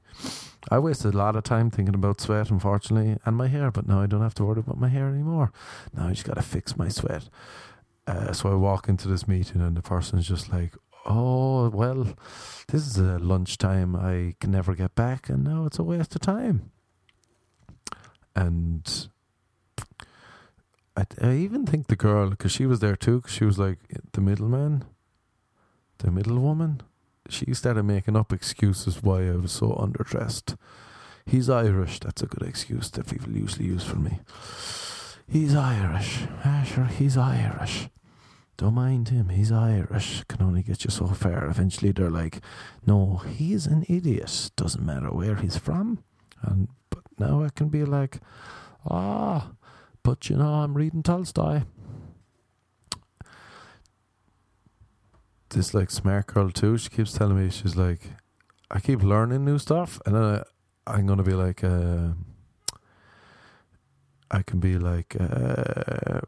I 0.69 0.79
wasted 0.79 1.13
a 1.13 1.17
lot 1.17 1.35
of 1.35 1.43
time 1.43 1.69
thinking 1.69 1.95
about 1.95 2.21
sweat, 2.21 2.49
unfortunately, 2.49 3.17
and 3.25 3.35
my 3.35 3.47
hair, 3.47 3.71
but 3.71 3.87
now 3.87 4.01
I 4.01 4.07
don't 4.07 4.21
have 4.21 4.35
to 4.35 4.45
worry 4.45 4.59
about 4.59 4.79
my 4.79 4.89
hair 4.89 5.07
anymore. 5.07 5.51
Now 5.93 6.07
I 6.07 6.11
just 6.11 6.25
got 6.25 6.35
to 6.35 6.41
fix 6.41 6.77
my 6.77 6.89
sweat. 6.89 7.29
Uh, 8.05 8.33
so 8.33 8.51
I 8.51 8.55
walk 8.55 8.89
into 8.89 9.07
this 9.07 9.27
meeting, 9.27 9.61
and 9.61 9.77
the 9.77 9.81
person's 9.81 10.27
just 10.27 10.51
like, 10.51 10.73
Oh, 11.05 11.69
well, 11.69 12.15
this 12.67 12.85
is 12.85 12.97
a 12.97 13.17
lunchtime. 13.19 13.95
I 13.95 14.35
can 14.39 14.51
never 14.51 14.75
get 14.75 14.95
back, 14.95 15.29
and 15.29 15.43
now 15.43 15.65
it's 15.65 15.79
a 15.79 15.83
waste 15.83 16.15
of 16.15 16.21
time. 16.21 16.71
And 18.35 19.07
I, 20.95 21.05
I 21.21 21.33
even 21.33 21.65
think 21.65 21.87
the 21.87 21.95
girl, 21.95 22.29
because 22.29 22.51
she 22.51 22.65
was 22.65 22.79
there 22.79 22.95
too, 22.95 23.17
because 23.17 23.33
she 23.33 23.45
was 23.45 23.57
like 23.57 23.79
the 24.11 24.21
middleman, 24.21 24.85
the 25.99 26.11
middle 26.11 26.39
woman 26.39 26.81
she 27.29 27.53
started 27.53 27.83
making 27.83 28.15
up 28.15 28.33
excuses 28.33 29.03
why 29.03 29.27
I 29.27 29.35
was 29.35 29.51
so 29.51 29.71
underdressed. 29.73 30.57
He's 31.25 31.49
Irish. 31.49 31.99
That's 31.99 32.23
a 32.23 32.27
good 32.27 32.47
excuse 32.47 32.89
that 32.91 33.07
people 33.07 33.31
usually 33.31 33.65
use 33.65 33.83
for 33.83 33.97
me. 33.97 34.19
He's 35.27 35.55
Irish. 35.55 36.23
Ah, 36.43 36.63
sure, 36.63 36.85
he's 36.85 37.17
Irish. 37.17 37.89
Don't 38.57 38.73
mind 38.73 39.09
him. 39.09 39.29
He's 39.29 39.51
Irish. 39.51 40.23
Can 40.27 40.41
only 40.41 40.63
get 40.63 40.83
you 40.83 40.89
so 40.89 41.07
far. 41.07 41.45
Eventually, 41.45 41.91
they're 41.91 42.09
like, 42.09 42.41
"No, 42.85 43.17
he's 43.17 43.67
an 43.67 43.85
idiot. 43.87 44.51
Doesn't 44.57 44.85
matter 44.85 45.11
where 45.11 45.35
he's 45.35 45.55
from." 45.55 45.99
And 46.41 46.67
but 46.89 47.03
now 47.17 47.43
I 47.43 47.49
can 47.49 47.69
be 47.69 47.85
like, 47.85 48.19
"Ah, 48.89 49.51
but 50.03 50.29
you 50.29 50.35
know, 50.35 50.55
I'm 50.55 50.73
reading 50.73 51.03
Tolstoy." 51.03 51.61
This 55.49 55.73
like 55.73 55.89
smart 55.89 56.27
girl 56.27 56.49
too. 56.49 56.77
She 56.77 56.89
keeps 56.89 57.13
telling 57.13 57.37
me 57.41 57.49
she's 57.49 57.75
like, 57.75 58.01
I 58.71 58.79
keep 58.79 59.01
learning 59.03 59.45
new 59.45 59.57
stuff, 59.57 59.99
and 60.05 60.15
then 60.15 60.23
I, 60.23 60.43
I'm 60.87 61.05
gonna 61.07 61.23
be 61.23 61.33
like, 61.33 61.63
uh, 61.63 62.09
I 64.31 64.41
can 64.43 64.59
be 64.59 64.77
like, 64.77 65.15
uh, 65.19 66.21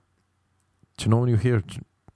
do 0.98 1.06
you 1.06 1.10
know 1.10 1.18
when 1.18 1.30
you 1.30 1.38
hear 1.38 1.64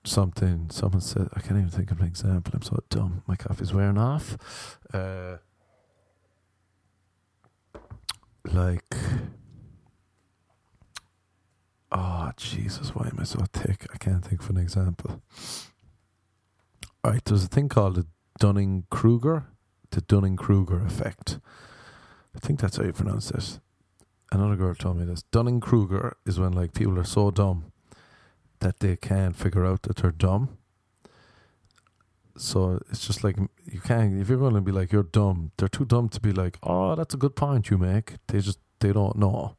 something? 0.03 0.69
Someone 0.71 1.01
said, 1.01 1.29
I 1.33 1.41
can't 1.41 1.57
even 1.57 1.69
think 1.69 1.91
of 1.91 1.99
an 1.99 2.07
example. 2.07 2.53
I'm 2.55 2.61
so 2.61 2.79
dumb. 2.89 3.23
My 3.27 3.35
coffee's 3.35 3.73
wearing 3.73 3.97
off. 3.97 4.37
Uh, 4.93 5.37
like. 8.45 8.83
Oh 11.91 12.31
Jesus! 12.35 12.93
Why 12.93 13.07
am 13.07 13.19
I 13.19 13.23
so 13.23 13.39
thick? 13.53 13.87
I 13.93 13.97
can't 13.97 14.25
think 14.25 14.41
of 14.41 14.49
an 14.49 14.57
example. 14.57 15.21
Right, 17.05 17.23
there's 17.23 17.43
a 17.43 17.47
thing 17.47 17.69
called 17.69 17.95
the 17.95 18.07
Dunning 18.39 18.85
Kruger, 18.89 19.45
the 19.91 20.01
Dunning 20.01 20.35
Kruger 20.35 20.83
effect. 20.83 21.37
I 22.35 22.39
think 22.39 22.59
that's 22.59 22.77
how 22.77 22.83
you 22.83 22.93
pronounce 22.93 23.29
it. 23.29 23.59
Another 24.31 24.55
girl 24.55 24.73
told 24.73 24.97
me 24.97 25.05
this. 25.05 25.21
Dunning 25.21 25.59
Kruger 25.59 26.17
is 26.25 26.39
when 26.39 26.53
like 26.53 26.73
people 26.73 26.97
are 26.97 27.03
so 27.03 27.29
dumb 27.29 27.71
that 28.59 28.79
they 28.79 28.95
can't 28.95 29.35
figure 29.35 29.67
out 29.67 29.83
that 29.83 29.97
they're 29.97 30.09
dumb. 30.09 30.57
So 32.37 32.81
it's 32.89 33.05
just 33.05 33.23
like 33.23 33.37
you 33.71 33.81
can't. 33.81 34.19
If 34.19 34.27
you're 34.27 34.39
going 34.39 34.55
to 34.55 34.61
be 34.61 34.71
like 34.71 34.91
you're 34.91 35.03
dumb, 35.03 35.51
they're 35.57 35.67
too 35.67 35.85
dumb 35.85 36.09
to 36.09 36.19
be 36.19 36.31
like, 36.31 36.57
oh, 36.63 36.95
that's 36.95 37.13
a 37.13 37.17
good 37.17 37.35
point 37.35 37.69
you 37.69 37.77
make. 37.77 38.13
They 38.29 38.39
just 38.39 38.57
they 38.79 38.91
don't 38.91 39.15
know. 39.15 39.55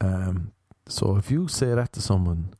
Um. 0.00 0.50
So 0.88 1.14
if 1.14 1.30
you 1.30 1.46
say 1.46 1.76
that 1.76 1.92
to 1.92 2.02
someone 2.02 2.54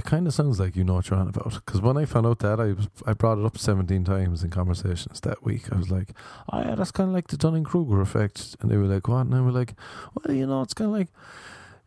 it 0.00 0.06
kind 0.06 0.26
of 0.26 0.32
sounds 0.32 0.58
like 0.58 0.76
you 0.76 0.82
know 0.82 0.94
what 0.94 1.10
you're 1.10 1.18
on 1.18 1.28
about. 1.28 1.52
Because 1.52 1.82
when 1.82 1.98
I 1.98 2.06
found 2.06 2.26
out 2.26 2.38
that, 2.38 2.58
I 2.58 2.72
was 2.72 2.88
I 3.06 3.12
brought 3.12 3.38
it 3.38 3.44
up 3.44 3.58
17 3.58 4.02
times 4.02 4.42
in 4.42 4.48
conversations 4.48 5.20
that 5.20 5.44
week. 5.44 5.70
I 5.70 5.76
was 5.76 5.90
like, 5.90 6.14
oh 6.50 6.60
yeah, 6.62 6.74
that's 6.74 6.90
kind 6.90 7.10
of 7.10 7.14
like 7.14 7.28
the 7.28 7.36
Dunning 7.36 7.64
Kruger 7.64 8.00
effect. 8.00 8.56
And 8.60 8.70
they 8.70 8.78
were 8.78 8.86
like, 8.86 9.08
what? 9.08 9.26
And 9.26 9.34
I 9.34 9.42
was 9.42 9.54
like, 9.54 9.74
well, 10.14 10.34
you 10.34 10.46
know, 10.46 10.62
it's 10.62 10.72
kind 10.72 10.90
of 10.90 10.96
like 10.96 11.08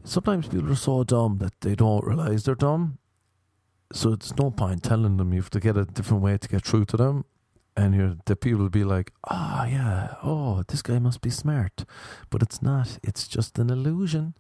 sometimes 0.04 0.48
people 0.48 0.72
are 0.72 0.76
so 0.76 1.04
dumb 1.04 1.40
that 1.40 1.60
they 1.62 1.74
don't 1.74 2.06
realize 2.06 2.44
they're 2.44 2.54
dumb. 2.54 3.00
So 3.92 4.14
it's 4.14 4.36
no 4.36 4.52
point 4.52 4.84
telling 4.84 5.18
them 5.18 5.34
you 5.34 5.42
have 5.42 5.50
to 5.50 5.60
get 5.60 5.76
a 5.76 5.86
different 5.86 6.22
way 6.22 6.38
to 6.38 6.48
get 6.48 6.64
through 6.64 6.86
to 6.86 6.98
them. 6.98 7.26
And 7.76 8.22
the 8.28 8.36
people 8.36 8.60
will 8.60 8.70
be 8.70 8.84
like, 8.84 9.12
ah, 9.28 9.64
oh, 9.64 9.68
yeah, 9.68 10.16
oh, 10.22 10.64
this 10.68 10.84
guy 10.84 11.00
must 11.00 11.22
be 11.22 11.32
smart. 11.32 11.84
But 12.30 12.44
it's 12.44 12.62
not. 12.62 13.00
It's 13.02 13.28
just 13.28 13.58
an 13.58 13.72
illusion. 13.72 14.36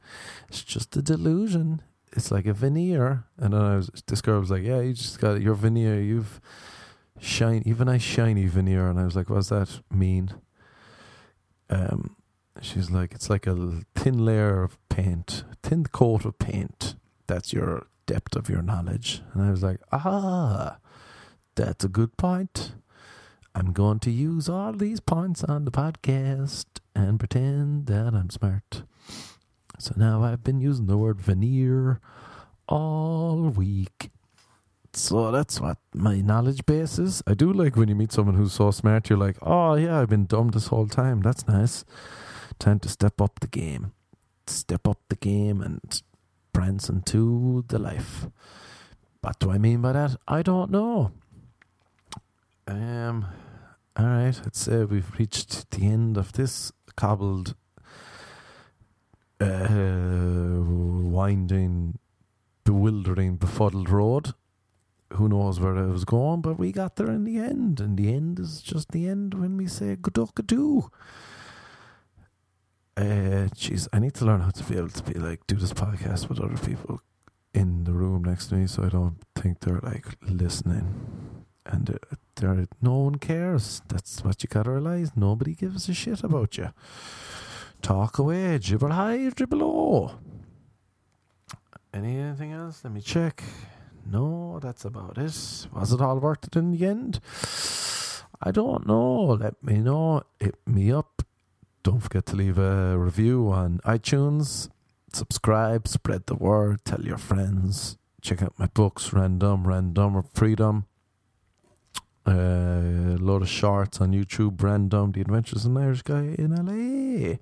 It's 0.47 0.63
just 0.63 0.95
a 0.95 1.01
delusion 1.01 1.81
it's 2.15 2.31
like 2.31 2.45
a 2.45 2.53
veneer. 2.53 3.25
And 3.37 3.53
then 3.53 3.61
I 3.61 3.75
was, 3.75 3.89
this 4.07 4.21
girl 4.21 4.39
was 4.39 4.51
like, 4.51 4.63
yeah, 4.63 4.81
you 4.81 4.93
just 4.93 5.19
got 5.19 5.41
your 5.41 5.55
veneer. 5.55 5.99
You've 5.99 6.39
shine, 7.19 7.63
even 7.65 7.87
a 7.87 7.99
shiny 7.99 8.47
veneer. 8.47 8.87
And 8.87 8.99
I 8.99 9.05
was 9.05 9.15
like, 9.15 9.29
what 9.29 9.37
does 9.37 9.49
that 9.49 9.81
mean? 9.91 10.33
Um, 11.69 12.15
she's 12.61 12.89
like, 12.91 13.13
it's 13.13 13.29
like 13.29 13.47
a 13.47 13.81
thin 13.95 14.25
layer 14.25 14.63
of 14.63 14.77
paint, 14.89 15.43
thin 15.61 15.85
coat 15.85 16.25
of 16.25 16.37
paint. 16.37 16.95
That's 17.27 17.53
your 17.53 17.87
depth 18.05 18.35
of 18.35 18.49
your 18.49 18.61
knowledge. 18.61 19.21
And 19.33 19.43
I 19.43 19.51
was 19.51 19.63
like, 19.63 19.79
ah, 19.91 20.77
that's 21.55 21.83
a 21.83 21.89
good 21.89 22.17
point. 22.17 22.75
I'm 23.55 23.71
going 23.71 23.99
to 23.99 24.11
use 24.11 24.49
all 24.49 24.73
these 24.73 24.99
points 24.99 25.43
on 25.43 25.65
the 25.65 25.71
podcast 25.71 26.65
and 26.95 27.19
pretend 27.19 27.85
that 27.85 28.13
I'm 28.13 28.29
smart. 28.29 28.83
So 29.83 29.93
now 29.97 30.23
I've 30.23 30.43
been 30.45 30.61
using 30.61 30.85
the 30.85 30.97
word 30.97 31.21
veneer 31.21 31.99
all 32.69 33.49
week. 33.49 34.11
So 34.93 35.29
that's 35.29 35.59
what 35.59 35.77
my 35.93 36.21
knowledge 36.21 36.65
base 36.65 36.97
is. 36.97 37.21
I 37.27 37.33
do 37.33 37.51
like 37.51 37.75
when 37.75 37.89
you 37.89 37.95
meet 37.95 38.13
someone 38.13 38.35
who's 38.35 38.53
so 38.53 38.71
smart, 38.71 39.09
you're 39.09 39.19
like, 39.19 39.37
oh, 39.41 39.75
yeah, 39.75 39.99
I've 39.99 40.09
been 40.09 40.25
dumb 40.25 40.49
this 40.49 40.67
whole 40.67 40.87
time. 40.87 41.21
That's 41.21 41.47
nice. 41.47 41.83
Time 42.59 42.79
to 42.79 42.87
step 42.87 43.19
up 43.19 43.41
the 43.41 43.47
game. 43.47 43.91
Step 44.47 44.87
up 44.87 44.99
the 45.09 45.17
game 45.17 45.61
and 45.61 46.01
prance 46.53 46.87
into 46.87 47.65
the 47.67 47.79
life. 47.79 48.27
What 49.19 49.39
do 49.39 49.51
I 49.51 49.57
mean 49.57 49.81
by 49.81 49.91
that? 49.91 50.15
I 50.27 50.43
don't 50.43 50.71
know. 50.71 51.11
Um, 52.67 53.25
all 53.97 54.05
right, 54.05 54.39
let's 54.43 54.59
say 54.59 54.85
we've 54.85 55.11
reached 55.19 55.71
the 55.71 55.87
end 55.87 56.17
of 56.17 56.31
this 56.33 56.71
cobbled, 56.95 57.55
uh, 59.43 60.61
winding, 61.09 61.99
bewildering, 62.63 63.37
befuddled 63.37 63.89
road. 63.89 64.33
Who 65.13 65.29
knows 65.29 65.59
where 65.59 65.77
I 65.77 65.85
was 65.85 66.05
going, 66.05 66.41
but 66.41 66.57
we 66.57 66.71
got 66.71 66.95
there 66.95 67.11
in 67.11 67.23
the 67.23 67.37
end, 67.37 67.79
and 67.79 67.97
the 67.97 68.11
end 68.13 68.39
is 68.39 68.61
just 68.61 68.91
the 68.91 69.07
end 69.07 69.35
when 69.35 69.57
we 69.57 69.67
say 69.67 69.95
good-do. 69.95 70.89
Uh, 72.95 73.49
jeez, 73.55 73.87
I 73.93 73.99
need 73.99 74.13
to 74.15 74.25
learn 74.25 74.41
how 74.41 74.51
to 74.51 74.63
be 74.63 74.77
able 74.77 74.89
to 74.89 75.03
be 75.03 75.13
like 75.19 75.45
do 75.47 75.55
this 75.55 75.73
podcast 75.73 76.29
with 76.29 76.39
other 76.39 76.57
people 76.57 77.01
in 77.53 77.83
the 77.83 77.93
room 77.93 78.23
next 78.23 78.47
to 78.47 78.55
me, 78.55 78.67
so 78.67 78.83
I 78.83 78.89
don't 78.89 79.17
think 79.35 79.59
they're 79.59 79.79
like 79.81 80.05
listening, 80.21 81.45
and 81.65 81.89
uh, 81.89 82.15
they're 82.35 82.67
no 82.81 82.97
one 82.97 83.15
cares. 83.15 83.81
That's 83.87 84.23
what 84.23 84.43
you 84.43 84.49
gotta 84.49 84.71
realize. 84.71 85.11
Nobody 85.15 85.53
gives 85.53 85.89
a 85.89 85.93
shit 85.93 86.23
about 86.23 86.57
you. 86.57 86.69
Talk 87.83 88.17
away, 88.17 88.57
dribble 88.59 88.91
high, 88.91 89.29
dribble 89.29 89.57
low. 89.57 90.11
Anything 91.93 92.53
else? 92.53 92.81
Let 92.81 92.93
me 92.93 93.01
check. 93.01 93.43
No, 94.05 94.57
that's 94.61 94.85
about 94.85 95.17
it. 95.17 95.67
Was 95.73 95.91
it 95.91 95.99
all 95.99 96.17
worth 96.17 96.45
it 96.45 96.55
in 96.55 96.71
the 96.71 96.85
end? 96.87 97.19
I 98.41 98.51
don't 98.51 98.87
know. 98.87 99.37
Let 99.39 99.61
me 99.61 99.79
know. 99.79 100.23
Hit 100.39 100.55
me 100.65 100.93
up. 100.93 101.23
Don't 101.83 101.99
forget 101.99 102.25
to 102.27 102.37
leave 102.37 102.57
a 102.57 102.97
review 102.97 103.51
on 103.51 103.79
iTunes. 103.85 104.69
Subscribe, 105.11 105.85
spread 105.85 106.25
the 106.25 106.35
word, 106.35 106.85
tell 106.85 107.01
your 107.01 107.17
friends. 107.17 107.97
Check 108.21 108.41
out 108.41 108.57
my 108.57 108.67
books, 108.67 109.11
Random, 109.11 109.67
Random 109.67 110.23
Freedom. 110.33 110.85
Uh, 112.25 112.72
a 113.23 113.31
lot 113.31 113.41
of 113.41 113.47
shorts 113.47 114.01
on 114.01 114.11
YouTube, 114.11 114.61
Random, 114.61 115.13
The 115.13 115.21
Adventures 115.21 115.65
of 115.65 115.71
an 115.75 115.83
Irish 115.83 116.01
Guy 116.01 116.35
in 116.37 116.53
LA. 116.53 117.37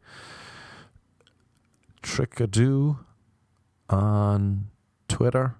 Trickadoo 2.03 2.99
on 3.89 4.67
Twitter 5.07 5.55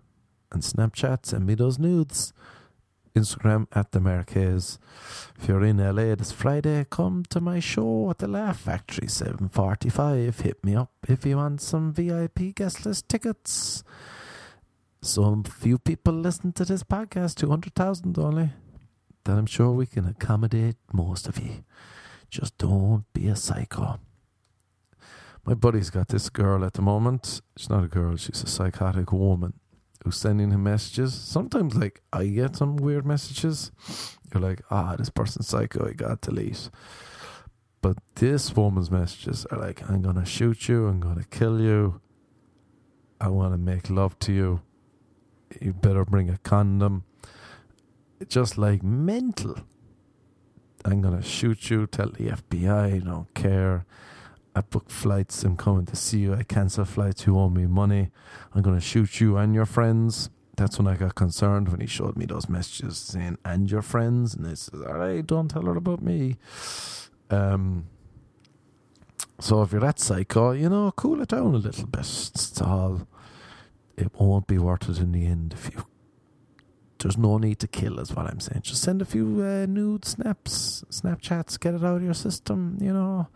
and 0.52 0.62
Snapchat. 0.62 1.26
Send 1.26 1.48
me 1.48 1.56
those 1.56 1.80
nudes. 1.80 2.34
Instagram 3.16 3.68
at 3.74 3.92
the 3.92 4.00
Marquez. 4.00 4.78
If 5.40 5.48
you're 5.48 5.66
in 5.66 5.78
LA 5.78 6.16
this 6.16 6.32
Friday, 6.32 6.86
come 6.90 7.24
to 7.30 7.42
my 7.42 7.60
show 7.60 8.10
at 8.12 8.20
the 8.20 8.28
Laugh 8.28 8.60
Factory, 8.60 9.08
745. 9.08 10.40
Hit 10.40 10.64
me 10.64 10.76
up 10.76 10.92
if 11.10 11.26
you 11.26 11.38
want 11.38 11.62
some 11.62 11.92
VIP 11.92 12.56
guest 12.56 12.86
list 12.86 13.10
tickets. 13.10 13.84
Some 15.02 15.44
few 15.44 15.80
people 15.80 16.14
listen 16.14 16.54
to 16.54 16.64
this 16.64 16.84
podcast, 16.84 17.36
200,000 17.36 18.18
only. 18.20 18.52
Then 19.24 19.38
I'm 19.38 19.46
sure 19.46 19.72
we 19.72 19.86
can 19.86 20.08
accommodate 20.08 20.78
most 20.92 21.28
of 21.28 21.40
you. 21.40 21.64
Just 22.30 22.58
don't 22.58 23.06
be 23.14 23.28
a 23.28 23.36
psycho. 23.36 24.00
My 25.46 25.54
buddy's 25.54 25.90
got 25.90 26.08
this 26.08 26.30
girl 26.30 26.64
at 26.64 26.74
the 26.74 26.82
moment. 26.82 27.42
She's 27.58 27.70
not 27.70 27.84
a 27.84 27.88
girl, 27.88 28.16
she's 28.16 28.44
a 28.44 28.48
psychotic 28.48 29.12
woman 29.12 29.54
who's 30.04 30.18
sending 30.18 30.52
him 30.52 30.64
messages. 30.64 31.14
Sometimes, 31.14 31.76
like, 31.76 32.02
I 32.12 32.26
get 32.28 32.56
some 32.56 32.76
weird 32.76 33.06
messages. 33.06 33.72
You're 34.34 34.42
like, 34.42 34.62
ah, 34.72 34.96
this 34.98 35.10
person's 35.10 35.48
psycho, 35.48 35.88
I 35.88 35.94
got 35.94 36.22
to 36.24 36.32
leave. 36.32 36.70
But 37.82 37.98
this 38.16 38.56
woman's 38.56 38.92
messages 38.92 39.46
are 39.52 39.58
like, 39.58 39.88
I'm 39.90 40.02
going 40.02 40.16
to 40.16 40.26
shoot 40.26 40.70
you, 40.70 40.88
I'm 40.88 41.00
going 41.00 41.18
to 41.18 41.26
kill 41.26 41.60
you, 41.60 42.02
I 43.20 43.30
want 43.30 43.54
to 43.54 43.58
make 43.58 43.90
love 43.90 44.18
to 44.20 44.34
you, 44.34 44.62
you 45.60 45.74
better 45.74 46.06
bring 46.06 46.30
a 46.30 46.38
condom. 46.38 47.04
Just 48.28 48.58
like 48.58 48.84
mental. 48.84 49.58
I'm 50.84 51.02
going 51.02 51.20
to 51.20 51.28
shoot 51.28 51.70
you, 51.70 51.88
tell 51.88 52.10
the 52.10 52.30
FBI, 52.30 52.96
I 52.96 53.00
don't 53.00 53.32
care. 53.34 53.86
I 54.56 54.62
book 54.62 54.90
flights. 54.90 55.44
I'm 55.44 55.56
coming 55.56 55.86
to 55.86 55.96
see 55.96 56.20
you. 56.20 56.34
I 56.34 56.44
cancel 56.44 56.86
flights. 56.86 57.26
You 57.26 57.38
owe 57.38 57.50
me 57.50 57.68
money. 57.68 58.10
I'm 58.54 58.62
going 58.62 58.76
to 58.76 58.86
shoot 58.86 59.22
you 59.22 59.38
and 59.38 59.54
your 59.54 59.66
friends. 59.66 60.30
That's 60.58 60.78
when 60.78 60.88
I 60.88 60.96
got 60.96 61.16
concerned 61.16 61.70
when 61.70 61.80
he 61.80 61.88
showed 61.88 62.18
me 62.18 62.26
those 62.26 62.50
messages 62.50 62.98
saying, 62.98 63.38
and 63.46 63.72
your 63.72 63.82
friends. 63.82 64.36
And 64.36 64.46
I 64.46 64.56
said, 64.56 64.82
all 64.86 64.96
right, 64.96 65.26
don't 65.26 65.48
tell 65.48 65.64
her 65.64 65.76
about 65.76 66.02
me. 66.02 66.38
Um, 67.30 67.88
so 69.40 69.62
if 69.62 69.72
you're 69.72 69.82
that 69.82 70.00
psycho, 70.00 70.52
you 70.52 70.70
know, 70.70 70.92
cool 70.92 71.22
it 71.22 71.30
down 71.30 71.56
a 71.56 71.58
little 71.58 71.88
bit. 71.88 72.02
It's 72.02 72.62
all. 72.62 73.08
It 73.98 74.12
won't 74.20 74.48
be 74.48 74.58
worth 74.58 74.90
it 74.90 74.98
in 75.00 75.12
the 75.14 75.26
end 75.26 75.54
if 75.54 75.74
you. 75.74 75.86
There's 77.02 77.18
no 77.18 77.38
need 77.38 77.60
to 77.60 77.68
kill, 77.68 78.00
is 78.00 78.16
what 78.16 78.28
I'm 78.28 78.40
saying. 78.40 78.62
Just 78.64 78.82
send 78.82 79.02
a 79.02 79.06
few 79.06 79.42
uh, 79.42 79.66
nude 79.68 80.06
snaps, 80.06 80.84
Snapchats, 80.90 81.60
get 81.60 81.74
it 81.74 81.84
out 81.84 81.98
of 81.98 82.04
your 82.04 82.14
system, 82.14 82.78
you 82.80 82.94
know 82.94 83.28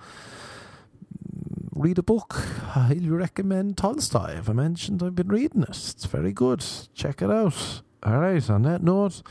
read 1.76 1.98
a 1.98 2.04
book. 2.04 2.42
I 2.76 2.98
recommend 3.04 3.78
Tolstoy. 3.78 4.38
If 4.38 4.50
I 4.50 4.54
mentioned 4.54 5.04
I've 5.04 5.16
been 5.16 5.28
reading 5.28 5.64
it, 5.64 5.70
it's 5.70 6.06
very 6.06 6.32
good. 6.32 6.66
Check 6.94 7.22
it 7.22 7.30
out. 7.30 7.82
All 8.02 8.20
right, 8.20 8.50
on 8.50 8.62
that 8.64 8.84
note, 8.84 9.22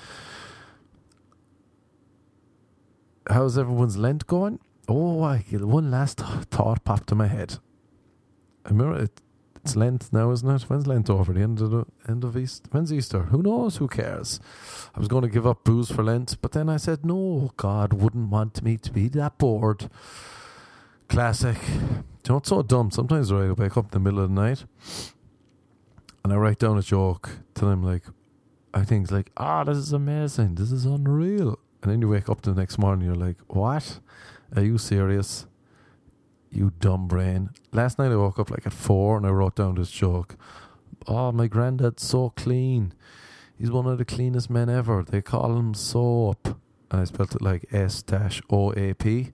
how's 3.31 3.57
everyone's 3.57 3.97
Lent 3.97 4.27
going? 4.27 4.59
Oh, 4.89 5.23
I, 5.23 5.39
one 5.53 5.91
last 5.91 6.19
thought 6.19 6.85
popped 6.85 7.13
in 7.13 7.19
my 7.19 7.29
head. 7.29 7.59
I 8.67 8.71
remember 8.71 8.99
it, 9.05 9.21
it's 9.65 9.77
Lent 9.77 10.13
now, 10.13 10.31
isn't 10.31 10.49
it? 10.49 10.63
When's 10.69 10.87
Lent 10.87 11.09
over? 11.09 11.33
The 11.33 11.41
end 11.41 11.61
of 11.63 11.71
the 11.71 11.87
end 12.07 12.23
of 12.23 12.37
Easter? 12.37 12.69
When's 12.71 12.93
Easter? 12.93 13.23
Who 13.23 13.43
knows? 13.43 13.79
Who 13.79 13.89
cares? 13.89 14.39
I 14.95 14.99
was 14.99 15.09
going 15.09 15.23
to 15.23 15.29
give 15.29 15.47
up 15.47 15.65
booze 15.65 15.91
for 15.91 16.05
Lent, 16.05 16.37
but 16.43 16.53
then 16.53 16.69
I 16.69 16.77
said, 16.77 17.05
no, 17.07 17.51
God 17.57 17.95
wouldn't 17.95 18.29
want 18.29 18.63
me 18.63 18.77
to 18.77 18.93
be 18.93 19.09
that 19.09 19.39
bored. 19.39 19.89
Classic. 21.09 21.57
Do 21.57 21.73
you 21.73 22.05
know 22.29 22.35
what's 22.35 22.51
so 22.51 22.63
dumb? 22.63 22.91
Sometimes 22.91 23.33
I 23.33 23.53
wake 23.53 23.77
up 23.79 23.87
in 23.87 23.91
the 23.91 24.01
middle 24.01 24.21
of 24.21 24.29
the 24.29 24.35
night 24.35 24.65
and 26.23 26.33
I 26.33 26.37
write 26.37 26.59
down 26.59 26.77
a 26.77 26.83
joke 26.83 27.31
till 27.55 27.69
I'm 27.69 27.83
like, 27.83 28.03
I 28.75 28.85
think 28.85 29.11
like, 29.11 29.31
ah, 29.39 29.65
this 29.65 29.79
is 29.79 29.93
amazing. 29.93 30.57
This 30.57 30.73
is 30.73 30.85
unreal. 30.85 31.59
And 31.83 31.91
then 31.91 32.03
you 32.03 32.09
wake 32.11 32.29
up 32.29 32.43
the 32.43 32.53
next 32.53 32.77
morning, 32.77 33.07
you're 33.07 33.15
like, 33.15 33.39
what? 33.49 34.01
Are 34.55 34.63
you 34.63 34.77
serious? 34.77 35.47
You 36.55 36.73
dumb 36.79 37.09
brain. 37.09 37.51
Last 37.73 37.99
night 37.99 38.13
I 38.13 38.17
woke 38.17 38.39
up 38.39 38.51
like 38.51 38.67
at 38.67 38.73
four 38.73 39.17
and 39.17 39.27
I 39.27 39.31
wrote 39.31 39.57
down 39.57 39.75
this 39.75 39.91
joke. 39.91 40.37
Oh, 41.07 41.33
my 41.33 41.49
granddad's 41.49 42.05
so 42.05 42.31
clean. 42.37 42.95
He's 43.59 43.71
one 43.71 43.87
of 43.87 43.99
the 43.99 44.05
cleanest 44.05 44.49
men 44.49 44.71
ever. 44.71 45.03
They 45.03 45.21
call 45.21 45.57
him 45.57 45.75
Soap. 45.75 46.57
And 46.91 47.01
I 47.01 47.05
spelled 47.05 47.35
it 47.35 47.43
like 47.43 47.67
S 47.73 48.03
dash 48.03 48.41
O 48.51 48.73
A 48.75 48.95
P 48.95 49.33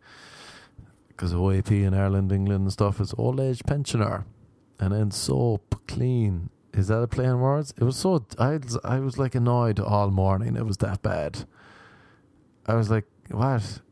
because 1.09 1.35
OAP 1.35 1.71
in 1.71 1.93
Ireland, 1.93 2.33
England, 2.33 2.62
and 2.62 2.73
stuff 2.73 2.99
is 2.99 3.12
old 3.18 3.39
age 3.39 3.62
pensioner, 3.66 4.25
and 4.79 4.95
then 4.95 5.11
soap 5.11 5.87
clean. 5.87 6.49
Is 6.73 6.89
that 6.89 7.03
a 7.03 7.07
play 7.07 7.27
on 7.27 7.41
words? 7.41 7.75
It 7.77 7.85
was 7.85 7.97
so 7.97 8.25
I 8.39 8.59
I 8.83 9.01
was 9.01 9.18
like 9.18 9.35
annoyed 9.35 9.79
all 9.79 10.11
morning. 10.11 10.57
It 10.57 10.64
was 10.64 10.79
that 10.79 11.03
bad. 11.03 11.45
I 12.64 12.75
was 12.75 12.89
like, 12.89 13.05
what? 13.31 13.83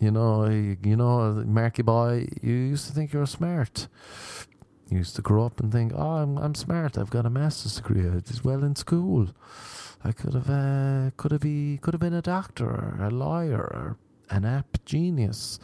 You 0.00 0.10
know, 0.10 0.46
you 0.48 0.96
know, 0.96 1.44
Marky 1.46 1.82
boy, 1.82 2.28
you 2.42 2.52
used 2.52 2.86
to 2.88 2.92
think 2.92 3.12
you 3.12 3.20
were 3.20 3.26
smart. 3.26 3.88
You 4.90 4.98
used 4.98 5.16
to 5.16 5.22
grow 5.22 5.46
up 5.46 5.60
and 5.60 5.70
think, 5.70 5.92
oh, 5.94 6.16
I'm 6.16 6.38
I'm 6.38 6.54
smart. 6.54 6.98
I've 6.98 7.10
got 7.10 7.26
a 7.26 7.30
master's 7.30 7.76
degree. 7.76 8.06
I 8.06 8.20
did 8.20 8.44
well 8.44 8.64
in 8.64 8.74
school. 8.76 9.28
I 10.04 10.12
could 10.12 10.34
have 10.34 10.50
uh, 10.50 11.10
could 11.16 11.32
have 11.32 11.40
be 11.40 11.78
could 11.78 11.94
have 11.94 12.00
been 12.00 12.14
a 12.14 12.22
doctor 12.22 12.66
or 12.66 12.98
a 13.00 13.10
lawyer 13.10 13.60
or 13.60 13.96
an 14.30 14.44
app 14.44 14.84
genius. 14.84 15.58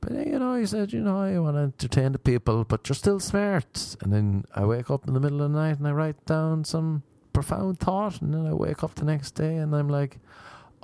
But 0.00 0.12
you 0.26 0.38
know, 0.38 0.54
he 0.54 0.66
said, 0.66 0.92
you 0.92 1.00
know, 1.00 1.18
I 1.18 1.38
want 1.38 1.56
to 1.56 1.62
entertain 1.62 2.12
the 2.12 2.18
people, 2.18 2.64
but 2.64 2.88
you're 2.88 2.94
still 2.94 3.20
smart. 3.20 3.96
And 4.00 4.12
then 4.12 4.44
I 4.54 4.64
wake 4.64 4.90
up 4.90 5.06
in 5.08 5.14
the 5.14 5.20
middle 5.20 5.42
of 5.42 5.52
the 5.52 5.58
night 5.58 5.78
and 5.78 5.88
I 5.88 5.92
write 5.92 6.24
down 6.24 6.64
some 6.64 7.02
profound 7.32 7.80
thought, 7.80 8.20
and 8.22 8.32
then 8.32 8.46
I 8.46 8.54
wake 8.54 8.82
up 8.82 8.94
the 8.94 9.04
next 9.04 9.32
day 9.32 9.56
and 9.56 9.74
I'm 9.74 9.88
like, 9.88 10.18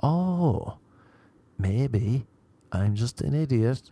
oh, 0.03 0.77
maybe 1.57 2.25
I'm 2.75 2.95
just 2.95 3.21
an 3.21 3.33
idiot 3.33 3.91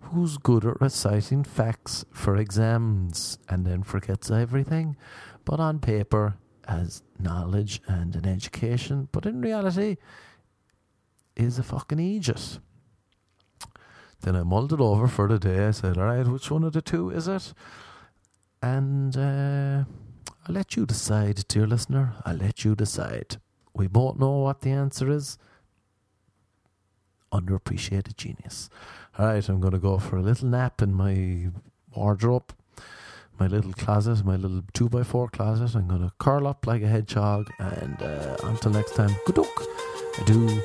who's 0.00 0.36
good 0.36 0.64
at 0.64 0.80
reciting 0.80 1.44
facts 1.44 2.04
for 2.12 2.36
exams 2.36 3.38
and 3.48 3.64
then 3.66 3.82
forgets 3.82 4.30
everything, 4.30 4.96
but 5.44 5.60
on 5.60 5.78
paper 5.78 6.34
has 6.66 7.02
knowledge 7.18 7.80
and 7.86 8.14
an 8.16 8.26
education, 8.26 9.08
but 9.12 9.26
in 9.26 9.40
reality 9.40 9.96
is 11.36 11.58
a 11.58 11.62
fucking 11.62 11.98
idiot. 11.98 12.58
Then 14.20 14.36
I 14.36 14.42
mulled 14.42 14.72
it 14.72 14.80
over 14.80 15.08
for 15.08 15.28
the 15.28 15.38
day. 15.38 15.66
I 15.66 15.72
said, 15.72 15.98
all 15.98 16.04
right, 16.04 16.26
which 16.26 16.50
one 16.50 16.62
of 16.64 16.72
the 16.72 16.82
two 16.82 17.10
is 17.10 17.26
it? 17.26 17.52
And 18.62 19.16
uh, 19.16 19.84
I'll 20.46 20.54
let 20.54 20.76
you 20.76 20.86
decide, 20.86 21.46
dear 21.48 21.66
listener. 21.66 22.14
I'll 22.24 22.36
let 22.36 22.64
you 22.64 22.76
decide. 22.76 23.36
We 23.74 23.88
both 23.88 24.18
know 24.18 24.38
what 24.38 24.60
the 24.60 24.70
answer 24.70 25.10
is. 25.10 25.38
Underappreciated 27.32 28.16
genius. 28.16 28.68
All 29.18 29.26
right, 29.26 29.48
I'm 29.48 29.60
going 29.60 29.72
to 29.72 29.78
go 29.78 29.98
for 29.98 30.16
a 30.16 30.22
little 30.22 30.48
nap 30.48 30.82
in 30.82 30.94
my 30.94 31.50
wardrobe, 31.94 32.52
my 33.38 33.46
little 33.46 33.72
closet, 33.72 34.24
my 34.24 34.36
little 34.36 34.62
2 34.74 34.88
by 34.88 35.02
4 35.02 35.28
closet. 35.28 35.74
I'm 35.74 35.88
going 35.88 36.02
to 36.02 36.12
curl 36.18 36.46
up 36.46 36.66
like 36.66 36.82
a 36.82 36.88
hedgehog. 36.88 37.50
And 37.58 38.00
uh, 38.02 38.36
until 38.44 38.72
next 38.72 38.94
time, 38.94 39.14
good 39.26 39.38
luck. 39.38 39.62
Adieu. 40.20 40.62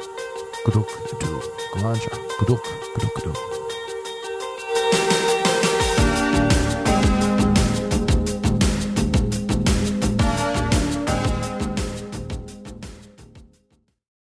Good 0.68 0.76
luck, 0.76 1.20
do. 1.22 1.42
Go 1.76 1.88
on, 1.88 1.96
sure. 1.98 2.10
Good 2.40 2.50
luck, 2.50 2.64
good 2.64 3.04
luck, 3.04 3.14
good 3.16 3.26
luck. 3.28 3.67